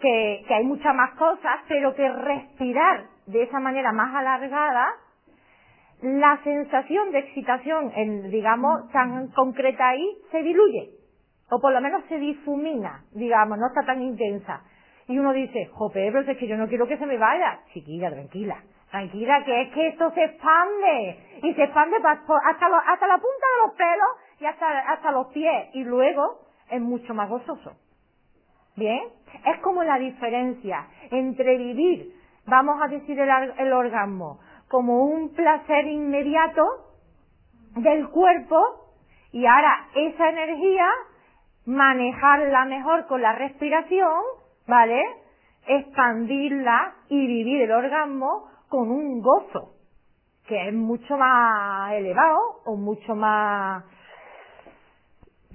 [0.00, 4.94] que, que hay muchas más cosas, pero que respirar de esa manera más alargada,
[6.02, 10.90] la sensación de excitación, en, digamos, tan concreta ahí, se diluye.
[11.50, 14.62] O por lo menos se difumina, digamos, no está tan intensa.
[15.06, 17.60] Y uno dice, jope, pero es que yo no quiero que se me vaya.
[17.72, 18.56] Chiquilla, tranquila.
[18.90, 21.38] Tranquila, que es que esto se expande.
[21.42, 25.68] Y se expande hasta, hasta la punta de los pelos y hasta, hasta los pies.
[25.74, 26.40] Y luego
[26.70, 27.72] es mucho más gozoso.
[28.76, 29.02] ¿Bien?
[29.46, 36.62] Es como la diferencia entre vivir vamos a decir el, orgasmo, como un placer inmediato
[37.76, 38.60] del cuerpo
[39.32, 40.86] y ahora esa energía
[41.66, 44.20] manejarla mejor con la respiración,
[44.66, 45.00] ¿vale?
[45.66, 49.74] Expandirla y vivir el orgasmo con un gozo,
[50.46, 53.84] que es mucho más elevado o mucho más,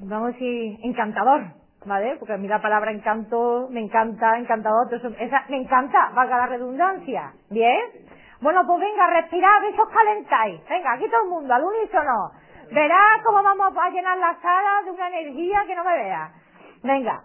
[0.01, 2.17] vamos a decir, encantador, ¿vale?
[2.19, 7.31] Porque a mí la palabra encanto me encanta, encantador, esa, me encanta, valga la redundancia,
[7.49, 7.81] ¿bien?
[8.41, 10.61] Bueno, pues venga, respirad, a ver si os calentáis.
[10.69, 12.31] Venga, aquí todo el mundo, al unísono.
[12.71, 16.31] Verás cómo vamos a llenar la sala de una energía que no me vea.
[16.83, 17.23] Venga.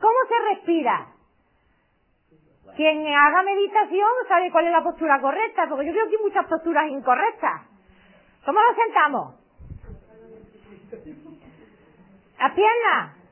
[0.00, 1.06] ¿Cómo se respira?
[2.74, 6.88] Quien haga meditación sabe cuál es la postura correcta, porque yo veo aquí muchas posturas
[6.88, 7.62] incorrectas.
[8.44, 9.34] ¿Cómo nos sentamos?
[12.38, 13.25] Las piernas.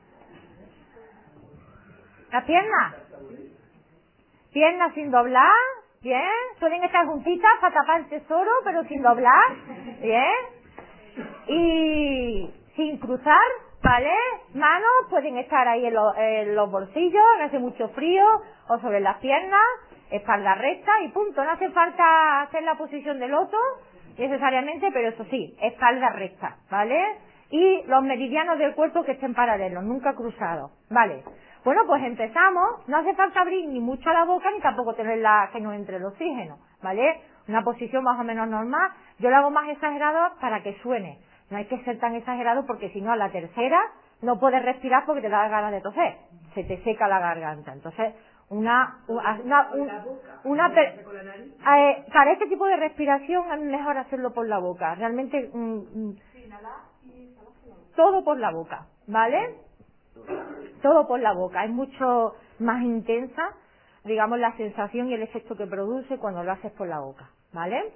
[2.35, 2.95] Las piernas.
[4.51, 5.53] Piernas sin doblar.
[6.01, 6.19] Bien.
[6.59, 9.55] Pueden estar juntitas para tapar el tesoro, pero sin doblar.
[10.01, 10.33] Bien.
[11.47, 13.47] Y sin cruzar,
[13.81, 14.11] ¿vale?
[14.53, 18.25] Manos pueden estar ahí en, los bolsillos, no hace mucho frío,
[18.67, 19.61] o sobre las piernas,
[20.11, 21.41] espalda recta y punto.
[21.41, 23.57] No hace falta hacer la posición del loto
[24.17, 27.01] necesariamente, pero eso sí, espalda recta, ¿vale?
[27.49, 31.23] Y los meridianos del cuerpo que estén paralelos, nunca cruzados, ¿vale?
[31.65, 35.49] Bueno, pues empezamos, no hace falta abrir ni mucho la boca ni tampoco tener la,
[35.51, 37.21] que no entre el oxígeno, ¿vale?
[37.47, 41.17] Una posición más o menos normal, yo lo hago más exagerado para que suene,
[41.49, 43.79] no hay que ser tan exagerado porque si no a la tercera
[44.21, 46.17] no puedes respirar porque te da ganas de toser,
[46.53, 48.13] se te seca la garganta, entonces
[48.49, 49.71] una una
[50.43, 54.93] una, eh, para este tipo de respiración es mejor hacerlo por la boca.
[54.93, 56.15] Realmente mm, mm,
[57.95, 59.64] todo por la boca vale
[60.81, 61.65] todo por la boca.
[61.65, 63.53] Es mucho más intensa
[64.05, 67.93] digamos la sensación y el efecto que produce cuando lo haces por la boca vale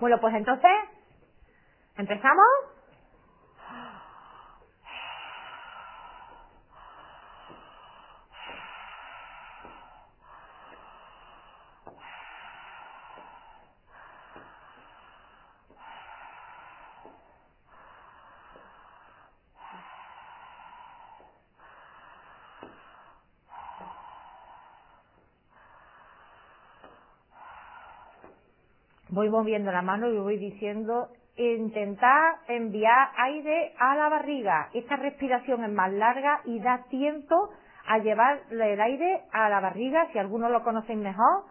[0.00, 0.70] bueno pues entonces
[1.96, 2.46] empezamos
[29.14, 34.68] voy moviendo la mano y voy diciendo intentar enviar aire a la barriga.
[34.74, 37.50] Esta respiración es más larga y da tiempo
[37.86, 41.44] a llevar el aire a la barriga, si algunos lo conocen mejor.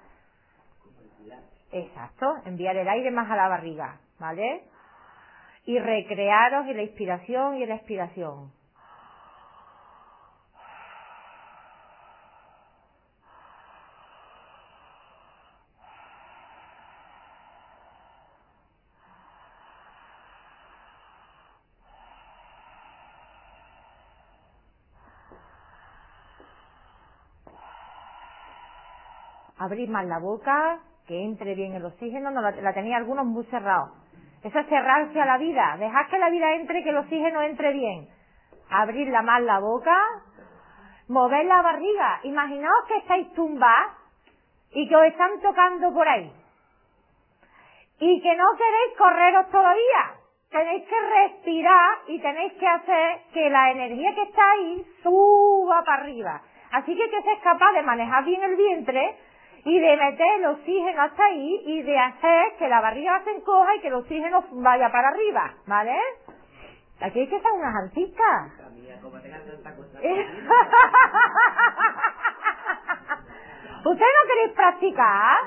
[1.72, 4.64] Exacto, enviar el aire más a la barriga, ¿vale?
[5.65, 8.52] Y recrearos en la inspiración y en la expiración.
[29.64, 33.91] Abrir más la boca, que entre bien el oxígeno, no la, tenía algunos muy cerrados.
[34.44, 37.72] Eso es cerrarse a la vida, dejar que la vida entre que el oxígeno entre
[37.72, 38.07] bien.
[38.69, 39.98] Abrirla más la boca,
[41.07, 42.19] mover la barriga.
[42.23, 43.94] Imaginaos que estáis tumbados
[44.72, 46.31] y que os están tocando por ahí.
[47.99, 50.19] Y que no queréis correros todavía.
[50.49, 56.03] Tenéis que respirar y tenéis que hacer que la energía que está ahí suba para
[56.03, 56.41] arriba.
[56.72, 59.18] Así que que seas capaz de manejar bien el vientre
[59.65, 63.76] y de meter el oxígeno hasta ahí y de hacer que la barriga se encoja
[63.76, 65.95] y que el oxígeno vaya para arriba, ¿vale?
[67.02, 68.52] Aquí hay que ser unas artistas.
[73.85, 75.38] ¿Ustedes no queréis practicar?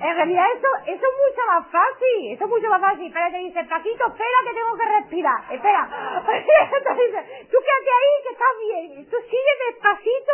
[0.00, 3.06] En realidad eso, eso es mucho más fácil, eso es mucho más fácil.
[3.06, 5.40] Espera, te dice, Paquito, espera que tengo que respirar.
[5.50, 5.88] Espera.
[6.24, 9.10] tú quédate ahí que estás bien.
[9.10, 10.32] Tú sigue despacito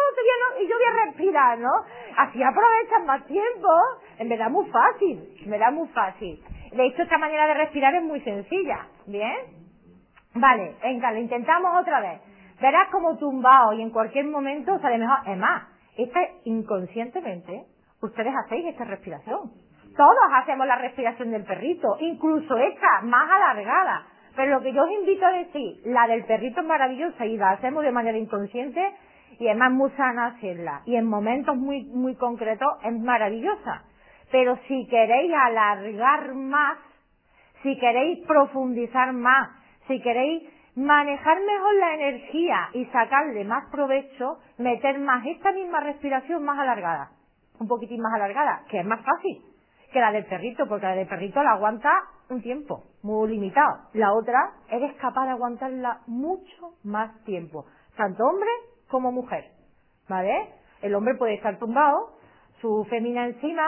[0.60, 1.70] y yo voy a respirar, ¿no?
[2.16, 3.68] Así aprovechas más tiempo.
[4.18, 6.43] En verdad muy fácil, en verdad muy fácil.
[6.72, 8.86] De hecho, esta manera de respirar es muy sencilla.
[9.06, 9.36] ¿Bien?
[10.34, 12.20] Vale, venga, lo intentamos otra vez.
[12.60, 15.18] Verás como tumbado y en cualquier momento sale mejor.
[15.26, 15.64] Es más,
[15.97, 17.64] esta inconscientemente
[18.06, 19.50] ustedes hacéis esta respiración.
[19.96, 24.06] Todos hacemos la respiración del perrito, incluso esta más alargada.
[24.36, 27.52] Pero lo que yo os invito a decir, la del perrito es maravillosa y la
[27.52, 28.94] hacemos de manera inconsciente
[29.38, 30.82] y es más muy sana hacerla.
[30.84, 33.84] Y en momentos muy, muy concretos es maravillosa.
[34.30, 36.78] Pero si queréis alargar más,
[37.62, 39.48] si queréis profundizar más,
[39.86, 40.42] si queréis
[40.74, 47.10] manejar mejor la energía y sacarle más provecho, meter más esta misma respiración más alargada,
[47.58, 49.42] un poquitín más alargada, que es más fácil
[49.92, 51.90] que la del perrito, porque la del perrito la aguanta
[52.28, 53.88] un tiempo muy limitado.
[53.94, 57.64] La otra, eres capaz de aguantarla mucho más tiempo,
[57.96, 58.50] tanto hombre
[58.88, 59.44] como mujer,
[60.08, 60.50] ¿vale?
[60.82, 62.18] El hombre puede estar tumbado,
[62.60, 63.66] su femina encima,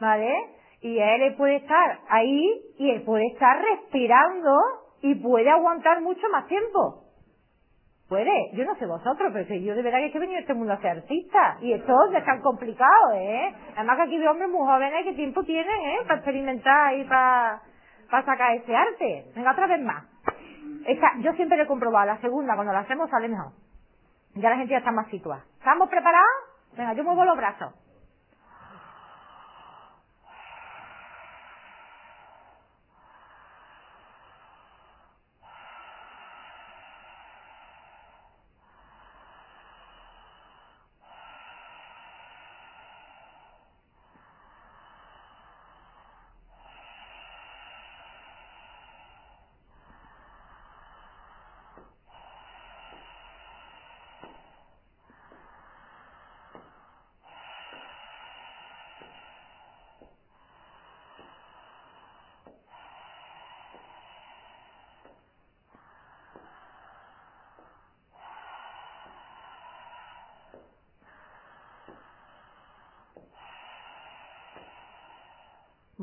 [0.00, 0.34] ¿vale?
[0.80, 4.58] Y él puede estar ahí y él puede estar respirando
[5.02, 7.04] y puede aguantar mucho más tiempo.
[8.08, 10.54] Puede, yo no sé vosotros, pero que yo de verdad que he venir a este
[10.54, 11.58] mundo a ser artista.
[11.60, 13.54] Y esto es tan complicado, ¿eh?
[13.76, 15.98] Además que aquí veo hombres muy jóvenes que tiempo tienen, ¿eh?
[16.04, 17.60] Para experimentar y para,
[18.10, 19.26] para sacar ese arte.
[19.36, 20.04] Venga, otra vez más.
[20.86, 23.52] Esta, yo siempre lo he comprobado, la segunda, cuando la hacemos sale mejor.
[24.36, 25.44] Ya la gente ya está más situada.
[25.58, 26.30] ¿Estamos preparados?
[26.78, 27.74] Venga, yo muevo los brazos.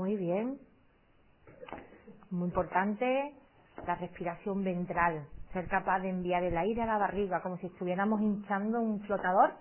[0.05, 0.59] Muy bien.
[2.29, 3.33] Muy importante
[3.87, 5.25] la respiración ventral.
[5.51, 9.55] Ser capaz de enviar el aire a la barriga como si estuviéramos hinchando un flotador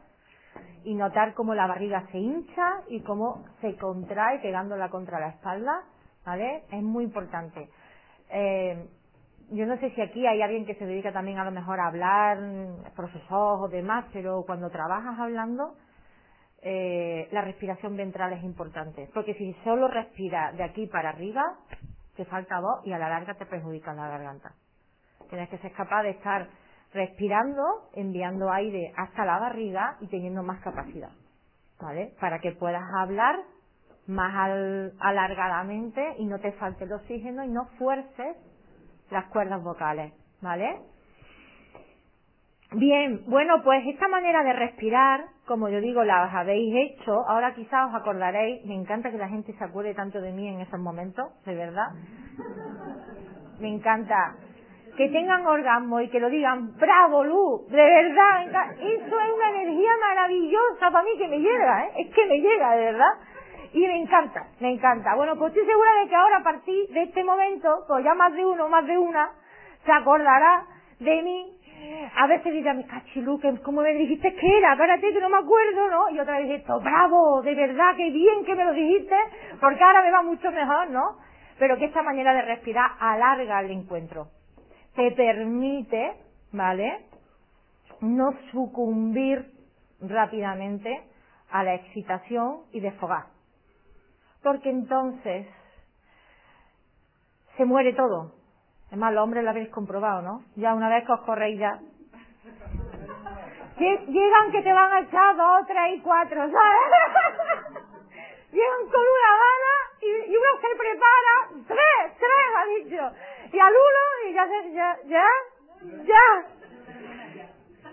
[0.84, 5.84] y notar cómo la barriga se hincha y cómo se contrae pegándola contra la espalda.
[6.26, 6.64] ¿Vale?
[6.70, 7.70] Es muy importante.
[8.28, 8.86] Eh,
[9.50, 11.86] yo no sé si aquí hay alguien que se dedica también a lo mejor a
[11.86, 12.38] hablar,
[12.94, 15.74] profesor o demás, pero cuando trabajas hablando,
[16.66, 19.10] eh, la respiración ventral es importante.
[19.12, 21.42] Porque si solo respiras de aquí para arriba,
[22.16, 24.54] te falta voz y a la larga te perjudica la garganta.
[25.28, 26.48] Tienes que ser capaz de estar
[26.94, 31.10] respirando, enviando aire hasta la barriga y teniendo más capacidad.
[31.80, 32.14] ¿Vale?
[32.18, 33.36] Para que puedas hablar
[34.06, 34.34] más
[35.00, 38.36] alargadamente y no te falte el oxígeno y no fuerces
[39.10, 40.14] las cuerdas vocales.
[40.40, 40.80] ¿Vale?
[42.76, 47.88] Bien, bueno, pues esta manera de respirar, como yo digo, la habéis hecho, ahora quizás
[47.88, 51.26] os acordaréis, me encanta que la gente se acuerde tanto de mí en esos momentos,
[51.44, 51.86] de verdad.
[53.60, 54.34] Me encanta.
[54.96, 59.90] Que tengan orgasmo y que lo digan, bravo Lu, de verdad, eso es una energía
[60.00, 61.92] maravillosa para mí que me llega, ¿eh?
[61.98, 63.12] es que me llega, de verdad.
[63.72, 65.14] Y me encanta, me encanta.
[65.14, 68.32] Bueno, pues estoy segura de que ahora a partir de este momento, pues ya más
[68.32, 69.30] de uno, más de una,
[69.84, 70.64] se acordará
[71.00, 71.53] de mí
[72.14, 74.72] a veces dirá, mi cachilu, ¿cómo me dijiste que era?
[74.72, 76.10] Espérate, que no me acuerdo, ¿no?
[76.10, 79.16] Y otra vez esto, bravo, de verdad, qué bien que me lo dijiste,
[79.60, 81.18] porque ahora me va mucho mejor, ¿no?
[81.58, 84.28] Pero que esta manera de respirar alarga el encuentro.
[84.94, 86.14] Te permite,
[86.52, 87.06] ¿vale?
[88.00, 89.50] No sucumbir
[90.00, 91.02] rápidamente
[91.50, 93.26] a la excitación y desfogar.
[94.42, 95.46] Porque entonces
[97.56, 98.43] se muere todo.
[98.90, 100.42] Es más, los hombres lo habéis comprobado, ¿no?
[100.56, 101.78] Ya una vez que os corréis ya.
[103.76, 106.52] Llegan que te van a echar dos, tres y cuatro, ¿sabes?
[108.52, 111.34] Llegan con una gana y, uno se prepara,
[111.66, 113.10] tres, tres ha dicho.
[113.52, 115.26] Y al uno y ya se, ya, ya,
[116.04, 116.44] ya.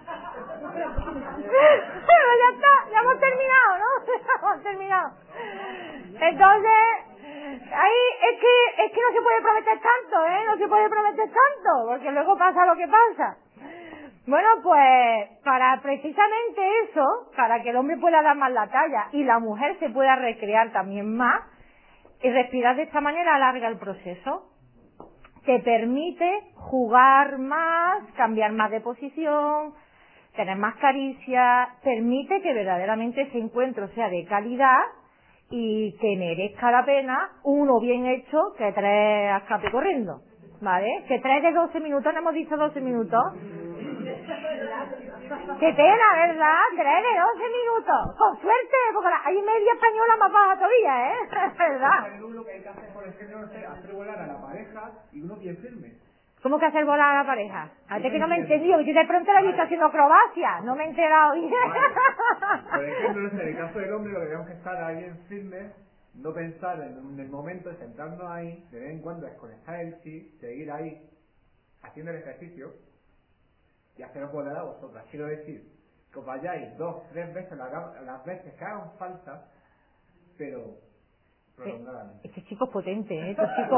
[2.07, 3.89] Pero ya está, ya hemos terminado, ¿no?
[4.05, 5.09] Ya hemos terminado.
[6.19, 6.81] Entonces,
[7.41, 10.45] Ahí es que, es que no se puede prometer tanto, ¿eh?
[10.45, 13.37] No se puede prometer tanto, porque luego pasa lo que pasa.
[14.27, 19.23] Bueno, pues para precisamente eso, para que el hombre pueda dar más la talla y
[19.23, 21.41] la mujer se pueda recrear también más,
[22.21, 24.47] y respirar de esta manera alarga el proceso.
[25.45, 29.73] Te permite jugar más, cambiar más de posición,
[30.35, 34.83] tener más caricia, permite que verdaderamente ese encuentro sea de calidad
[35.51, 40.21] y que merezca la pena uno bien hecho que tres a escape corriendo.
[40.61, 41.05] ¿Vale?
[41.07, 43.23] Que tres de 12 minutos, no hemos dicho 12 minutos.
[45.59, 46.59] Qué pena, ¿verdad?
[46.75, 48.17] Tres de 12 minutos.
[48.17, 51.17] Con suerte, porque hay media española más baja todavía, ¿eh?
[51.57, 52.19] ¿Verdad?
[52.19, 56.10] Lo que hay que hacer, por hacer volar a la pareja y uno bien firme.
[56.41, 57.71] ¿Cómo que hacer volar a la pareja?
[57.87, 60.75] Antes que no me he entendido, yo de pronto la he visto haciendo acrobacia, no
[60.75, 61.33] me he enterado.
[62.73, 65.71] Por ejemplo, en el caso del hombre, lo que tenemos que estar ahí en firme,
[66.15, 70.71] no pensar en el momento, sentarnos ahí, de vez en cuando desconectar el sí, seguir
[70.71, 71.07] ahí
[71.83, 72.73] haciendo el ejercicio
[73.97, 75.05] y haceros volar a vosotras.
[75.11, 75.63] Quiero decir,
[76.11, 79.45] que os vayáis dos, tres veces, las veces que hagan falta,
[80.37, 80.75] pero
[82.23, 83.31] este chico es potente, ¿eh?
[83.31, 83.77] Este chico...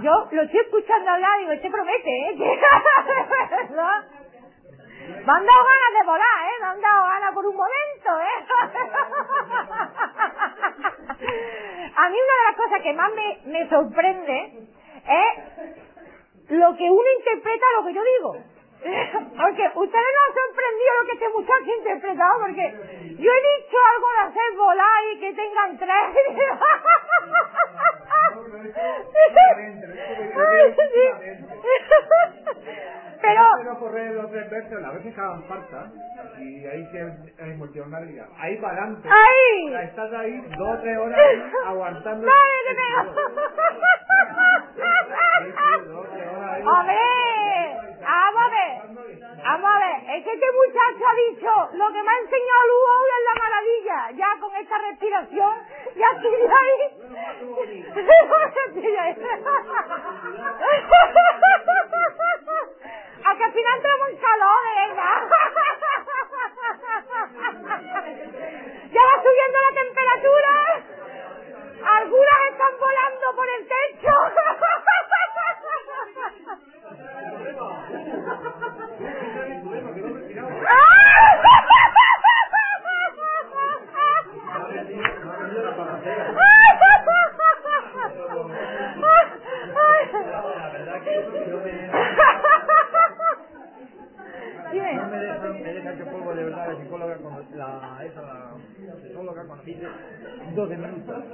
[0.00, 2.34] Yo lo estoy escuchando hablar y digo, este promete, ¿eh?
[5.04, 6.56] Me han dado ganas de volar, ¿eh?
[6.60, 8.44] Me han dado ganas por un momento, ¿eh?
[11.96, 14.68] A mí una de las cosas que más me, me sorprende
[15.06, 15.38] es
[16.50, 18.36] lo que uno interpreta lo que yo digo.
[18.84, 22.66] Porque ustedes no han sorprendido lo que este muchacho ha interpretado, porque
[23.18, 25.94] yo he dicho algo de hacer volar y que tengan tres.
[33.20, 33.42] Pero...
[33.56, 35.90] Pero correr los tres veces, a veces que hagan falta,
[36.38, 36.98] y ahí que
[37.42, 38.26] hay multinacionalidad.
[38.38, 39.08] Ahí para adelante.
[39.10, 39.74] ¡Ay!
[39.84, 42.26] Estás ahí dos o tres horas ahí, aguantando.
[42.26, 42.34] ¡Dale.
[46.66, 48.73] A ver, vamos a ver,
[49.44, 52.88] vamos a ver, es que este muchacho ha dicho, lo que me ha enseñado Lugo
[53.00, 55.54] hoy es la maravilla, ya con esta respiración,
[55.96, 56.44] ya estoy ahí.
[63.24, 65.20] A que al final tenemos un calor, de verdad.
[68.94, 70.52] Ya va subiendo la temperatura.
[71.84, 74.14] Algunas están volando por el techo.
[77.44, 77.84] Dime.
[95.24, 99.64] No me dejan que polvo de verdad la psicóloga cuando la, esa, la psicóloga cuando
[99.64, 99.88] dice
[100.54, 101.24] 12 minutos.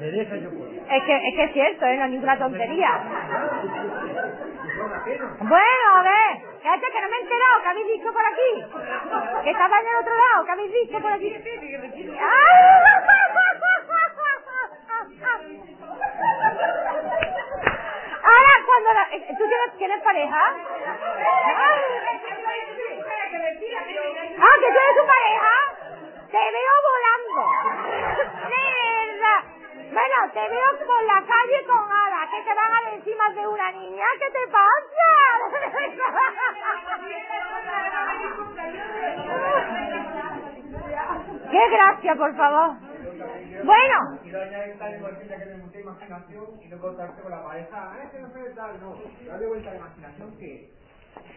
[0.00, 0.66] Me deja polvo.
[0.90, 1.96] Es que, es que es cierto, ¿eh?
[1.96, 2.90] no es ninguna tontería.
[5.40, 8.64] Bueno, a ver, cállate que no me he enterado, ¿qué habéis dicho por aquí?
[9.44, 11.34] Que estaba en el otro lado, ¿qué habéis dicho por aquí?
[18.30, 20.40] Ahora, cuando la, eh, ¿tú tienes, tienes pareja?
[24.38, 25.54] Ah, que tienes tu pareja.
[26.30, 27.42] Te veo volando.
[28.48, 28.64] De.
[29.92, 33.72] Bueno, te veo por la calle con alas, que te van a encima de una
[33.72, 34.06] niña.
[34.20, 35.10] ¿Qué te pasa?
[41.50, 42.89] ¡Qué gracia, por favor!
[43.64, 47.42] Bueno, Y la niña está cualquiera que le mucha imaginación y no contarse con la
[47.44, 47.68] pareja.
[47.72, 48.80] ¡Ah, es que no sé tal!
[48.80, 48.96] No,
[49.26, 50.70] darle vuelta a la imaginación que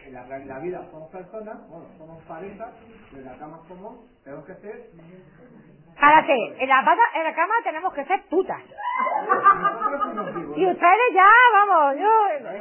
[0.06, 2.70] en la, en la vida somos personas, bueno, somos pareja,
[3.10, 4.90] pero en la cama somos, tenemos que ser.
[6.00, 8.60] párate, en la, pata- en la cama tenemos que ser putas.
[10.56, 12.10] Y ustedes ya, vamos, yo,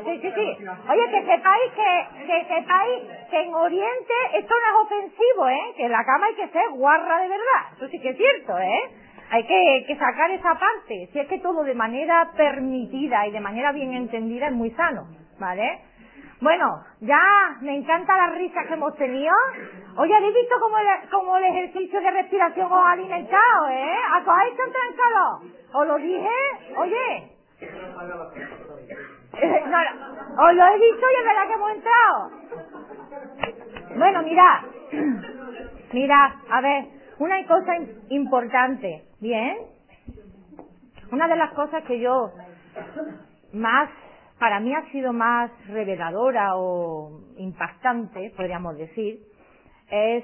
[0.05, 0.65] sí, sí, sí.
[0.89, 5.73] Oye, que sepáis que, que sepáis que en Oriente esto no es ofensivo, ¿eh?
[5.77, 7.61] Que en la cama hay que ser guarra de verdad.
[7.77, 8.91] Eso sí que es cierto, ¿eh?
[9.33, 11.09] Hay que, que sacar esa parte.
[11.11, 15.07] Si es que todo de manera permitida y de manera bien entendida es muy sano,
[15.39, 15.81] ¿vale?
[16.39, 19.33] Bueno, ya me encanta las risas que hemos tenido.
[19.97, 23.95] Oye, ¿habéis visto cómo el, cómo ejercicio de respiración os ha alimentado, eh?
[24.11, 25.41] ¿A todos habéis?
[25.73, 26.29] ¿Os lo dije?
[26.77, 27.31] Oye.
[30.37, 32.29] Os lo he dicho y es verdad que hemos entrado.
[33.97, 34.61] Bueno, mirad.
[35.91, 36.85] Mirad, a ver,
[37.19, 39.57] una cosa im- importante, ¿bien?
[41.11, 42.31] Una de las cosas que yo
[43.53, 43.89] más,
[44.39, 49.19] para mí ha sido más reveladora o impactante, podríamos decir,
[49.91, 50.23] es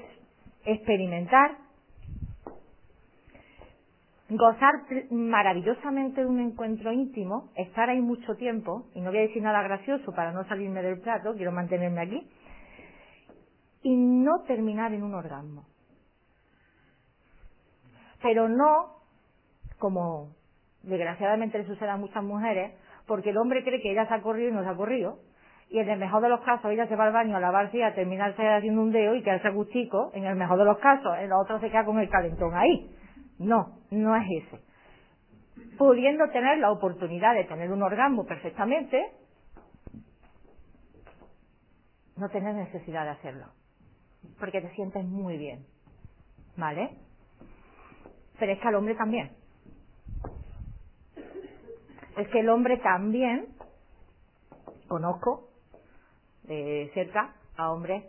[0.64, 1.52] experimentar,
[4.28, 4.72] gozar
[5.10, 9.62] maravillosamente de un encuentro íntimo, estar ahí mucho tiempo, y no voy a decir nada
[9.62, 12.28] gracioso para no salirme del plato, quiero mantenerme aquí,
[13.82, 15.64] y no terminar en un orgasmo.
[18.22, 19.00] Pero no
[19.78, 20.28] como
[20.82, 22.72] desgraciadamente le sucede a muchas mujeres,
[23.06, 25.18] porque el hombre cree que ella se ha corrido y no se ha corrido,
[25.68, 27.82] y en el mejor de los casos ella se va al baño a lavarse y
[27.82, 31.16] a terminarse haciendo un dedo y quedarse a gustico, en el mejor de los casos,
[31.18, 32.90] en el otro se queda con el calentón ahí.
[33.38, 34.60] No, no es ese.
[35.78, 39.12] Pudiendo tener la oportunidad de tener un orgasmo perfectamente,
[42.16, 43.46] no tener necesidad de hacerlo,
[44.38, 45.64] porque te sientes muy bien,
[46.56, 46.90] ¿vale?
[48.40, 49.30] Pero es que al hombre también.
[52.16, 53.46] Es que el hombre también,
[54.88, 55.48] conozco
[56.44, 58.02] de cerca a hombres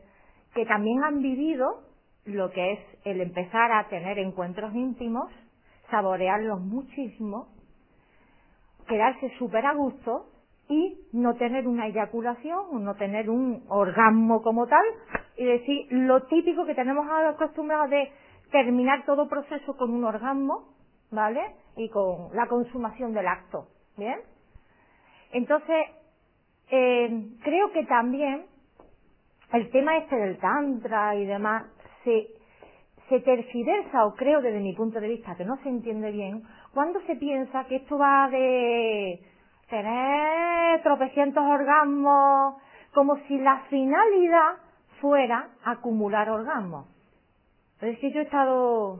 [0.55, 1.83] que también han vivido
[2.25, 5.31] lo que es el empezar a tener encuentros íntimos,
[5.89, 7.47] saborearlos muchísimo,
[8.87, 10.27] quedarse súper a gusto
[10.67, 14.85] y no tener una eyaculación, no tener un orgasmo como tal,
[15.37, 18.11] y decir lo típico que tenemos acostumbrados de
[18.51, 20.67] terminar todo proceso con un orgasmo,
[21.09, 21.41] ¿vale?
[21.77, 23.67] Y con la consumación del acto,
[23.97, 24.19] ¿bien?
[25.31, 25.87] Entonces,
[26.69, 28.45] eh, creo que también
[29.53, 31.65] el tema este del tantra y demás
[32.03, 32.27] se,
[33.09, 37.01] se tergiversa, o creo desde mi punto de vista que no se entiende bien, cuando
[37.01, 39.19] se piensa que esto va de
[39.69, 42.55] tener tropecientos orgasmos
[42.93, 44.55] como si la finalidad
[44.99, 46.87] fuera acumular orgasmos.
[47.81, 48.99] Es que yo he estado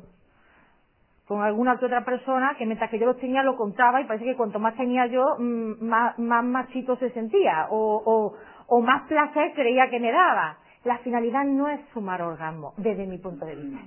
[1.28, 4.26] con alguna que otra persona que mientras que yo los tenía lo contaba y parece
[4.26, 8.36] que cuanto más tenía yo, mm, más, más machito se sentía o, o,
[8.68, 10.58] o más placer creía que me daba.
[10.84, 13.80] La finalidad no es sumar orgasmo, desde mi punto de vista.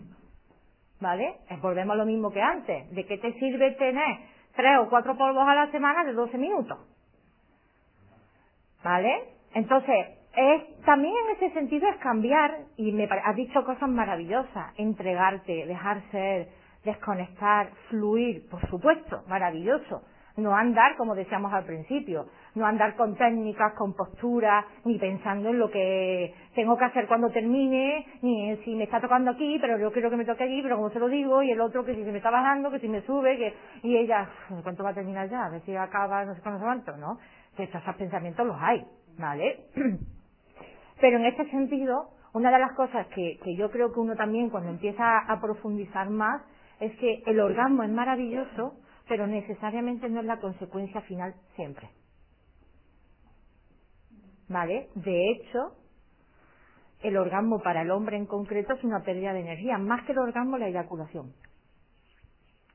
[1.00, 1.34] ¿Vale?
[1.60, 2.90] Volvemos a lo mismo que antes.
[2.94, 4.18] ¿De qué te sirve tener
[4.54, 6.78] tres o cuatro polvos a la semana de 12 minutos?
[8.82, 9.24] ¿Vale?
[9.54, 15.66] Entonces, es, también en ese sentido es cambiar, y me has dicho cosas maravillosas, entregarte,
[15.66, 16.48] dejar ser,
[16.84, 20.02] desconectar, fluir, por supuesto, maravilloso.
[20.36, 25.60] No andar, como decíamos al principio, no andar con técnicas, con posturas, ni pensando en
[25.60, 29.78] lo que tengo que hacer cuando termine, ni en si me está tocando aquí, pero
[29.78, 31.94] yo quiero que me toque allí, pero como se lo digo, y el otro que
[31.94, 33.54] si se me está bajando, que si me sube, que,
[33.84, 34.28] y ella,
[34.64, 35.44] ¿cuánto va a terminar ya?
[35.44, 37.18] A ver si acaba, no sé cuánto, ¿no?
[37.56, 38.84] Estos pensamientos los hay,
[39.16, 39.66] ¿vale?
[41.00, 44.70] Pero en este sentido, una de las cosas que, yo creo que uno también cuando
[44.70, 46.42] empieza a profundizar más
[46.80, 48.74] es que el orgasmo es maravilloso,
[49.08, 51.90] pero necesariamente no es la consecuencia final siempre.
[54.48, 54.88] ¿Vale?
[54.94, 55.76] De hecho,
[57.02, 60.18] el orgasmo para el hombre en concreto es una pérdida de energía, más que el
[60.18, 61.32] orgasmo la eyaculación.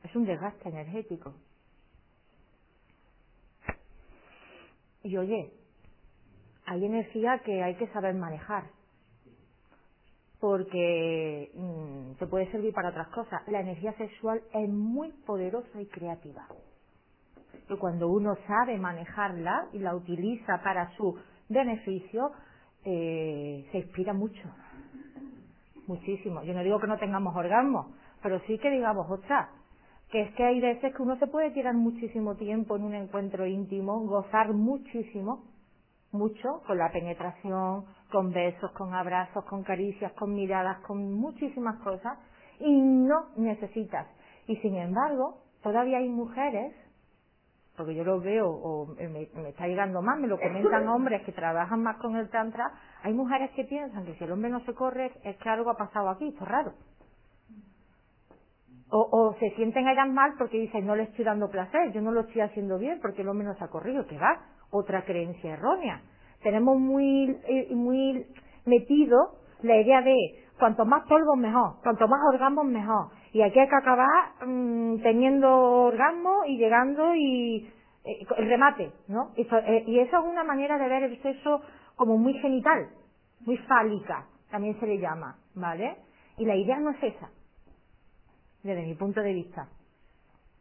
[0.03, 1.33] Es un desgaste energético.
[5.03, 5.53] Y oye,
[6.69, 8.65] hay energía que hay que saber manejar
[10.39, 13.41] porque mm, se puede servir para otras cosas.
[13.47, 16.47] La energía sexual es muy poderosa y creativa.
[17.69, 21.17] Y cuando uno sabe manejarla y la utiliza para su
[21.49, 22.31] beneficio,
[22.85, 24.49] eh, se inspira mucho.
[25.87, 26.43] Muchísimo.
[26.43, 27.87] Yo no digo que no tengamos orgasmos,
[28.21, 29.49] pero sí que digamos, ostras,
[30.11, 33.45] que es que hay veces que uno se puede tirar muchísimo tiempo en un encuentro
[33.45, 35.43] íntimo, gozar muchísimo,
[36.11, 42.17] mucho con la penetración, con besos, con abrazos, con caricias, con miradas, con muchísimas cosas
[42.59, 44.07] y no necesitas.
[44.47, 46.73] Y sin embargo, todavía hay mujeres,
[47.77, 51.83] porque yo lo veo o me, está llegando más, me lo comentan hombres que trabajan
[51.83, 52.71] más con el tantra,
[53.03, 55.77] hay mujeres que piensan que si el hombre no se corre es que algo ha
[55.77, 56.73] pasado aquí, esto es raro.
[58.91, 62.11] O, o se sienten ellas mal porque dicen no le estoy dando placer, yo no
[62.11, 64.41] lo estoy haciendo bien porque el hombre no se ha corrido, que va,
[64.71, 66.01] otra creencia errónea.
[66.43, 68.25] Tenemos muy, eh, muy
[68.65, 70.15] metido la idea de
[70.57, 73.07] cuanto más polvo mejor, cuanto más orgasmos mejor.
[73.33, 77.69] Y aquí hay que acabar mm, teniendo orgasmo y llegando y
[78.05, 79.31] eh, el remate, ¿no?
[79.35, 81.61] Eh, y eso es una manera de ver el sexo
[81.95, 82.89] como muy genital,
[83.45, 85.97] muy fálica, también se le llama, ¿vale?
[86.37, 87.29] Y la idea no es esa,
[88.63, 89.67] desde mi punto de vista.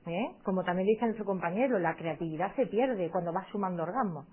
[0.08, 0.36] ¿Eh?
[0.44, 4.26] Como también dice nuestro compañero, la creatividad se pierde cuando vas sumando orgasmos.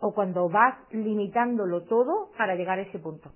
[0.00, 3.32] O cuando vas limitándolo todo para llegar a ese punto.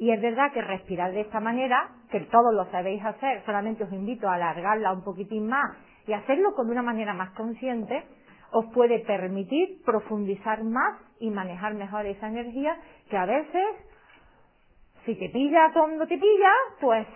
[0.00, 3.92] Y es verdad que respirar de esta manera, que todos lo sabéis hacer, solamente os
[3.92, 8.04] invito a alargarla un poquitín más y hacerlo con una manera más consciente,
[8.52, 12.76] os puede permitir profundizar más y manejar mejor esa energía
[13.10, 13.66] que a veces,
[15.04, 17.06] si te pilla cuando te pilla, pues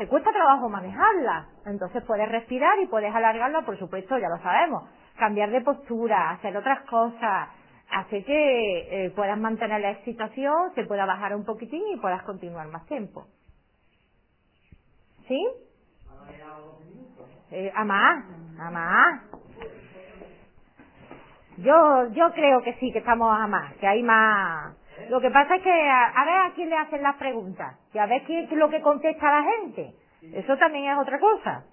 [0.00, 1.46] te cuesta trabajo manejarla.
[1.66, 4.88] Entonces puedes respirar y puedes alargarla, por supuesto, ya lo sabemos.
[5.18, 7.50] Cambiar de postura, hacer otras cosas,
[7.90, 12.68] hace que eh, puedas mantener la excitación, se pueda bajar un poquitín y puedas continuar
[12.68, 13.26] más tiempo.
[15.28, 15.46] ¿Sí?
[17.50, 18.24] Eh, a más,
[18.58, 19.22] a más.
[21.58, 24.74] Yo, yo creo que sí, que estamos a más, que hay más,
[25.08, 28.06] lo que pasa es que a, ver a quién le hacen las preguntas y a
[28.06, 29.94] ver qué es lo que contesta la gente.
[30.22, 31.64] Eso también es otra cosa.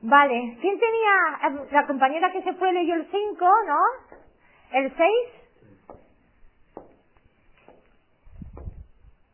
[0.00, 1.12] Vale, ¿quién tenía?
[1.48, 3.78] Eh, la compañera que se fue leyó el 5, ¿no?
[4.72, 5.10] ¿El 6?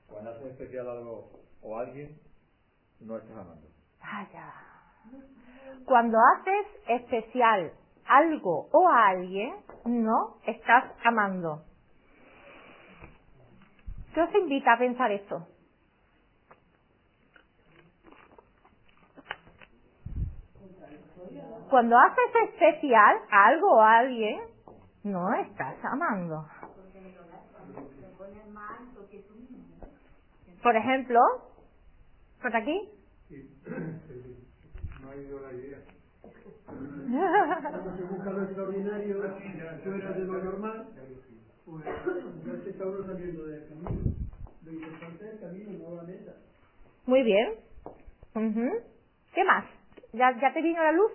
[0.09, 1.30] Cuando haces especial algo
[1.62, 2.18] o alguien,
[3.01, 3.68] no estás amando.
[4.01, 4.52] Vaya.
[5.84, 7.72] Cuando haces especial
[8.06, 11.62] algo o a alguien, no estás amando.
[14.15, 15.45] ¿Qué os invita a pensar esto?
[21.69, 24.41] Cuando haces especial a algo o a alguien,
[25.03, 26.47] no estás amando.
[30.62, 31.20] Por ejemplo,
[32.41, 32.89] por aquí.
[35.03, 35.78] No ha ido la idea.
[36.66, 39.20] Cuando se busca lo extraordinario
[39.82, 40.86] fuera de lo normal,
[41.65, 44.12] pues ya se está uno saliendo del camino.
[44.65, 46.32] Lo importante es el camino, no la meta.
[47.07, 47.55] Muy bien.
[49.35, 49.65] ¿Qué más?
[50.12, 51.12] ¿Ya, ¿Ya te vino la luz?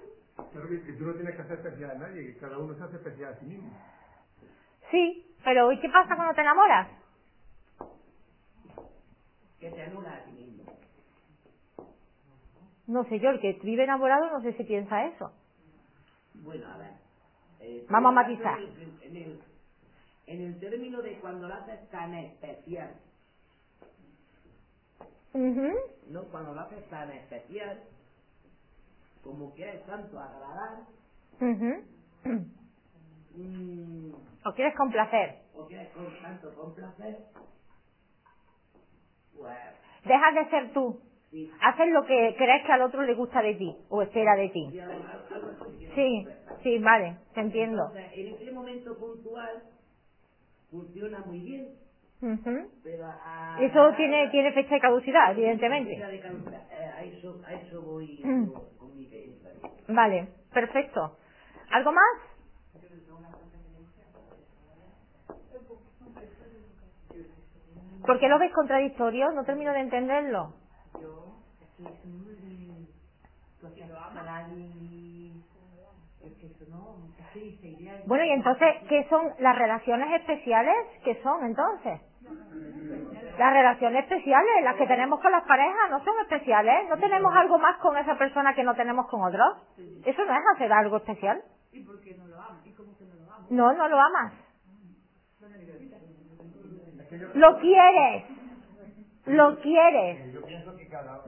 [0.51, 2.83] Claro que, que tú no tienes que hacer especial a nadie, que cada uno se
[2.83, 3.69] hace especial a sí mismo.
[4.91, 6.87] Sí, pero ¿y qué pasa cuando te enamoras?
[9.59, 10.63] Que te anula a ti mismo.
[12.87, 15.31] No sé yo, el que vive enamorado no sé si piensa eso.
[16.35, 16.91] Bueno, a ver.
[17.59, 18.59] eh, Vamos a matizar.
[18.59, 19.39] En, en el,
[20.29, 22.93] en el término de cuando lo haces tan especial.
[25.33, 26.23] ¿no?
[26.31, 27.81] Cuando lo haces tan especial,
[29.23, 30.83] como quieres tanto agradar,
[33.35, 34.11] mm,
[34.45, 35.35] ¿O quieres complacer?
[35.55, 37.17] o quieres con tanto complacer,
[39.35, 39.57] pues
[40.05, 41.01] Dejas de ser tú.
[41.31, 41.51] sí.
[41.61, 44.79] Haces lo que crees que al otro le gusta de ti o espera de ti.
[45.95, 46.27] Sí,
[46.63, 47.87] sí, vale, te entiendo.
[47.87, 49.63] Entonces, en ese momento puntual
[50.71, 51.75] funciona muy bien,
[52.21, 52.71] Ujú.
[52.83, 53.57] pero a...
[53.61, 55.91] Y Eso tiene, tiene fecha de caducidad, Fecha evidentemente.
[55.95, 56.61] de caducidad.
[56.71, 58.47] Eh, a, eso, a eso voy Mm.
[58.51, 59.51] con, con mi experiencia.
[59.87, 61.17] Vale, perfecto.
[61.71, 62.21] ¿Algo más?
[68.05, 69.31] ¿Por qué lo ves contradictorio?
[69.31, 70.53] No termino de entenderlo.
[71.01, 72.05] Yo, es que es
[73.55, 75.33] situación personal y
[76.21, 77.17] es que eso no, es que dice idea
[78.05, 80.75] Bueno, y entonces, ¿qué son las relaciones especiales?
[81.03, 82.01] ¿Qué son entonces?
[83.37, 86.89] Las relaciones especiales, las que tenemos con las parejas, no son especiales.
[86.89, 89.57] ¿No tenemos algo más con esa persona que no tenemos con otros?
[90.05, 91.41] Eso no es hacer algo especial.
[91.71, 92.59] ¿Y por qué no lo amo?
[92.65, 93.47] ¿Y cómo que no lo amo?
[93.49, 94.33] No, no lo amas.
[97.33, 98.23] Lo quieres.
[99.25, 100.19] Lo quieres.
[100.19, 101.23] Eh, Yo pienso que cada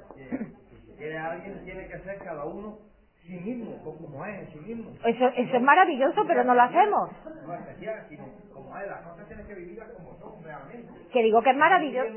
[0.97, 2.77] que, alguien tiene que ser cada uno
[3.25, 4.91] sí mismo, co- como es en sí mismo.
[5.05, 7.09] Eso, eso es maravilloso, pero no lo hacemos.
[7.45, 8.87] No especial, sino como es.
[8.87, 10.91] Las cosas tienen que vivirlas como son realmente.
[11.11, 12.09] Que digo que es maravilloso.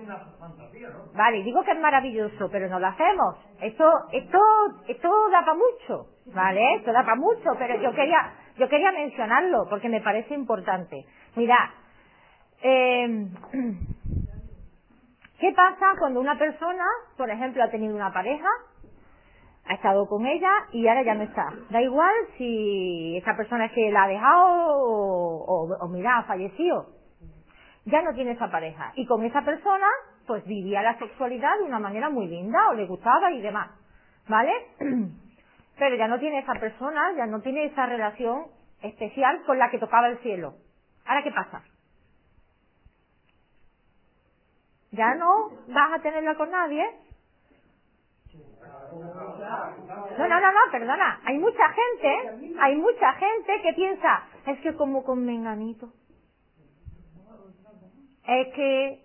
[1.14, 3.36] Vale, digo que es maravilloso, pero no lo hacemos.
[3.60, 4.38] Esto, esto,
[4.88, 6.74] esto da para mucho, ¿vale?
[6.76, 11.04] Esto da para mucho, pero yo quería, yo quería mencionarlo porque me parece importante.
[11.36, 11.72] Mira,
[12.62, 13.28] eh,
[15.40, 16.84] ¿qué pasa cuando una persona,
[17.16, 18.48] por ejemplo, ha tenido una pareja,
[19.66, 21.52] ha estado con ella y ahora ya no está?
[21.70, 24.46] Da igual si esa persona que la ha dejado
[24.76, 26.94] o, o, o mira, ha fallecido
[27.86, 28.92] ya no tiene esa pareja.
[28.96, 29.86] Y con esa persona,
[30.26, 33.70] pues vivía la sexualidad de una manera muy linda, o le gustaba y demás.
[34.28, 34.52] ¿Vale?
[35.78, 38.46] Pero ya no tiene esa persona, ya no tiene esa relación
[38.82, 40.54] especial con la que tocaba el cielo.
[41.06, 41.62] ¿Ahora qué pasa?
[44.92, 46.84] ¿Ya no vas a tenerla con nadie?
[50.18, 51.20] No, no, no, no, perdona.
[51.24, 55.88] Hay mucha gente, hay mucha gente que piensa, es que como con menganito
[58.26, 59.02] es que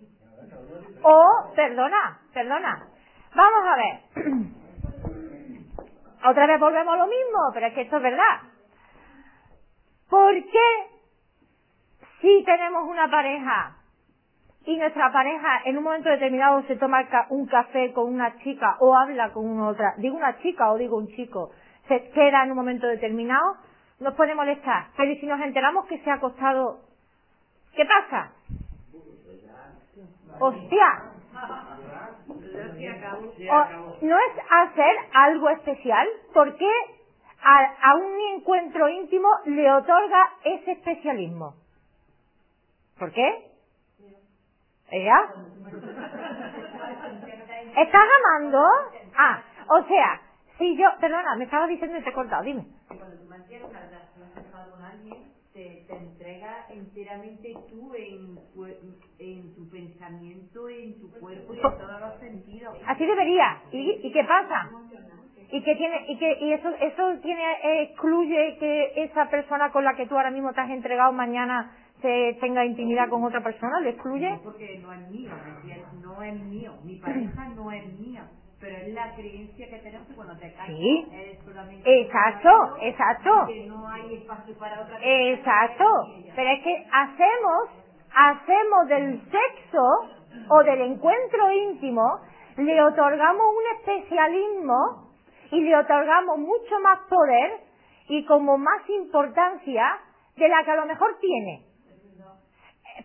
[1.04, 2.88] o perdona perdona.
[3.36, 4.00] Vamos a ver.
[6.30, 8.42] Otra vez volvemos a lo mismo pero es que esto es verdad.
[10.10, 10.88] ¿por qué
[12.22, 13.76] si tenemos una pareja
[14.70, 18.96] y nuestra pareja en un momento determinado se toma un café con una chica o
[18.96, 21.50] habla con una otra digo una chica o digo un chico
[21.88, 23.56] se queda en un momento determinado
[24.00, 26.82] nos puede molestar pero ¿y si nos enteramos que se ha acostado
[27.76, 28.32] ¿qué pasa?
[30.40, 30.88] ¡Hostia!
[33.52, 36.08] O- ¿No es hacer algo especial?
[36.32, 36.70] ¿Por qué
[37.44, 41.56] a, a un encuentro íntimo le otorga ese especialismo?
[43.00, 43.49] ¿Por qué?
[44.92, 45.18] ¿Ella?
[47.78, 48.64] ¿Estás amando?
[49.16, 50.22] Ah, o sea,
[50.58, 50.88] si yo...
[51.00, 52.66] Perdona, me estaba diciendo y te he cortado, dime.
[52.88, 54.30] Cuando tú mantienes una relación
[54.72, 58.40] con alguien, te, te entrega enteramente tú en,
[59.20, 62.76] en tu pensamiento, en tu cuerpo y en todos los sentidos.
[62.88, 63.62] Así debería.
[63.72, 64.70] ¿Y, y qué pasa?
[65.52, 69.96] Y que tiene y que y eso eso tiene excluye que esa persona con la
[69.96, 71.72] que tú ahora mismo te has entregado mañana
[72.02, 74.30] se tenga intimidad con otra persona, ¿le excluye?
[74.30, 75.94] No porque no es mío, ¿me entiendes?
[76.02, 76.74] No es mío.
[76.84, 78.28] Mi pareja no es mía.
[78.60, 81.08] Pero es la creencia que tenemos que cuando te casas Sí.
[81.14, 83.46] eres solamente Exacto, marido, exacto.
[83.48, 85.30] Que no hay espacio para otra persona.
[85.32, 85.86] Exacto.
[86.36, 87.70] Pero es que hacemos,
[88.14, 89.84] hacemos del sexo
[90.50, 92.20] o del encuentro íntimo,
[92.58, 95.10] le otorgamos un especialismo
[95.52, 97.62] y le otorgamos mucho más poder
[98.10, 100.00] y como más importancia
[100.36, 101.69] de la que a lo mejor tiene.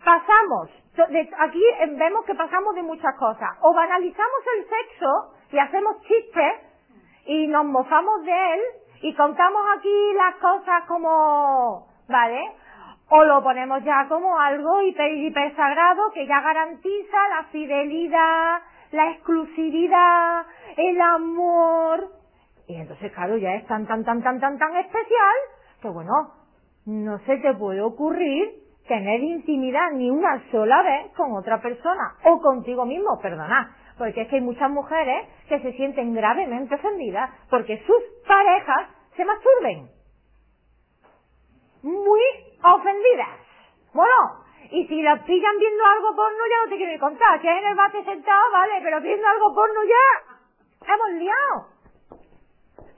[0.03, 0.69] Pasamos,
[1.39, 1.63] aquí
[1.97, 3.49] vemos que pasamos de muchas cosas.
[3.61, 6.53] O banalizamos el sexo y hacemos chistes
[7.25, 8.59] y nos mofamos de él
[9.01, 12.51] y contamos aquí las cosas como, ¿vale?
[13.09, 18.61] O lo ponemos ya como algo hiper, hiper sagrado que ya garantiza la fidelidad,
[18.91, 20.45] la exclusividad,
[20.77, 22.09] el amor.
[22.67, 25.35] Y entonces, claro, ya es tan, tan, tan, tan, tan, tan especial
[25.81, 26.31] que, bueno,
[26.85, 32.39] no se te puede ocurrir tener intimidad ni una sola vez con otra persona o
[32.39, 37.81] contigo mismo, perdona, porque es que hay muchas mujeres que se sienten gravemente ofendidas porque
[37.85, 39.89] sus parejas se masturben.
[41.83, 42.21] Muy
[42.63, 43.39] ofendidas.
[43.93, 47.57] Bueno, y si la pillan viendo algo porno ya no te quiero contar, que es
[47.57, 51.75] en el bate sentado, vale, pero viendo algo porno ya hemos liado.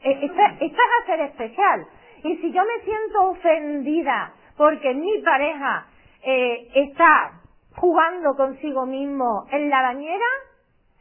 [0.03, 1.85] Eh, Esto, esto es hacer especial.
[2.23, 5.87] Y si yo me siento ofendida porque mi pareja
[6.23, 7.39] eh, está
[7.75, 10.25] jugando consigo mismo en la bañera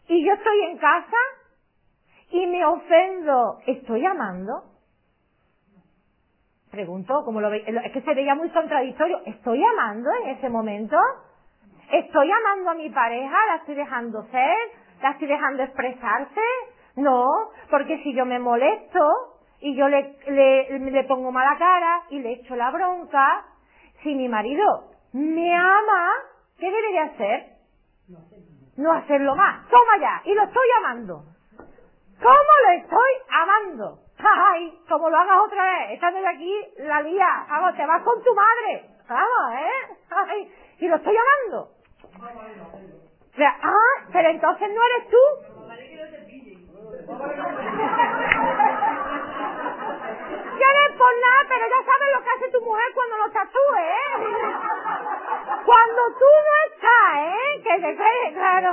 [0.08, 1.16] y yo estoy en casa
[2.30, 4.62] y me ofendo, ¿estoy amando?
[6.70, 10.96] Pregunto, como lo veis, es que se veía muy contradictorio, ¿estoy amando en ese momento?
[11.90, 13.36] ¿Estoy amando a mi pareja?
[13.48, 14.56] ¿La estoy dejando ser?
[15.00, 16.40] ¿La estoy dejando expresarse?
[16.96, 17.26] No,
[17.70, 19.35] porque si yo me molesto
[19.66, 23.44] y yo le, le, le pongo mala cara y le echo la bronca,
[24.00, 26.12] si mi marido me ama,
[26.56, 27.46] ¿qué debería hacer?
[28.76, 29.68] No hacerlo más.
[29.68, 31.24] Toma ya, y lo estoy amando.
[32.22, 33.98] ¿Cómo lo estoy amando?
[34.18, 38.22] Ay, como lo hagas otra vez, estando de aquí, la lía, vamos, te vas con
[38.22, 38.84] tu madre.
[39.08, 39.96] Vamos, ¿eh?
[40.28, 40.48] Ay,
[40.78, 41.70] y lo estoy amando.
[43.32, 45.16] O sea, ah, pero entonces no eres tú.
[50.96, 54.10] Por nada, pero ya sabes lo que hace tu mujer cuando estás tú, ¿eh?
[55.64, 57.62] Cuando tú no estás, ¿eh?
[57.62, 58.72] Que se quede claro.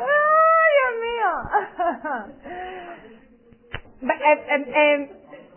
[0.00, 1.30] ¡Ay, Dios mío!
[4.02, 5.10] Eh, eh,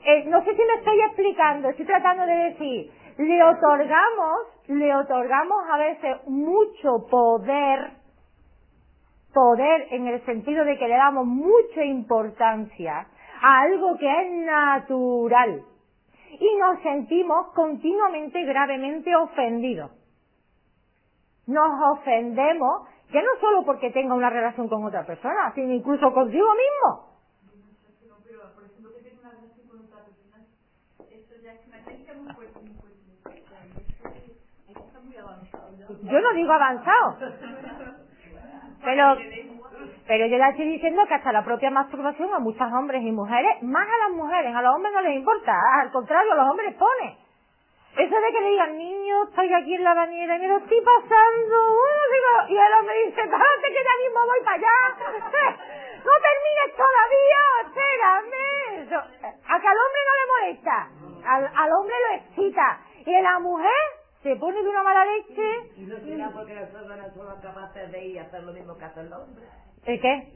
[0.06, 5.70] eh, no sé si me estoy explicando, estoy tratando de decir, le otorgamos, le otorgamos
[5.70, 7.92] a veces mucho poder,
[9.38, 13.06] poder en el sentido de que le damos mucha importancia
[13.40, 15.62] a algo que es natural
[16.40, 19.92] y nos sentimos continuamente gravemente ofendidos.
[21.46, 21.70] Nos
[22.00, 27.08] ofendemos, ya no solo porque tenga una relación con otra persona, sino incluso consigo mismo.
[36.02, 37.18] Yo no digo avanzado.
[38.84, 39.18] Pero,
[40.08, 43.62] pero yo le estoy diciendo que hasta la propia masturbación a muchos hombres y mujeres,
[43.64, 46.76] más a las mujeres, a los hombres no les importa, al contrario, a los hombres
[46.76, 47.18] pone.
[47.98, 50.82] Eso de que le digan, niño, estoy aquí en la bañera y me lo estoy
[50.82, 51.58] pasando,
[52.50, 54.78] y el hombre dice, espérate que ya mismo voy para allá,
[56.06, 58.84] no termines todavía, espérame.
[58.84, 60.90] Eso, a que al hombre no le molesta,
[61.26, 65.72] al, al hombre lo excita, y a la mujer se pone de una mala leche.
[65.78, 68.86] Y no será porque nosotros no somos capaces de ir y hacer lo mismo que
[68.86, 69.46] hace el hombre.
[69.86, 70.28] ¿El qué?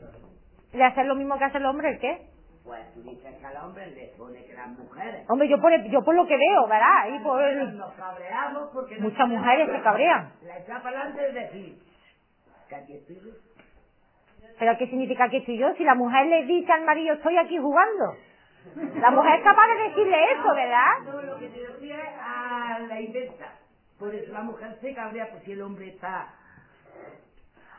[0.74, 1.90] ¿De hacer lo mismo que hace el hombre?
[1.90, 2.28] ¿El qué?
[2.64, 5.26] Pues tú dices que al hombre le pone que las mujeres.
[5.30, 7.10] Hombre, yo por, yo por lo que veo, ¿verdad?
[7.10, 7.41] Y por
[7.74, 8.98] Nos cabreamos porque.
[8.98, 10.32] no Muchas mujeres se cabrean.
[10.44, 11.80] La echa para adelante es decir,
[12.70, 13.32] que aquí estoy yo.
[14.60, 15.74] ¿Pero qué significa que estoy yo?
[15.74, 18.14] Si la mujer le dice al marido, estoy aquí jugando.
[18.95, 20.99] La mujer es capaz de decirle eso, ¿verdad?
[21.06, 23.61] No, lo que te decía es a la inversa.
[24.02, 26.34] Por eso la mujer se cabrea, pues si el hombre está.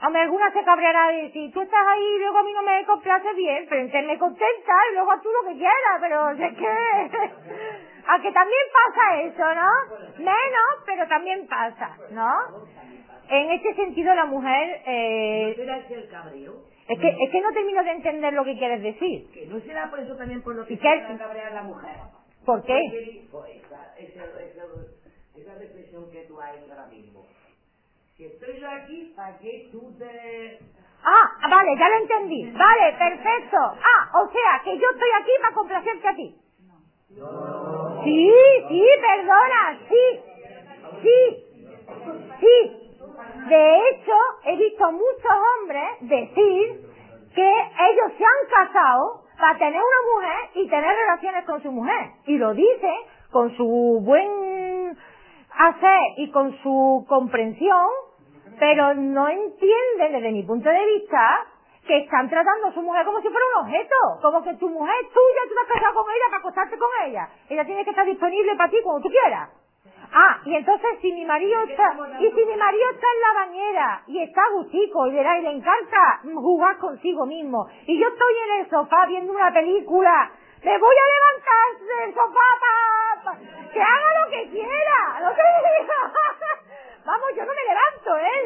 [0.07, 2.85] Hombre, alguna se cabreará de decir, tú estás ahí y luego a mí no me
[2.87, 6.69] complace bien, pero me contenta y luego tú lo que quieras, pero es que...
[8.07, 10.19] A que también pasa eso, ¿no?
[10.19, 12.33] Menos, pero también pasa, ¿no?
[13.29, 16.55] En este sentido la mujer, ¿No eh, será ese el cabreo?
[16.89, 19.29] es que, es que no termino de entender lo que quieres decir.
[19.33, 21.97] Que no será por eso también por lo que a cabrear la mujer.
[22.45, 22.81] ¿Por qué?
[22.91, 24.65] Porque, pues, esa, esa, esa,
[25.37, 27.27] esa reflexión que tú has ahora mismo.
[28.17, 30.59] Si estoy yo aquí, ¿para qué tú te...?
[31.05, 32.51] Ah, vale, ya lo entendí.
[32.53, 33.57] Vale, perfecto.
[33.59, 36.37] Ah, o sea, que yo estoy aquí para complacerte a ti.
[38.05, 38.33] Sí,
[38.69, 40.21] sí, perdona, sí,
[41.03, 41.47] sí,
[42.41, 42.83] sí.
[43.49, 44.13] De hecho,
[44.45, 46.81] he visto muchos hombres decir
[47.35, 52.11] que ellos se han casado para tener una mujer y tener relaciones con su mujer.
[52.27, 52.97] Y lo dicen
[53.31, 54.97] con su buen
[55.69, 57.87] hacer y con su comprensión,
[58.59, 61.47] pero no entienden desde mi punto de vista
[61.87, 64.95] que están tratando a su mujer como si fuera un objeto, como que tu mujer
[65.03, 67.29] es tuya, tú te has casado con ella para acostarte con ella.
[67.49, 69.51] Ella tiene que estar disponible para ti cuando tú quieras.
[70.15, 74.03] Ah, y entonces si mi marido está, y si mi marido está en la bañera
[74.07, 78.61] y está gustico y verá y le encanta jugar consigo mismo, y yo estoy en
[78.61, 80.31] el sofá viendo una película,
[80.63, 83.02] me voy a levantar del sofá para
[83.73, 86.01] que haga lo que quiera, lo que diga.
[87.05, 88.43] Vamos, yo no me levanto, ¿eh?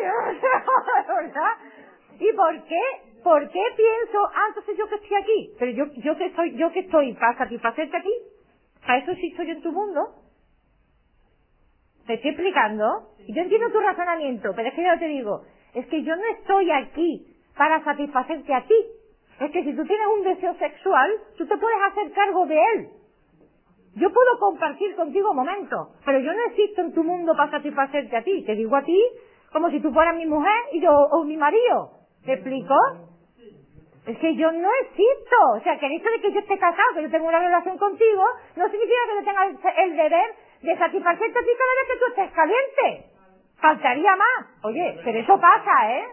[2.20, 2.82] ¿Y por qué?
[3.22, 5.54] ¿Por qué pienso, ah, entonces yo que estoy aquí?
[5.58, 8.12] Pero yo, yo que estoy, yo que estoy para satisfacerte aquí,
[8.86, 10.14] para eso sí estoy en tu mundo.
[12.06, 12.84] Te estoy explicando.
[13.28, 15.42] Yo entiendo tu razonamiento, pero es que yo te digo,
[15.74, 17.26] es que yo no estoy aquí
[17.56, 18.86] para satisfacerte a ti.
[19.40, 22.88] Es que si tú tienes un deseo sexual, tú te puedes hacer cargo de él.
[23.96, 28.22] Yo puedo compartir contigo momentos, pero yo no existo en tu mundo para satisfacerte a
[28.22, 28.44] ti.
[28.44, 29.02] Te digo a ti
[29.52, 31.92] como si tú fueras mi mujer y yo o mi marido.
[32.26, 32.74] ¿Te explico?
[34.06, 35.36] Es que yo no existo.
[35.56, 37.78] O sea, que el hecho de que yo esté casado, que yo tengo una relación
[37.78, 38.24] contigo,
[38.56, 41.98] no significa que yo tenga el, el deber de satisfacerte a ti cada vez que
[41.98, 43.10] tú estés caliente.
[43.60, 44.64] Faltaría más.
[44.64, 46.04] Oye, pero eso pasa, ¿eh?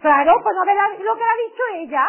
[0.00, 2.06] Claro, pues no ve lo que le ha dicho ella.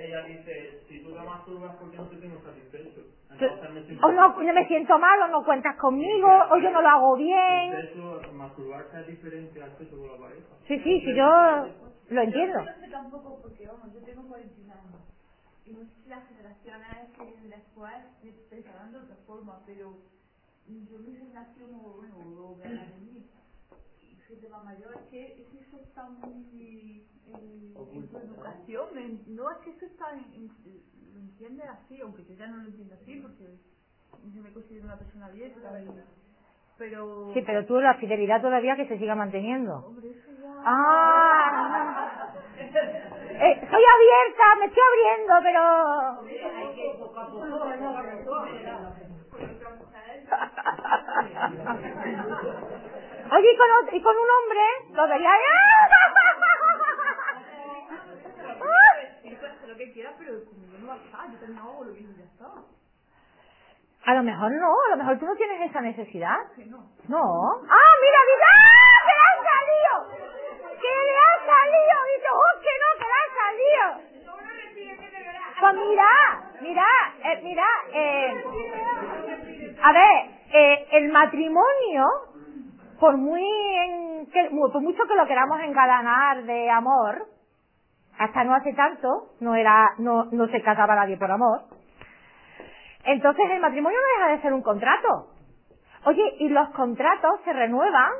[0.00, 3.00] Ella dice, si tú te masturbas, ¿por qué no te tengo satisfecho?
[3.30, 4.06] Entonces me siento...
[4.06, 7.16] O no, no me siento mal, o no cuentas conmigo, o yo no lo hago
[7.16, 7.74] bien.
[7.74, 10.46] El sexo, masturbarse es diferente al sexo con la pareja.
[10.66, 11.66] Sí, sí, sí, yo
[12.10, 12.58] lo entiendo.
[12.60, 15.02] Yo no sé tampoco porque, vamos, yo tengo 41 años.
[15.66, 17.94] Y no sé si las generaciones que vienen después
[18.48, 19.92] pensarán de otra forma, pero
[20.68, 22.56] yo o bueno, o
[24.36, 28.98] de la mayor, es que, es que eso está muy en, en tu educación.
[28.98, 30.52] en- no, es que eso está en, en-
[31.14, 33.56] lo entiende así, aunque yo ya no lo entiendo así, porque
[34.34, 35.80] yo me considero una persona abierta.
[35.80, 35.88] y-
[36.76, 37.32] pero...
[37.34, 39.78] Sí, pero tú la fidelidad todavía que se siga manteniendo.
[39.78, 40.62] Hombre, eso ya...
[40.64, 45.60] Ah, eh, soy abierta, me estoy abriendo, pero...
[46.54, 47.48] Hay que poco a poco,
[53.30, 54.60] Oye, y con, ot- y con un hombre,
[54.92, 55.30] lo vería...
[59.38, 61.30] Hacer lo que quieras, pero conmigo no va a estar.
[61.30, 62.46] Yo también hago lo ya está.
[64.06, 66.36] A lo mejor no, a lo mejor tú no tienes esa necesidad.
[66.56, 66.78] Que no.
[67.08, 67.22] No.
[67.68, 68.50] ¡Ah, mira, mira!
[68.56, 69.92] ¡Ah, que le ha salido!
[70.80, 71.96] ¡Que le ha salido!
[72.14, 73.84] Dice, ¡oh, que no, que le ha salido!
[75.60, 76.10] Pues mira,
[76.62, 76.86] mira,
[77.24, 80.16] eh, mira, eh, a ver,
[80.52, 82.06] eh, el matrimonio,
[83.00, 87.26] por muy, en- que, por mucho que lo queramos engalanar de amor,
[88.18, 91.62] hasta no hace tanto, no era, no, no se casaba nadie por amor,
[93.04, 95.28] entonces el matrimonio no deja de ser un contrato.
[96.04, 98.10] Oye, y los contratos se renuevan,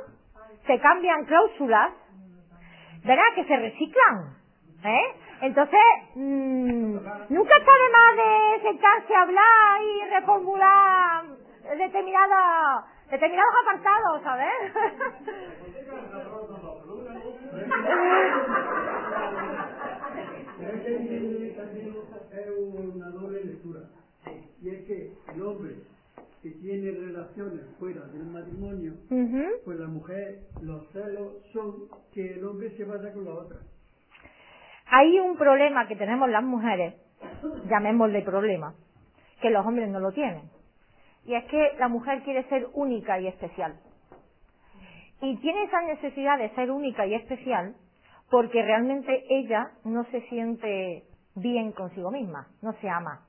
[0.65, 1.91] se cambian cláusulas,
[3.05, 3.23] ¿verdad?
[3.35, 4.35] Que se reciclan,
[4.83, 5.15] ¿eh?
[5.41, 5.79] Entonces,
[6.15, 6.95] mm,
[7.29, 11.23] nunca está de más de sentarse a hablar y reformular
[11.77, 14.73] determinada, determinados apartados, ¿sabes?
[21.55, 21.95] También
[22.31, 22.49] es
[22.93, 23.81] una doble lectura.
[24.61, 25.75] Y es que el hombre
[26.41, 28.93] que tiene relaciones fuera del matrimonio,
[29.65, 33.57] pues la mujer, los celos son que el hombre se vaya con la otra.
[34.91, 36.95] Hay un problema que tenemos las mujeres,
[37.69, 38.73] llamémosle problema,
[39.41, 40.58] que los hombres no lo tienen.
[41.25, 43.79] Y es que la mujer quiere ser única y especial.
[45.21, 47.75] Y tiene esa necesidad de ser única y especial
[48.29, 51.03] porque realmente ella no se siente
[51.35, 53.25] bien consigo misma, no se ama.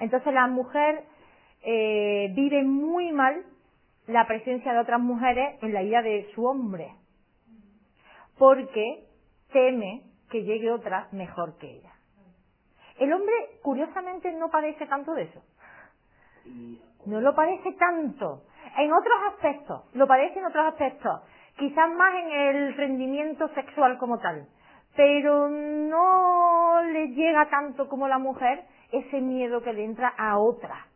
[0.00, 1.04] Entonces la mujer
[1.62, 3.44] eh, vive muy mal
[4.06, 6.94] la presencia de otras mujeres en la vida de su hombre,
[8.38, 9.04] porque
[9.52, 11.92] teme que llegue otra mejor que ella.
[12.98, 15.42] El hombre, curiosamente, no padece tanto de eso.
[17.06, 18.42] No lo padece tanto.
[18.76, 21.22] En otros aspectos, lo padece en otros aspectos.
[21.56, 24.46] Quizás más en el rendimiento sexual como tal.
[24.96, 30.86] Pero no le llega tanto como la mujer ese miedo que le entra a otra.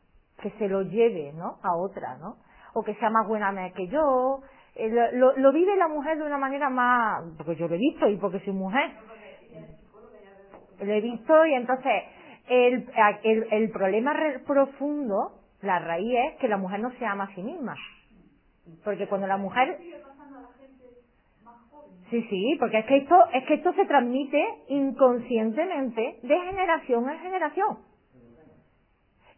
[0.40, 1.58] Que se lo lleve, ¿no?
[1.62, 2.36] A otra, ¿no?
[2.74, 4.40] O que sea más buena que yo.
[4.74, 7.78] Eh, Lo, lo- lo vive la mujer de una manera más, porque yo lo he
[7.78, 8.90] visto y porque soy mujer.
[10.80, 11.92] Lo he visto y entonces
[12.48, 12.90] el,
[13.22, 14.14] el, el problema
[14.46, 15.32] profundo,
[15.62, 17.76] la raíz es que la mujer no se ama a sí misma.
[18.84, 19.78] Porque cuando la mujer
[22.10, 27.18] Sí, sí, porque es que esto, es que esto se transmite inconscientemente de generación en
[27.20, 27.78] generación.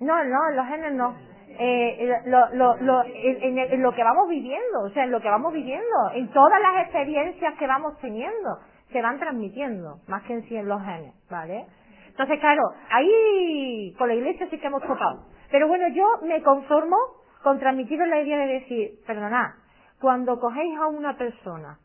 [0.00, 1.14] No, no, los genes no.
[1.58, 5.30] Eh, lo, lo, lo, en, en- lo que vamos viviendo, o sea, en lo que
[5.30, 8.58] vamos viviendo, en todas las experiencias que vamos teniendo,
[8.92, 11.66] se van transmitiendo, más que en sí en los genes, ¿vale?
[12.08, 15.26] Entonces, claro, ahí con la iglesia sí que hemos topado.
[15.54, 16.96] Pero bueno, yo me conformo
[17.44, 19.52] con transmitiros la idea de decir, perdonad,
[20.00, 21.78] cuando cogéis a una persona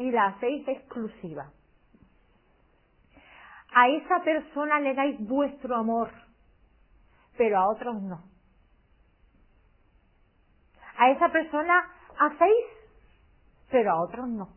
[0.00, 1.52] y la hacéis exclusiva,
[3.72, 6.10] a esa persona le dais vuestro amor,
[7.38, 8.24] pero a otros no.
[10.98, 12.66] A esa persona hacéis
[13.70, 14.48] pero a otros no.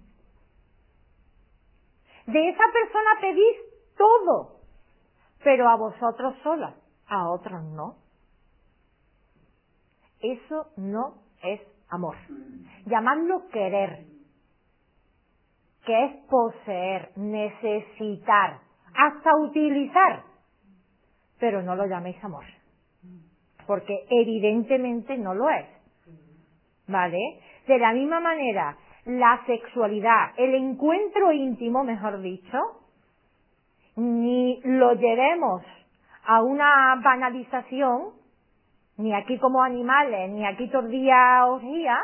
[2.26, 3.58] De esa persona pedís
[3.96, 4.56] todo,
[5.44, 6.74] pero a vosotros solas,
[7.08, 7.96] a otros no.
[10.22, 12.16] Eso no es amor.
[12.86, 14.06] Llamadlo querer,
[15.86, 18.60] que es poseer, necesitar,
[18.96, 20.24] hasta utilizar.
[21.40, 22.46] Pero no lo llaméis amor,
[23.68, 25.68] porque evidentemente no lo es.
[26.88, 27.20] ¿Vale?
[27.68, 32.58] De la misma manera, la sexualidad, el encuentro íntimo, mejor dicho,
[33.96, 35.64] ni lo llevemos
[36.26, 38.14] a una banalización,
[38.98, 42.00] ni aquí como animales, ni aquí tordía orgía,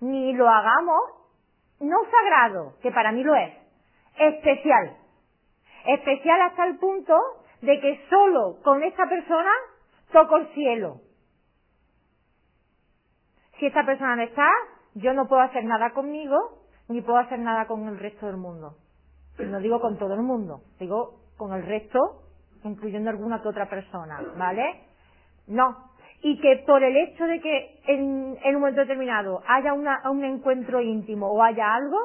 [0.00, 1.00] ni lo hagamos
[1.80, 3.52] no sagrado, que para mí lo es,
[4.18, 4.96] especial.
[5.86, 7.16] Especial hasta el punto
[7.62, 9.50] de que solo con esta persona
[10.12, 11.00] toco el cielo.
[13.58, 14.48] Si esta persona no está,
[14.94, 16.36] yo no puedo hacer nada conmigo,
[16.88, 18.76] ni puedo hacer nada con el resto del mundo.
[19.38, 22.27] No digo con todo el mundo, digo con el resto,
[22.64, 24.82] incluyendo alguna que otra persona, ¿vale?
[25.46, 25.88] No.
[26.22, 30.80] Y que por el hecho de que en, un momento determinado haya una, un encuentro
[30.80, 31.98] íntimo o haya algo,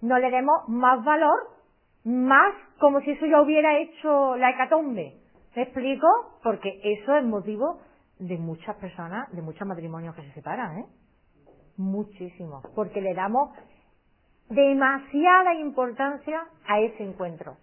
[0.00, 1.38] no le demos más valor,
[2.04, 5.14] más como si eso ya hubiera hecho la hecatombe.
[5.54, 6.06] ¿Me explico?
[6.42, 7.80] Porque eso es motivo
[8.18, 10.86] de muchas personas, de muchos matrimonios que se separan, ¿eh?
[11.76, 12.62] Muchísimo.
[12.74, 13.50] Porque le damos
[14.48, 17.56] demasiada importancia a ese encuentro.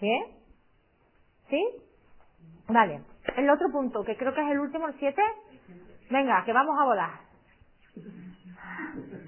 [0.00, 0.41] ¿Bien?
[1.52, 1.62] ¿Sí?
[2.68, 3.02] Vale.
[3.36, 5.22] El otro punto, que creo que es el último, el 7.
[6.10, 7.10] Venga, que vamos a volar.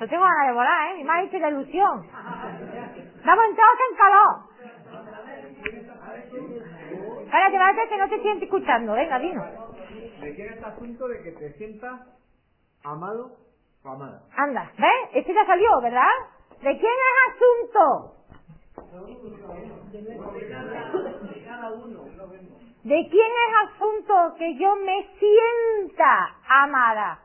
[0.01, 1.01] No tengo ganas de volar, ¿eh?
[1.01, 2.07] Y me ha hecho la ilusión.
[3.27, 4.41] Vamos entrados en calor.
[7.31, 8.95] Cállate, cállate, que no te siento escuchando.
[8.95, 9.47] Venga, dinos.
[10.23, 12.01] ¿De quién es el asunto de que te sientas
[12.85, 13.37] amado
[13.85, 14.23] o amada?
[14.35, 15.11] Anda, ¿ves?
[15.13, 16.09] Este ya salió, ¿verdad?
[16.63, 18.15] ¿De quién es asunto?
[22.85, 27.19] ¿De quién es asunto que yo me sienta amada?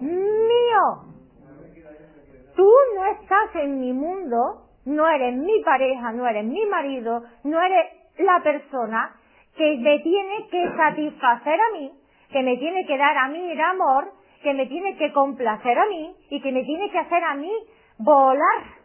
[0.00, 1.14] Mío.
[2.56, 7.60] Tú no estás en mi mundo, no eres mi pareja, no eres mi marido, no
[7.60, 7.86] eres
[8.18, 9.16] la persona
[9.56, 11.92] que me tiene que satisfacer a mí,
[12.30, 14.12] que me tiene que dar a mí el amor,
[14.42, 17.52] que me tiene que complacer a mí y que me tiene que hacer a mí
[17.98, 18.83] volar.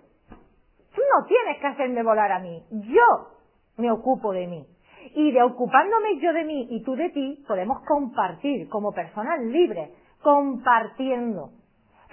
[1.00, 3.30] Tú no tienes que hacerme volar a mí, yo
[3.78, 4.68] me ocupo de mí.
[5.16, 9.92] Y de ocupándome yo de mí y tú de ti, podemos compartir como personas libres,
[10.22, 11.52] compartiendo,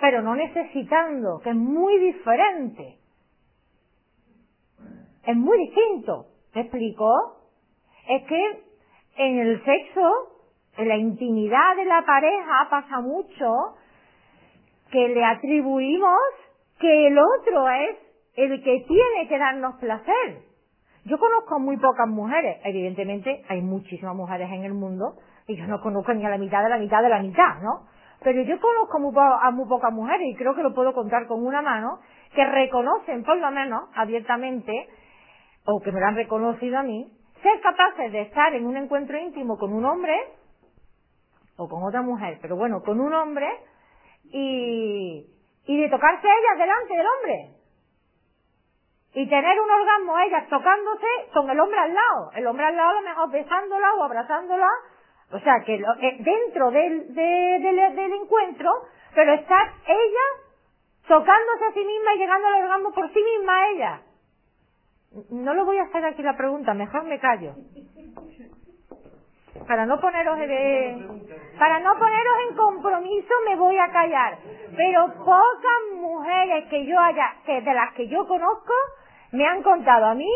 [0.01, 2.99] pero no necesitando, que es muy diferente.
[5.25, 6.27] Es muy distinto.
[6.55, 7.11] ¿Me explico?
[8.09, 8.63] Es que
[9.17, 10.13] en el sexo,
[10.77, 13.53] en la intimidad de la pareja, pasa mucho
[14.93, 16.21] que le atribuimos
[16.79, 18.06] que el otro es
[18.37, 20.43] el que tiene que darnos placer.
[21.05, 25.15] Yo conozco muy pocas mujeres, evidentemente hay muchísimas mujeres en el mundo
[25.47, 27.87] y yo no conozco ni a la mitad de la mitad de la mitad, ¿no?
[28.23, 31.47] Pero yo conozco muy a muy pocas mujeres y creo que lo puedo contar con
[31.47, 32.01] una mano
[32.35, 34.89] que reconocen por lo menos abiertamente
[35.65, 37.07] o que me lo han reconocido a mí,
[37.43, 40.15] ser capaces de estar en un encuentro íntimo con un hombre
[41.57, 43.47] o con otra mujer, pero bueno, con un hombre
[44.25, 45.25] y,
[45.67, 47.56] y de tocarse ellas delante del hombre
[49.16, 52.90] y tener un orgasmo ellas tocándose con el hombre al lado, el hombre al lado
[52.90, 54.68] a lo mejor besándola o abrazándola,
[55.32, 58.70] o sea que eh, dentro del, del encuentro,
[59.14, 60.26] pero estar ella
[61.09, 64.01] tocándose a sí misma y llegando al orgasmo por sí misma ella.
[65.30, 67.55] No lo voy a hacer aquí la pregunta, mejor me callo.
[69.66, 70.38] Para no poneros
[71.59, 74.36] para no poneros en compromiso me voy a callar.
[74.76, 78.74] Pero pocas mujeres que yo haya, que de las que yo conozco,
[79.37, 80.31] me han contado a mí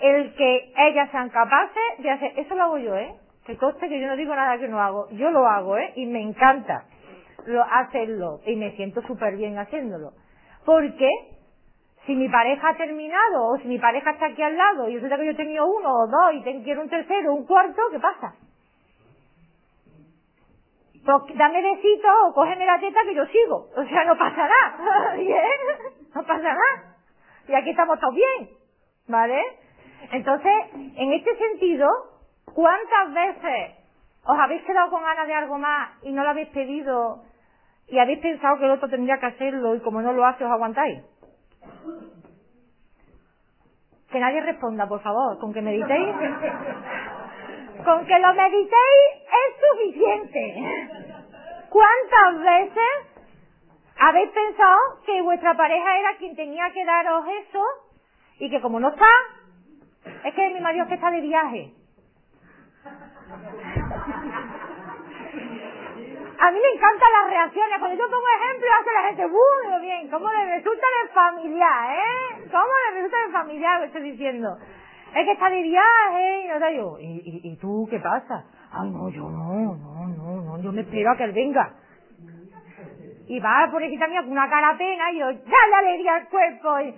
[0.00, 3.14] el que ellas sean capaces de hacer, eso lo hago yo, ¿eh?
[3.46, 5.92] Que coste que yo no digo nada que no hago, yo lo hago, ¿eh?
[5.96, 6.84] Y me encanta
[7.46, 10.12] lo, hacerlo y me siento súper bien haciéndolo.
[10.64, 11.08] Porque
[12.06, 15.16] si mi pareja ha terminado o si mi pareja está aquí al lado y resulta
[15.16, 18.34] que yo he tenido uno o dos y quiero un tercero un cuarto, ¿qué pasa?
[21.04, 23.68] Pues dame besito o cógeme la teta que yo sigo.
[23.76, 25.14] O sea, no pasa nada.
[25.14, 25.36] ¿Bien?
[26.14, 26.95] No pasa nada
[27.48, 28.50] y aquí estamos todos bien,
[29.08, 29.40] ¿vale?
[30.12, 31.88] Entonces, en este sentido,
[32.54, 33.76] ¿cuántas veces
[34.24, 37.22] os habéis quedado con ganas de algo más y no lo habéis pedido
[37.88, 40.50] y habéis pensado que el otro tendría que hacerlo y como no lo hace os
[40.50, 41.02] aguantáis?
[44.10, 46.14] Que nadie responda, por favor, con que meditéis.
[47.84, 50.54] con que lo meditéis es suficiente.
[51.68, 53.15] ¿Cuántas veces
[53.98, 57.64] habéis pensado que vuestra pareja era quien tenía que daros eso
[58.38, 59.08] y que como no está,
[60.24, 61.72] es que mi marido que está de viaje.
[66.38, 67.78] A mí me encantan las reacciones.
[67.78, 69.80] Cuando yo pongo ejemplos, hace la gente, ¡buh!
[69.80, 72.48] bien, ¿cómo le resulta de familiar, eh?
[72.50, 74.58] ¿Cómo le resulta de familiar que estoy diciendo?
[75.14, 78.44] Es que está de viaje, y no te digo, ¿y, y, y tú qué pasa?
[78.70, 81.72] Ay, no, yo no, no, no, no, yo me espero a que él venga.
[83.26, 86.80] Y va, pobrecita mía, con una cara pena, y yo, ya le alegría al cuerpo.
[86.80, 86.94] Y,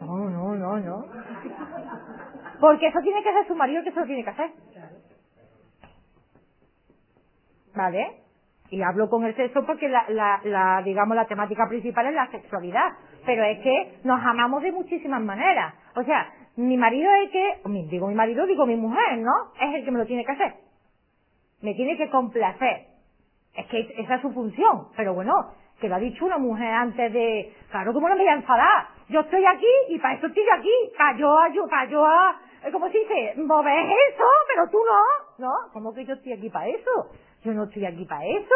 [0.00, 1.06] no, no, no, no.
[2.60, 4.50] Porque eso tiene que ser su marido que eso lo tiene que hacer.
[7.74, 8.22] ¿Vale?
[8.70, 12.30] Y hablo con el sexo porque la, la, la, digamos, la temática principal es la
[12.30, 12.92] sexualidad.
[13.26, 15.74] Pero es que nos amamos de muchísimas maneras.
[15.94, 17.60] O sea, mi marido es que,
[17.90, 19.52] digo mi marido, digo mi mujer, ¿no?
[19.60, 20.54] Es el que me lo tiene que hacer.
[21.60, 22.86] Me tiene que complacer.
[23.54, 24.88] Es que esa es su función.
[24.96, 25.32] Pero bueno,
[25.82, 28.86] que lo ha dicho una mujer antes de, claro, como no me voy a enfadar.
[29.08, 30.70] Yo estoy aquí y para eso estoy aquí.
[30.96, 32.06] Para yo, para yo,
[32.70, 35.44] como se dice, mover eso, pero tú no.
[35.44, 37.10] No, ¿cómo que yo estoy aquí para eso?
[37.42, 38.54] Yo no estoy aquí para eso.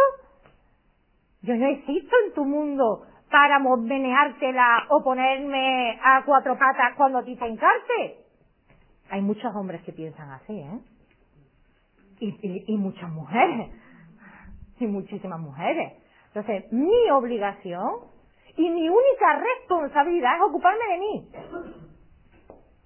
[1.42, 7.24] Yo no existo en tu mundo para meneártela o ponerme a cuatro patas cuando a
[7.24, 8.18] ti te encarte.
[9.10, 10.80] Hay muchos hombres que piensan así, ¿eh?
[12.20, 13.70] Y, y muchas mujeres.
[14.78, 16.05] Y muchísimas mujeres.
[16.36, 17.92] Entonces, mi obligación
[18.58, 21.28] y mi única responsabilidad es ocuparme de mí.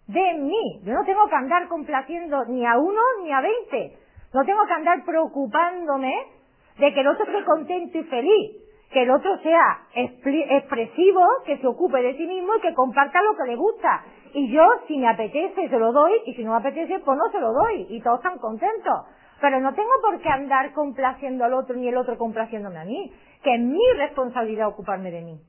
[0.06, 0.81] De mí.
[0.85, 3.98] Yo no tengo que andar complaciendo ni a uno ni a veinte.
[4.32, 6.14] No tengo que andar preocupándome
[6.78, 8.56] de que el otro esté contento y feliz,
[8.93, 13.36] que el otro sea expresivo, que se ocupe de sí mismo y que comparta lo
[13.36, 14.05] que le gusta.
[14.32, 17.28] Y yo, si me apetece, se lo doy, y si no me apetece, pues no
[17.32, 19.06] se lo doy, y todos están contentos.
[19.40, 23.10] Pero no tengo por qué andar complaciendo al otro ni el otro complaciéndome a mí,
[23.43, 25.41] que es mi responsabilidad ocuparme de mí.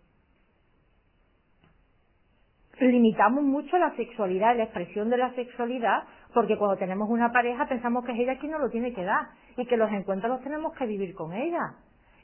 [2.79, 6.03] Limitamos mucho la sexualidad, la expresión de la sexualidad,
[6.33, 9.27] porque cuando tenemos una pareja pensamos que es ella quien nos lo tiene que dar
[9.55, 11.75] y que los encuentros los tenemos que vivir con ella.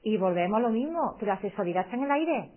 [0.01, 2.51] Y volvemos a lo mismo, que la sexualidad está en el aire.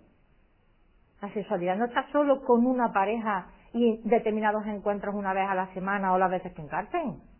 [1.21, 5.71] La sexualidad no está solo con una pareja y determinados encuentros una vez a la
[5.73, 7.30] semana o las veces que encarten.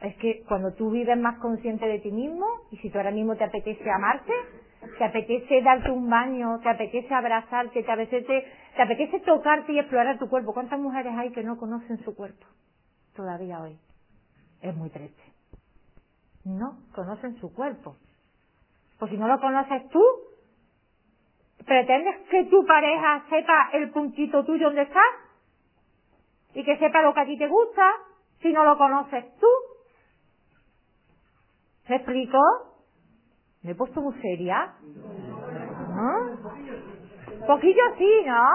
[0.00, 3.36] Es que cuando tú vives más consciente de ti mismo y si tú ahora mismo
[3.36, 4.32] te apetece amarte,
[4.98, 8.44] te apetece darte un baño, te apetece abrazarte, te apetece,
[8.76, 10.54] te apetece tocarte y explorar tu cuerpo.
[10.54, 12.46] ¿Cuántas mujeres hay que no conocen su cuerpo?
[13.20, 13.78] todavía hoy.
[14.62, 15.22] Es muy triste.
[16.44, 17.96] No conocen su cuerpo.
[18.98, 20.02] Pues si no lo conoces tú,
[21.66, 25.12] ¿pretendes que tu pareja sepa el puntito tuyo donde estás?
[26.54, 27.92] Y que sepa lo que a ti te gusta,
[28.40, 29.46] si no lo conoces tú.
[31.90, 32.38] ¿Me explico?
[33.64, 34.74] ¿Me he puesto muy seria?
[34.80, 36.38] ¿No?
[37.48, 38.46] Poquillo sí, ¿no?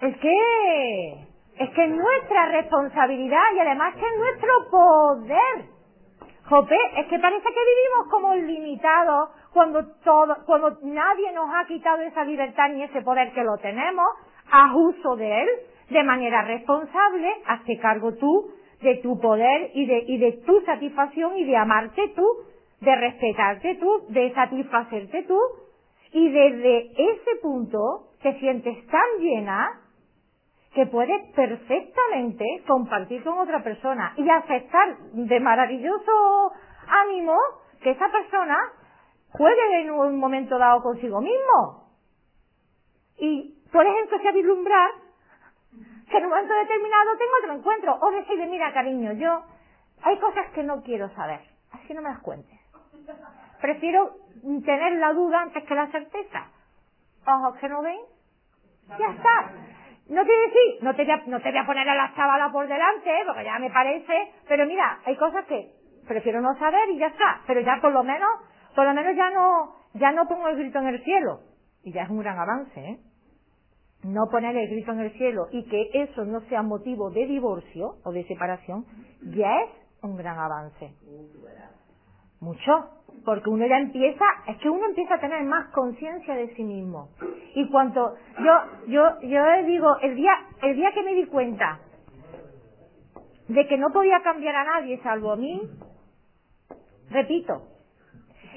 [0.00, 1.26] Es que
[1.58, 5.66] es que es nuestra responsabilidad y además que es nuestro poder.
[6.48, 12.00] Jope, es que parece que vivimos como limitados cuando todo, cuando nadie nos ha quitado
[12.00, 14.08] esa libertad ni ese poder que lo tenemos,
[14.50, 15.48] haz uso de él
[15.90, 21.36] de manera responsable, hazte cargo tú de tu poder y de, y de tu satisfacción
[21.36, 22.26] y de amarte tú,
[22.80, 25.38] de respetarte tú, de satisfacerte tú,
[26.12, 29.80] y desde ese punto te sientes tan llena
[30.74, 36.52] que puedes perfectamente compartir con otra persona y aceptar de maravilloso
[36.86, 37.36] ánimo
[37.82, 38.58] que esa persona
[39.30, 41.88] juegue en un momento dado consigo mismo.
[43.18, 43.94] Y puedes
[44.26, 44.90] a vislumbrar
[46.12, 47.98] que en un momento determinado tengo otro encuentro.
[48.00, 49.42] O decirle, mira cariño, yo
[50.02, 51.40] hay cosas que no quiero saber,
[51.72, 52.60] así no me las cuentes.
[53.60, 54.16] Prefiero
[54.64, 56.48] tener la duda antes que la certeza.
[57.26, 57.98] Ojos que no ven,
[58.98, 59.52] ya está.
[60.08, 62.50] No te decir, no te, voy a, no te voy a poner a la chavala
[62.50, 65.70] por delante, porque ya me parece, pero mira, hay cosas que
[66.06, 68.28] prefiero no saber y ya está, pero ya por lo menos,
[68.74, 71.40] por lo menos ya no, ya no pongo el grito en el cielo.
[71.84, 72.98] Y ya es un gran avance, ¿eh?
[74.04, 77.96] No poner el grito en el cielo y que eso no sea motivo de divorcio
[78.04, 78.84] o de separación,
[79.22, 79.70] ya es
[80.02, 80.92] un gran avance.
[82.40, 82.88] Mucho.
[83.24, 87.10] Porque uno ya empieza, es que uno empieza a tener más conciencia de sí mismo.
[87.54, 91.78] Y cuanto, yo, yo, yo digo, el día, el día que me di cuenta
[93.46, 95.60] de que no podía cambiar a nadie salvo a mí,
[97.10, 97.62] repito,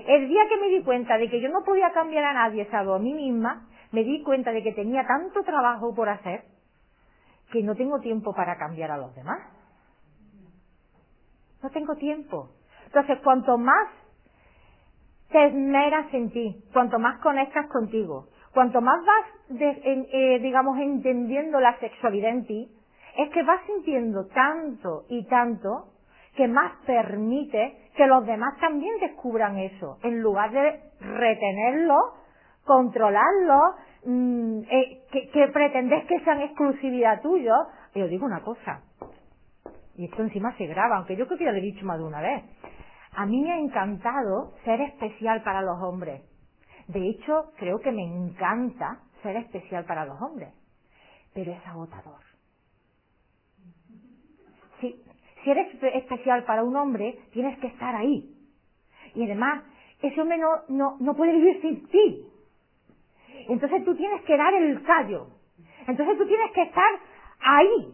[0.07, 2.95] el día que me di cuenta de que yo no podía cambiar a nadie salvo
[2.95, 6.43] a mí misma, me di cuenta de que tenía tanto trabajo por hacer
[7.51, 9.39] que no tengo tiempo para cambiar a los demás.
[11.63, 12.49] No tengo tiempo.
[12.87, 13.87] Entonces, cuanto más
[15.29, 21.79] te esmeras en ti, cuanto más conectas contigo, cuanto más vas, eh, digamos, entendiendo la
[21.79, 22.71] sexualidad en ti,
[23.17, 25.93] es que vas sintiendo tanto y tanto
[26.35, 31.95] que más permite que los demás también descubran eso, en lugar de retenerlo,
[32.65, 33.75] controlarlo,
[34.05, 37.53] mm, eh, que, que pretendes que sean exclusividad tuyo.
[37.93, 38.83] Y os digo una cosa,
[39.97, 42.03] y esto encima se graba, aunque yo creo que ya lo he dicho más de
[42.05, 42.43] una vez.
[43.13, 46.21] A mí me ha encantado ser especial para los hombres.
[46.87, 50.53] De hecho, creo que me encanta ser especial para los hombres.
[51.33, 52.19] Pero es agotador.
[54.81, 55.01] Si,
[55.43, 58.35] si eres especial para un hombre, tienes que estar ahí.
[59.15, 59.63] Y además,
[60.01, 62.25] ese hombre no, no, no puede vivir sin ti.
[63.49, 65.27] Entonces tú tienes que dar el callo.
[65.87, 66.99] Entonces tú tienes que estar
[67.41, 67.93] ahí.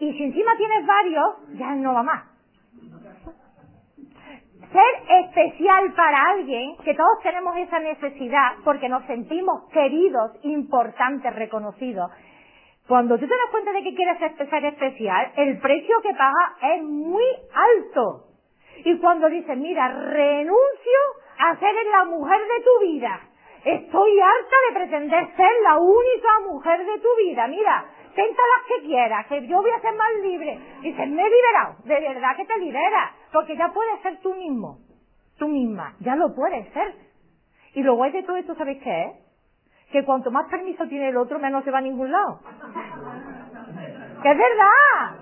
[0.00, 2.38] Y si encima tienes varios, ya no va más
[4.72, 12.10] ser especial para alguien, que todos tenemos esa necesidad porque nos sentimos queridos, importantes, reconocidos.
[12.86, 16.82] Cuando tú te das cuenta de que quieres ser especial, el precio que paga es
[16.82, 17.24] muy
[17.54, 18.24] alto.
[18.84, 21.00] Y cuando dices, mira, renuncio
[21.38, 23.20] a ser la mujer de tu vida,
[23.64, 27.84] estoy harta de pretender ser la única mujer de tu vida, mira,
[28.18, 30.58] Tenta las que quieras, que yo voy a ser más libre.
[30.82, 31.76] Dices, me he liberado.
[31.84, 33.12] De verdad que te liberas.
[33.32, 34.78] Porque ya puedes ser tú mismo.
[35.38, 35.94] Tú misma.
[36.00, 36.96] Ya lo puedes ser.
[37.74, 39.12] Y lo guay de todo esto, ¿sabéis qué es?
[39.92, 42.40] Que cuanto más permiso tiene el otro, menos se va a ningún lado.
[44.22, 45.14] ¡Que es verdad!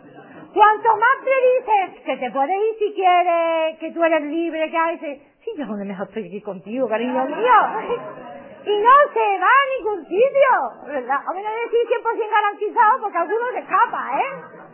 [0.54, 4.78] Cuanto más te dices que te puedes ir si quieres, que tú eres libre, que
[4.78, 5.22] hay,
[5.54, 7.36] donde mejor estoy aquí contigo, cariño mío
[8.66, 11.18] y no se va a ningún sitio, ¿verdad?
[11.30, 14.66] O menos decir 100% garantizado porque alguno se escapa, ¿eh?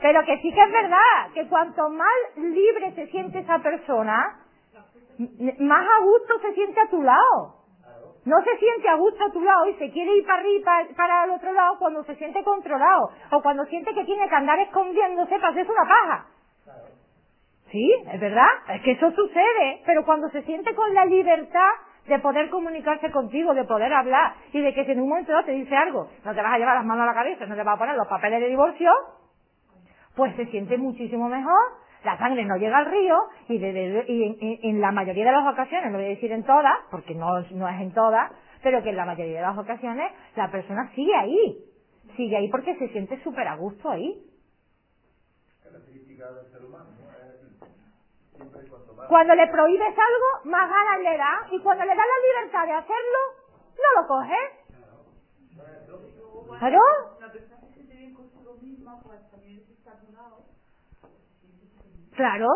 [0.00, 4.38] Pero que sí que es verdad, que cuanto más libre se siente esa persona,
[5.58, 7.54] más a gusto se siente a tu lado.
[8.24, 11.24] No se siente a gusto a tu lado y se quiere ir para arriba, para
[11.24, 15.36] el otro lado cuando se siente controlado o cuando siente que tiene que andar escondiéndose
[15.36, 16.26] para hacerse una paja.
[17.70, 21.70] Sí, es verdad, es que eso sucede, pero cuando se siente con la libertad
[22.06, 25.44] de poder comunicarse contigo, de poder hablar y de que si en un momento dado
[25.44, 27.62] te dice algo, no te vas a llevar las manos a la cabeza, no te
[27.62, 28.90] vas a poner los papeles de divorcio,
[30.16, 31.62] pues se siente muchísimo mejor,
[32.04, 33.18] la sangre no llega al río
[33.48, 37.40] y, en, la mayoría de las ocasiones, no voy a decir en todas, porque no,
[37.50, 38.32] no es en todas,
[38.62, 41.58] pero que en la mayoría de las ocasiones la persona sigue ahí,
[42.16, 44.24] sigue ahí porque se siente súper a gusto ahí.
[45.62, 46.86] Característica del ser humano,
[49.08, 51.46] cuando le prohíbes algo, más ganas le da.
[51.50, 53.18] Y cuando le da la libertad de hacerlo,
[53.76, 54.36] no lo coge.
[56.58, 56.80] ¿Claro?
[62.14, 62.48] Claro.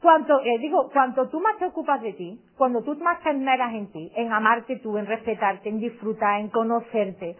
[0.00, 3.74] Cuanto, eh, digo, cuanto tú más te ocupas de ti, cuando tú más te esmeras
[3.74, 7.36] en ti, en amarte tú, en respetarte, en disfrutar, en conocerte,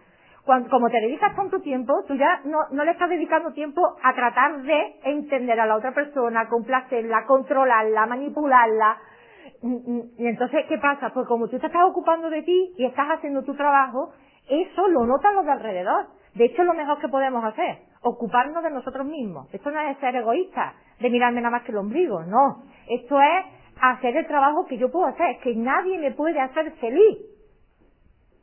[0.69, 4.61] como te dedicas tanto tiempo, tú ya no, no le estás dedicando tiempo a tratar
[4.63, 8.97] de entender a la otra persona, complacerla, controlarla, manipularla.
[9.61, 11.11] Mm, mm, y entonces, ¿qué pasa?
[11.13, 14.11] Pues como tú te estás ocupando de ti y estás haciendo tu trabajo,
[14.49, 16.07] eso lo notan los de alrededor.
[16.33, 19.53] De hecho, es lo mejor que podemos hacer, ocuparnos de nosotros mismos.
[19.53, 22.63] Esto no es ser egoísta, de mirarme nada más que el ombligo, no.
[22.87, 23.45] Esto es
[23.81, 27.17] hacer el trabajo que yo puedo hacer, que nadie me puede hacer feliz.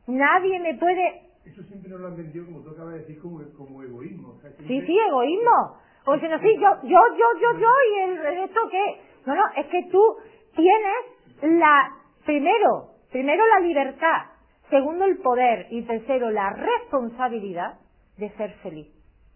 [0.06, 3.40] Nadie me puede eso siempre nos lo han vendido, como tú acabas de decir, como,
[3.56, 4.38] como egoísmo.
[4.66, 5.78] Sí, sí, egoísmo.
[6.06, 9.00] O si no, sí, yo, yo, yo, yo, yo, y el resto qué.
[9.26, 10.16] No, no, es que tú
[10.54, 11.90] tienes la,
[12.24, 14.22] primero, primero la libertad,
[14.70, 17.78] segundo el poder y tercero la responsabilidad
[18.18, 18.88] de ser feliz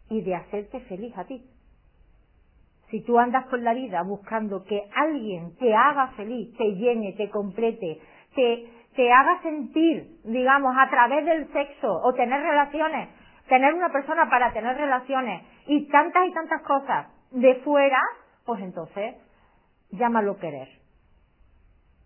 [0.09, 1.45] y de hacerte feliz a ti.
[2.91, 7.31] Si tú andas por la vida buscando que alguien te haga feliz, te llene, te
[7.31, 8.01] complete,
[8.35, 8.69] te,
[9.01, 13.09] te haga sentir, digamos, a través del sexo o tener relaciones,
[13.49, 17.99] tener una persona para tener relaciones y tantas y tantas cosas de fuera,
[18.45, 19.15] pues entonces
[19.91, 20.69] llámalo querer.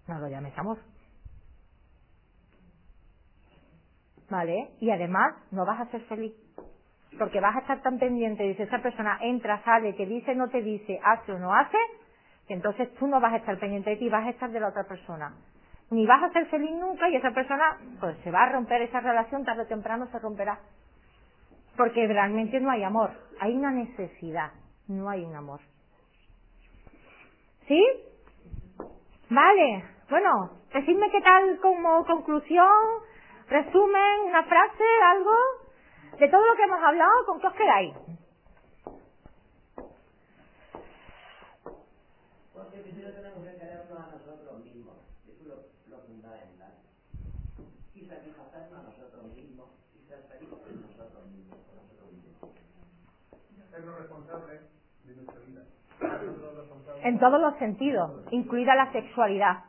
[0.06, 0.78] No lo llames amor.
[4.30, 4.70] ¿Vale?
[4.78, 6.32] Y además no vas a ser feliz.
[7.18, 10.48] Porque vas a estar tan pendiente de si esa persona entra, sale, te dice, no
[10.48, 11.78] te dice, hace o no hace,
[12.46, 14.68] que entonces tú no vas a estar pendiente de ti, vas a estar de la
[14.68, 15.34] otra persona
[15.90, 19.00] ni vas a ser feliz nunca y esa persona pues se va a romper esa
[19.00, 20.58] relación tarde o temprano se romperá.
[21.76, 24.52] Porque realmente no hay amor hay una necesidad
[24.88, 25.60] no hay un amor.
[27.66, 27.82] ¿sí?
[29.30, 32.68] vale bueno decidme qué tal como conclusión
[33.48, 35.34] resumen una frase algo
[36.18, 37.94] de todo lo que hemos hablado con qué os quedáis
[42.74, 44.96] porque primero tenemos que querernos a nosotros mismos.
[45.28, 45.56] Eso es lo,
[45.88, 46.74] lo fundamental.
[47.94, 51.58] Y satisfacernos a nosotros mismos y ser felices nosotros mismos.
[51.66, 52.50] Con nosotros mismos.
[53.70, 54.60] Sernos responsables
[55.04, 55.62] de nuestra vida.
[57.04, 59.64] En todos los sentidos, incluida la sexualidad.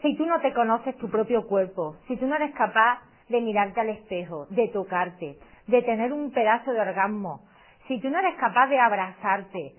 [0.00, 3.80] Si tú no te conoces tu propio cuerpo, si tú no eres capaz de mirarte
[3.80, 5.36] al espejo, de tocarte,
[5.66, 7.40] de tener un pedazo de orgasmo,
[7.88, 9.74] si tú no eres capaz de abrazarte,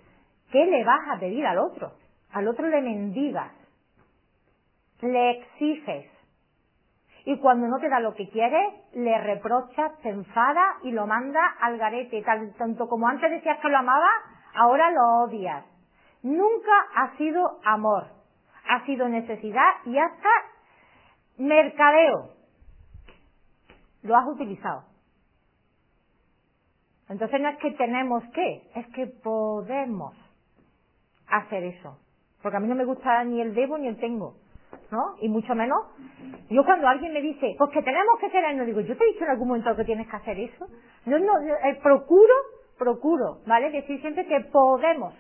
[0.51, 1.93] ¿qué le vas a pedir al otro?
[2.33, 3.53] Al otro le mendigas,
[5.01, 6.11] le exiges.
[7.23, 11.39] Y cuando no te da lo que quiere, le reprochas, te enfada y lo manda
[11.61, 12.21] al garete.
[12.57, 14.09] Tanto como antes decías que lo amaba,
[14.57, 15.65] ahora lo odias.
[16.23, 18.07] Nunca ha sido amor.
[18.69, 20.29] Ha sido necesidad y hasta
[21.37, 22.33] mercadeo.
[24.03, 24.83] Lo has utilizado.
[27.09, 30.13] Entonces no es que tenemos que, es que podemos
[31.27, 31.97] hacer eso.
[32.41, 34.35] Porque a mí no me gusta ni el debo ni el tengo.
[34.91, 35.15] ¿No?
[35.21, 35.79] Y mucho menos.
[36.49, 39.23] Yo cuando alguien me dice, pues que tenemos que no digo, yo te he dicho
[39.23, 40.65] en algún momento que tienes que hacer eso.
[41.05, 42.33] No, no, eh, procuro,
[42.77, 43.71] procuro, ¿vale?
[43.71, 45.13] Decir siempre que podemos,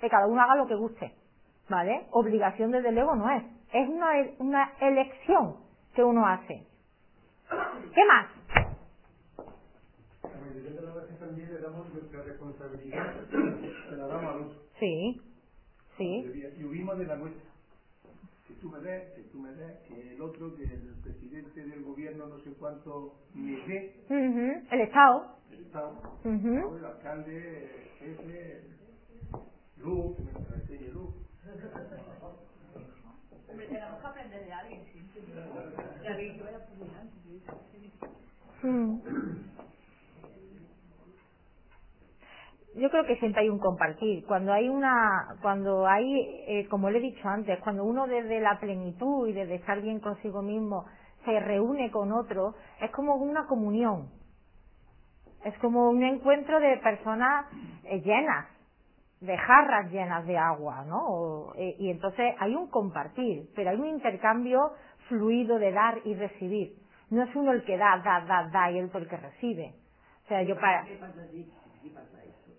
[0.00, 1.14] que cada uno haga lo que guste,
[1.68, 2.06] ¿vale?
[2.12, 3.44] Obligación desde luego no es.
[3.72, 5.56] Es una, una elección
[5.94, 6.66] que uno hace.
[7.94, 8.26] ¿Qué más?
[10.22, 13.14] La mayoría de las veces también le damos nuestra responsabilidad,
[13.90, 15.20] se la damos a los Sí,
[15.98, 16.52] sí.
[16.58, 17.42] Y huimos de la nuestra.
[18.48, 21.84] Que tú me des, que tú me des, que el otro, que el presidente del
[21.84, 24.04] gobierno no sé cuánto me dé.
[24.08, 25.36] Ujú, El Estado.
[25.74, 25.90] Estado.
[26.24, 26.76] Ujú.
[26.76, 27.68] El alcalde,
[27.98, 28.62] jefe,
[29.78, 31.14] luz, que me enseñe luz.
[33.50, 35.22] Hombre, tenemos que aprender de alguien siempre.
[36.04, 37.14] Ya vi, yo era estudiante.
[38.62, 39.00] Mm.
[42.76, 44.24] Yo creo que siempre hay un compartir.
[44.26, 48.60] Cuando hay una, cuando hay, eh, como le he dicho antes, cuando uno desde la
[48.60, 50.84] plenitud y desde estar bien consigo mismo
[51.24, 54.23] se reúne con otro, es como una comunión.
[55.44, 57.46] Es como un encuentro de personas
[57.84, 58.46] eh, llenas,
[59.20, 60.98] de jarras llenas de agua, ¿no?
[61.06, 64.72] O, eh, y entonces hay un compartir, pero hay un intercambio
[65.08, 66.72] fluido de dar y recibir.
[67.10, 69.74] No es uno el que da, da, da, da y el otro el que recibe.
[70.24, 70.84] O sea, yo para...
[70.84, 71.46] ¿Qué pasa allí?
[71.82, 72.52] ¿Qué pasa eso?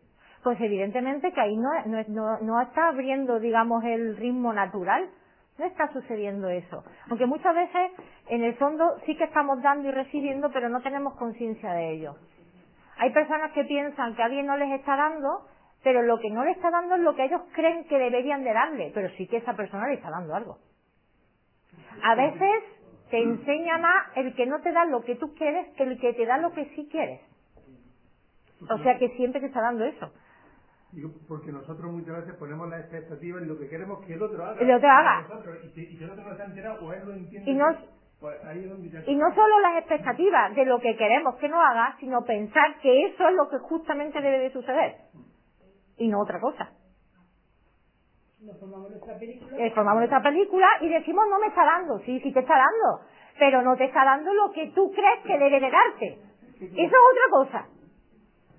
[0.43, 5.09] Pues evidentemente que ahí no, no, no, no está abriendo, digamos, el ritmo natural.
[5.57, 6.83] No está sucediendo eso.
[7.09, 7.91] Aunque muchas veces,
[8.27, 12.15] en el fondo, sí que estamos dando y recibiendo, pero no tenemos conciencia de ello.
[12.97, 15.47] Hay personas que piensan que alguien no les está dando,
[15.83, 18.53] pero lo que no le está dando es lo que ellos creen que deberían de
[18.53, 20.57] darle, pero sí que esa persona le está dando algo.
[22.03, 22.63] A veces
[23.09, 26.13] te enseña más el que no te da lo que tú quieres que el que
[26.13, 27.21] te da lo que sí quieres.
[28.69, 30.11] O sea que siempre te está dando eso.
[30.91, 34.43] Digo, porque nosotros muchas veces ponemos la expectativa en lo que queremos que el otro
[34.45, 34.61] haga.
[34.61, 35.21] El otro haga.
[35.23, 37.75] Nosotros, y, si el otro no se ha enterado o él lo entiende, Y no-
[38.19, 38.37] pues
[39.07, 43.07] Y no solo las expectativas de lo que queremos que no haga, sino pensar que
[43.07, 44.95] eso es lo que justamente debe de suceder.
[45.97, 46.71] Y no otra cosa.
[48.41, 49.57] Nos formamos nuestra película.
[49.57, 53.05] Eh, formamos nuestra película y decimos no me está dando, sí, sí te está dando,
[53.39, 56.19] pero no te está dando lo que tú crees que debe de darte.
[56.55, 57.67] Eso es otra cosa.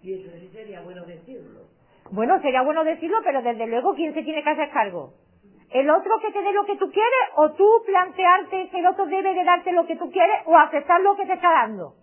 [0.02, 1.60] Y eso sí sería bueno decirlo.
[2.10, 5.14] Bueno, sería bueno decirlo, pero desde luego, ¿quién se tiene que hacer cargo?
[5.70, 9.06] ¿El otro que te dé lo que tú quieres o tú plantearte que el otro
[9.06, 11.94] debe de darte lo que tú quieres o aceptar lo que te está dando?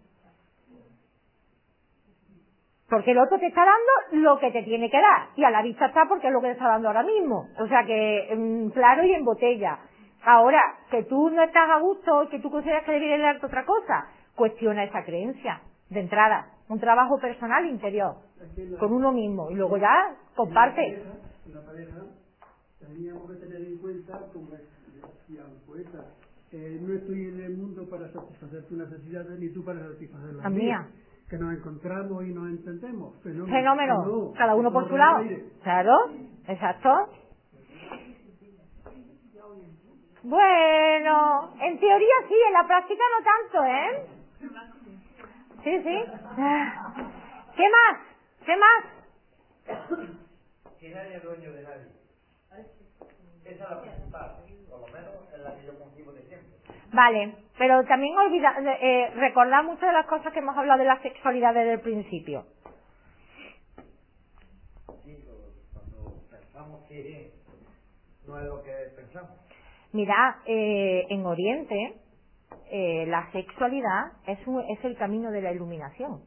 [2.89, 5.29] Porque el otro te está dando lo que te tiene que dar.
[5.35, 7.47] Y a la vista está porque es lo que te está dando ahora mismo.
[7.59, 9.79] O sea que, mm, claro y en botella.
[10.25, 10.61] Ahora,
[10.91, 14.07] que tú no estás a gusto, que tú consideras que debería de darte otra cosa,
[14.35, 15.61] cuestiona esa creencia.
[15.89, 18.15] De entrada, un trabajo personal interior.
[18.79, 19.49] Con uno mismo.
[19.49, 21.03] Y luego ya comparte.
[22.87, 26.05] Teníamos que tener en cuenta, como decía un poeta,
[26.51, 30.43] eh, no estoy en el mundo para satisfacer tus necesidades ni tú para satisfacer las
[30.43, 30.87] La mía.
[31.29, 33.15] Que nos encontramos y nos entendemos.
[33.23, 33.55] Fenómeno.
[33.55, 34.05] Fenómeno.
[34.05, 35.23] No, Cada uno por su lado.
[35.63, 35.93] Claro.
[36.47, 36.89] Exacto.
[40.23, 44.07] Bueno, en teoría sí, en la práctica no tanto, ¿eh?
[45.63, 46.03] Sí, sí.
[47.55, 47.99] ¿Qué más?
[48.45, 48.83] ¿Qué más?
[50.79, 52.02] Que nadie es dueño de nadie.
[53.45, 54.37] Esa es la principal,
[54.69, 56.57] por lo menos es la que yo concibo de siempre.
[56.93, 61.01] Vale, pero también olvida, eh, recordar muchas de las cosas que hemos hablado de la
[61.01, 62.45] sexualidad desde el principio.
[65.03, 65.25] Sí,
[65.73, 67.31] cuando pensamos que
[68.27, 69.31] no es lo que pensamos.
[69.91, 71.99] Mira, eh, en Oriente
[72.71, 76.23] eh, la sexualidad es, un- es el camino de la iluminación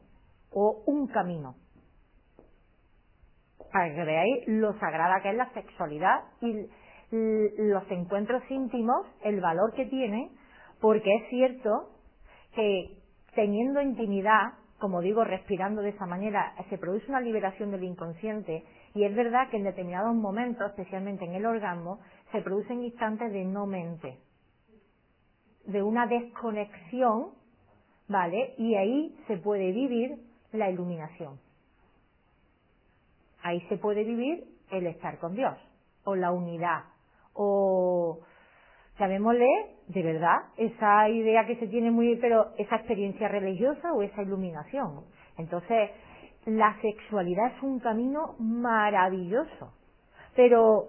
[0.51, 1.55] o un camino.
[3.71, 6.67] Para que veáis lo sagrada que es la sexualidad y
[7.11, 10.31] los encuentros íntimos, el valor que tienen,
[10.81, 11.89] porque es cierto
[12.53, 12.97] que
[13.33, 18.63] teniendo intimidad, como digo, respirando de esa manera, se produce una liberación del inconsciente
[18.93, 21.99] y es verdad que en determinados momentos, especialmente en el orgasmo,
[22.31, 24.17] se producen instantes de no mente,
[25.65, 27.29] de una desconexión,
[28.07, 28.55] ¿vale?
[28.57, 30.17] Y ahí se puede vivir
[30.51, 31.39] la iluminación.
[33.43, 35.57] Ahí se puede vivir el estar con Dios,
[36.03, 36.85] o la unidad,
[37.37, 38.19] o
[38.99, 39.47] llamémosle
[39.87, 45.05] de verdad esa idea que se tiene muy, pero esa experiencia religiosa o esa iluminación.
[45.37, 45.91] Entonces,
[46.45, 49.73] la sexualidad es un camino maravilloso,
[50.35, 50.87] pero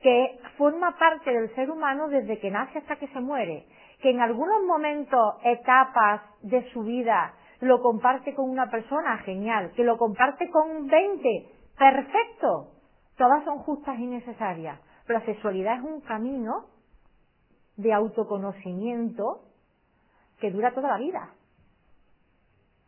[0.00, 3.66] que forma parte del ser humano desde que nace hasta que se muere,
[4.00, 9.84] que en algunos momentos, etapas de su vida, lo comparte con una persona, genial, que
[9.84, 11.48] lo comparte con 20,
[11.78, 12.72] perfecto,
[13.16, 14.78] todas son justas y necesarias,
[15.14, 16.66] la sexualidad es un camino
[17.76, 19.42] de autoconocimiento
[20.40, 21.30] que dura toda la vida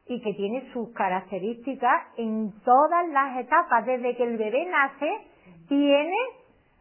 [0.07, 3.85] y que tiene sus características en todas las etapas.
[3.85, 5.11] Desde que el bebé nace,
[5.69, 6.17] tiene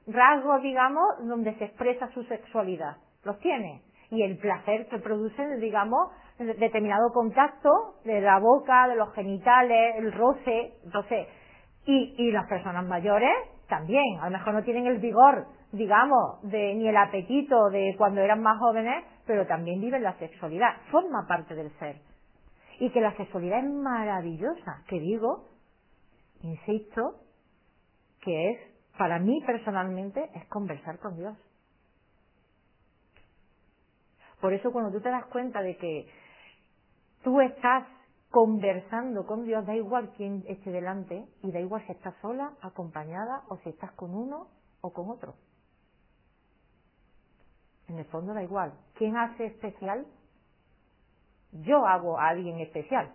[0.07, 2.97] rasgos, digamos, donde se expresa su sexualidad.
[3.23, 3.81] Los tiene.
[4.09, 6.09] Y el placer que produce, digamos,
[6.39, 10.75] determinado contacto de la boca, de los genitales, el roce.
[10.85, 11.27] Entonces,
[11.85, 13.35] y, y las personas mayores
[13.67, 14.19] también.
[14.21, 18.41] A lo mejor no tienen el vigor, digamos, de, ni el apetito de cuando eran
[18.41, 20.77] más jóvenes, pero también viven la sexualidad.
[20.91, 21.97] Forma parte del ser
[22.79, 25.45] y que la sexualidad es maravillosa, que digo,
[26.41, 27.15] insisto,
[28.21, 28.59] que es,
[28.97, 31.37] para mí personalmente, es conversar con Dios.
[34.41, 36.07] Por eso cuando tú te das cuenta de que
[37.23, 37.87] tú estás
[38.37, 43.41] conversando con Dios, da igual quién esté delante y da igual si estás sola, acompañada
[43.49, 44.45] o si estás con uno
[44.81, 45.33] o con otro.
[47.87, 48.73] En el fondo da igual.
[48.93, 50.05] ¿Quién hace especial?
[51.51, 53.11] yo hago a alguien especial.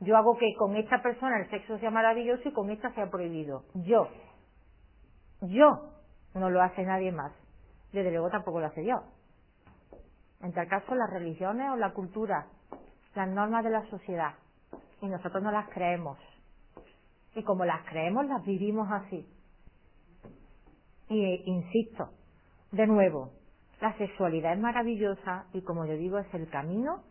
[0.00, 3.64] Yo hago que con esta persona el sexo sea maravilloso y con esta sea prohibido.
[3.72, 4.08] Yo.
[5.40, 5.88] Yo.
[6.34, 7.32] No lo hace nadie más.
[7.94, 9.04] Desde luego tampoco lo hace yo.
[10.42, 12.46] En tal caso, las religiones o la cultura,
[13.14, 14.34] las normas de la sociedad.
[15.00, 16.18] Y nosotros no las creemos.
[17.34, 19.26] Y como las creemos, las vivimos así.
[21.08, 22.10] Y eh, insisto,
[22.72, 23.30] de nuevo,
[23.80, 27.02] la sexualidad es maravillosa y como yo digo es el camino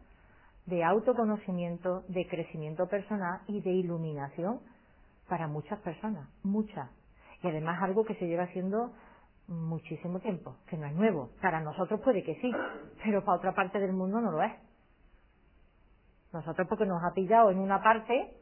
[0.67, 4.59] de autoconocimiento, de crecimiento personal y de iluminación
[5.27, 6.89] para muchas personas, muchas.
[7.41, 8.91] Y además algo que se lleva haciendo
[9.47, 11.31] muchísimo tiempo, que no es nuevo.
[11.41, 12.51] Para nosotros puede que sí,
[13.03, 14.53] pero para otra parte del mundo no lo es.
[16.33, 18.33] Nosotros porque nos ha pillado en una parte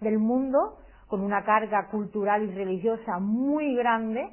[0.00, 0.78] del mundo
[1.08, 4.32] con una carga cultural y religiosa muy grande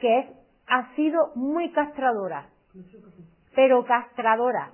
[0.00, 0.26] que es
[0.66, 2.48] ha sido muy castradora,
[3.54, 4.72] pero castradora.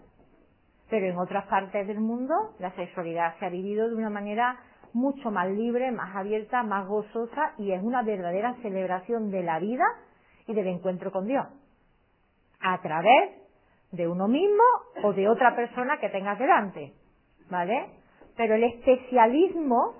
[0.88, 4.58] Pero en otras partes del mundo la sexualidad se ha vivido de una manera
[4.92, 9.84] mucho más libre, más abierta, más gozosa y es una verdadera celebración de la vida
[10.46, 11.46] y del encuentro con Dios.
[12.60, 13.39] A través
[13.92, 14.62] de uno mismo
[15.02, 16.92] o de otra persona que tengas delante.
[17.50, 17.90] ¿Vale?
[18.36, 19.94] Pero el especialismo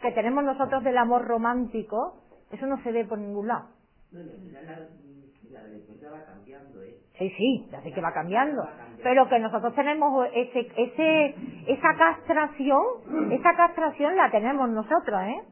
[0.00, 3.68] que tenemos nosotros del amor romántico, eso no se ve por ningún lado
[6.02, 6.96] la va cambiando, ¿eh?
[7.18, 8.62] Sí, sí, ya sé que va cambiando.
[9.02, 11.34] Pero que nosotros tenemos ese, ese,
[11.68, 12.82] esa castración,
[13.30, 15.42] esa castración la tenemos nosotros, ¿eh?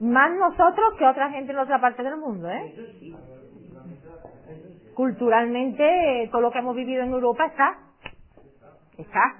[0.00, 2.74] Más nosotros que otra gente en otra parte del mundo, ¿eh?
[4.94, 7.78] Culturalmente, todo lo que hemos vivido en Europa está.
[8.96, 9.34] Está.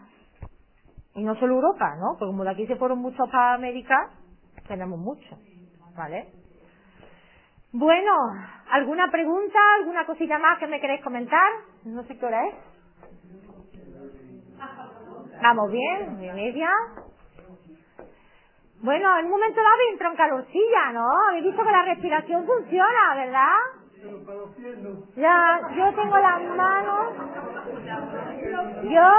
[1.15, 2.17] Y no solo Europa, ¿no?
[2.19, 4.11] Porque como de aquí se fueron muchos para América,
[4.67, 5.39] tenemos mucho.
[5.97, 6.29] ¿Vale?
[7.73, 8.13] Bueno,
[8.71, 11.51] ¿alguna pregunta, alguna cosita más que me queréis comentar?
[11.85, 12.55] No sé qué hora es.
[15.41, 16.71] Vamos bien, media.
[18.81, 21.07] Bueno, en un momento dado entra en calorcilla, ¿no?
[21.29, 23.84] Habéis visto que la respiración funciona, ¿verdad?
[25.17, 27.07] Ya, yo tengo las manos.
[28.85, 29.11] Yo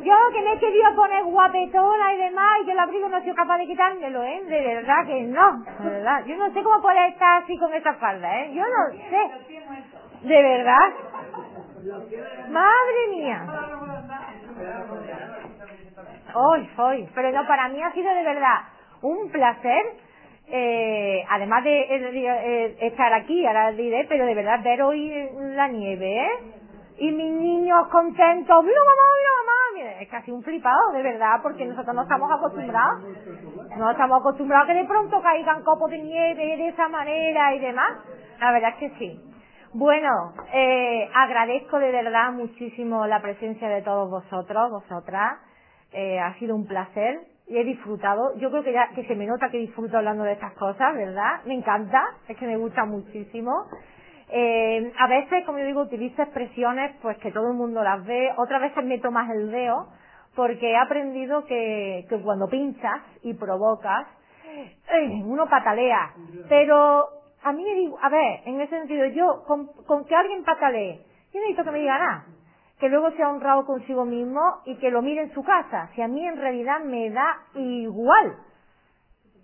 [0.00, 3.34] yo que me he querido poner guapetona y demás y que el abrigo no sido
[3.34, 4.42] capaz de quitármelo, ¿eh?
[4.44, 6.24] De verdad que no, de verdad.
[6.24, 8.54] Yo no sé cómo puede estar así con esa falda, ¿eh?
[8.54, 9.30] Yo no sé.
[10.22, 10.92] De verdad.
[12.50, 13.46] Madre mía.
[16.34, 17.08] Hoy, hoy.
[17.14, 18.58] Pero no, para mí ha sido de verdad
[19.02, 20.07] un placer.
[20.50, 26.24] Eh, además de eh, estar aquí, ahora diré, pero de verdad ver hoy la nieve,
[26.24, 26.30] ¿eh?
[27.00, 31.64] Y mis niños contentos, mira mamá, mira mamá, es casi un flipado, de verdad, porque
[31.64, 33.04] nosotros no estamos acostumbrados.
[33.76, 37.60] No estamos acostumbrados a que de pronto caigan copos de nieve de esa manera y
[37.60, 37.92] demás.
[38.40, 39.20] La verdad es que sí.
[39.74, 45.38] Bueno, eh, agradezco de verdad muchísimo la presencia de todos vosotros, vosotras.
[45.92, 48.36] Eh, ha sido un placer y he disfrutado.
[48.36, 51.42] Yo creo que ya que se me nota que disfruto hablando de estas cosas, ¿verdad?
[51.46, 53.66] Me encanta, es que me gusta muchísimo.
[54.30, 58.30] Eh, a veces, como yo digo, utilizo expresiones pues que todo el mundo las ve,
[58.36, 59.88] otras veces meto más el dedo,
[60.36, 64.06] porque he aprendido que, que cuando pinchas y provocas,
[64.92, 66.12] eh, uno patalea.
[66.48, 67.06] Pero
[67.42, 71.00] a mí me digo, a ver, en ese sentido, yo, con, con que alguien patalee,
[71.32, 72.24] yo necesito que me diga nada.
[72.80, 75.90] Que luego sea honrado consigo mismo y que lo mire en su casa.
[75.94, 78.36] Si a mí en realidad me da igual.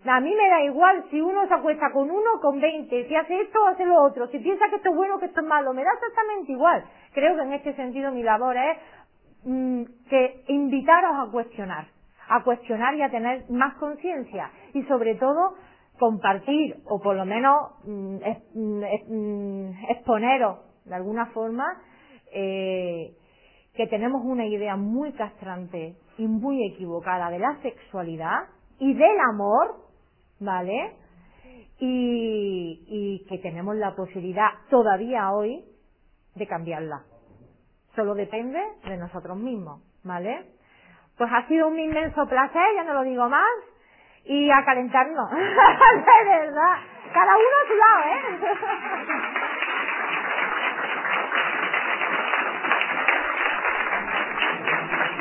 [0.05, 3.41] A mí me da igual si uno se acuesta con uno con veinte, si hace
[3.41, 5.47] esto o hace lo otro, si piensa que esto es bueno o que esto es
[5.47, 6.85] malo, me da exactamente igual.
[7.15, 8.79] Creo que en este sentido mi labor es
[9.45, 11.87] mm, que invitaros a cuestionar,
[12.29, 15.55] a cuestionar y a tener más conciencia y sobre todo
[15.99, 21.65] compartir o por lo menos mm, es- mm, es- mm, exponeros de alguna forma
[22.35, 23.13] eh,
[23.75, 29.77] que tenemos una idea muy castrante y muy equivocada de la sexualidad y del amor,
[30.41, 30.97] ¿vale?
[31.79, 35.65] Y, y que tenemos la posibilidad todavía hoy
[36.37, 37.03] de cambiarla.
[37.97, 40.47] Solo depende de nosotros mismos, ¿vale?
[41.17, 43.43] Pues ha sido un inmenso placer, ya no lo digo más,
[44.25, 46.77] y a calentarnos, de verdad.
[47.13, 48.57] Cada uno a su lado, ¿eh?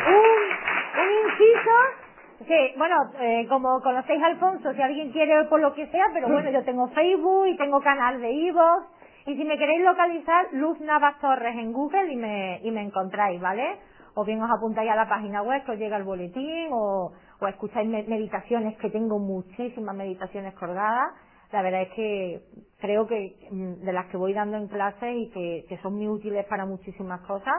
[0.07, 5.87] un, un inciso que, bueno, eh, como conocéis Alfonso, si alguien quiere por lo que
[5.87, 8.87] sea, pero bueno, yo tengo Facebook y tengo canal de Ivox,
[9.27, 13.39] y si me queréis localizar, Luz Navas Torres en Google y me, y me encontráis,
[13.39, 13.77] ¿vale?
[14.15, 17.47] O bien os apuntáis a la página web que os llega el boletín, o, o
[17.47, 21.13] escucháis me- meditaciones, que tengo muchísimas meditaciones colgadas.
[21.53, 22.41] La verdad es que
[22.81, 26.07] creo que mm, de las que voy dando en clase y que, que son muy
[26.09, 27.55] útiles para muchísimas cosas.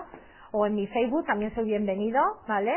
[0.56, 2.72] O en mi Facebook también soy bienvenido, ¿vale?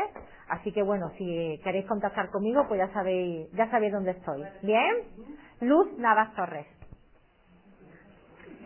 [0.48, 4.42] Así que bueno, si queréis contactar conmigo, pues ya sabéis, ya sabéis dónde estoy.
[4.64, 4.96] ¿Bien?
[5.60, 6.66] Luz Navas Torres.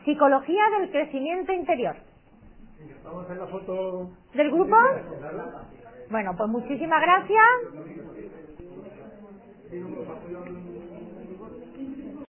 [0.06, 1.94] Psicología del crecimiento interior.
[3.04, 4.12] Vamos a hacer la foto.
[4.32, 4.76] ¿Del grupo?
[6.10, 7.46] Bueno, pues muchísimas gracias.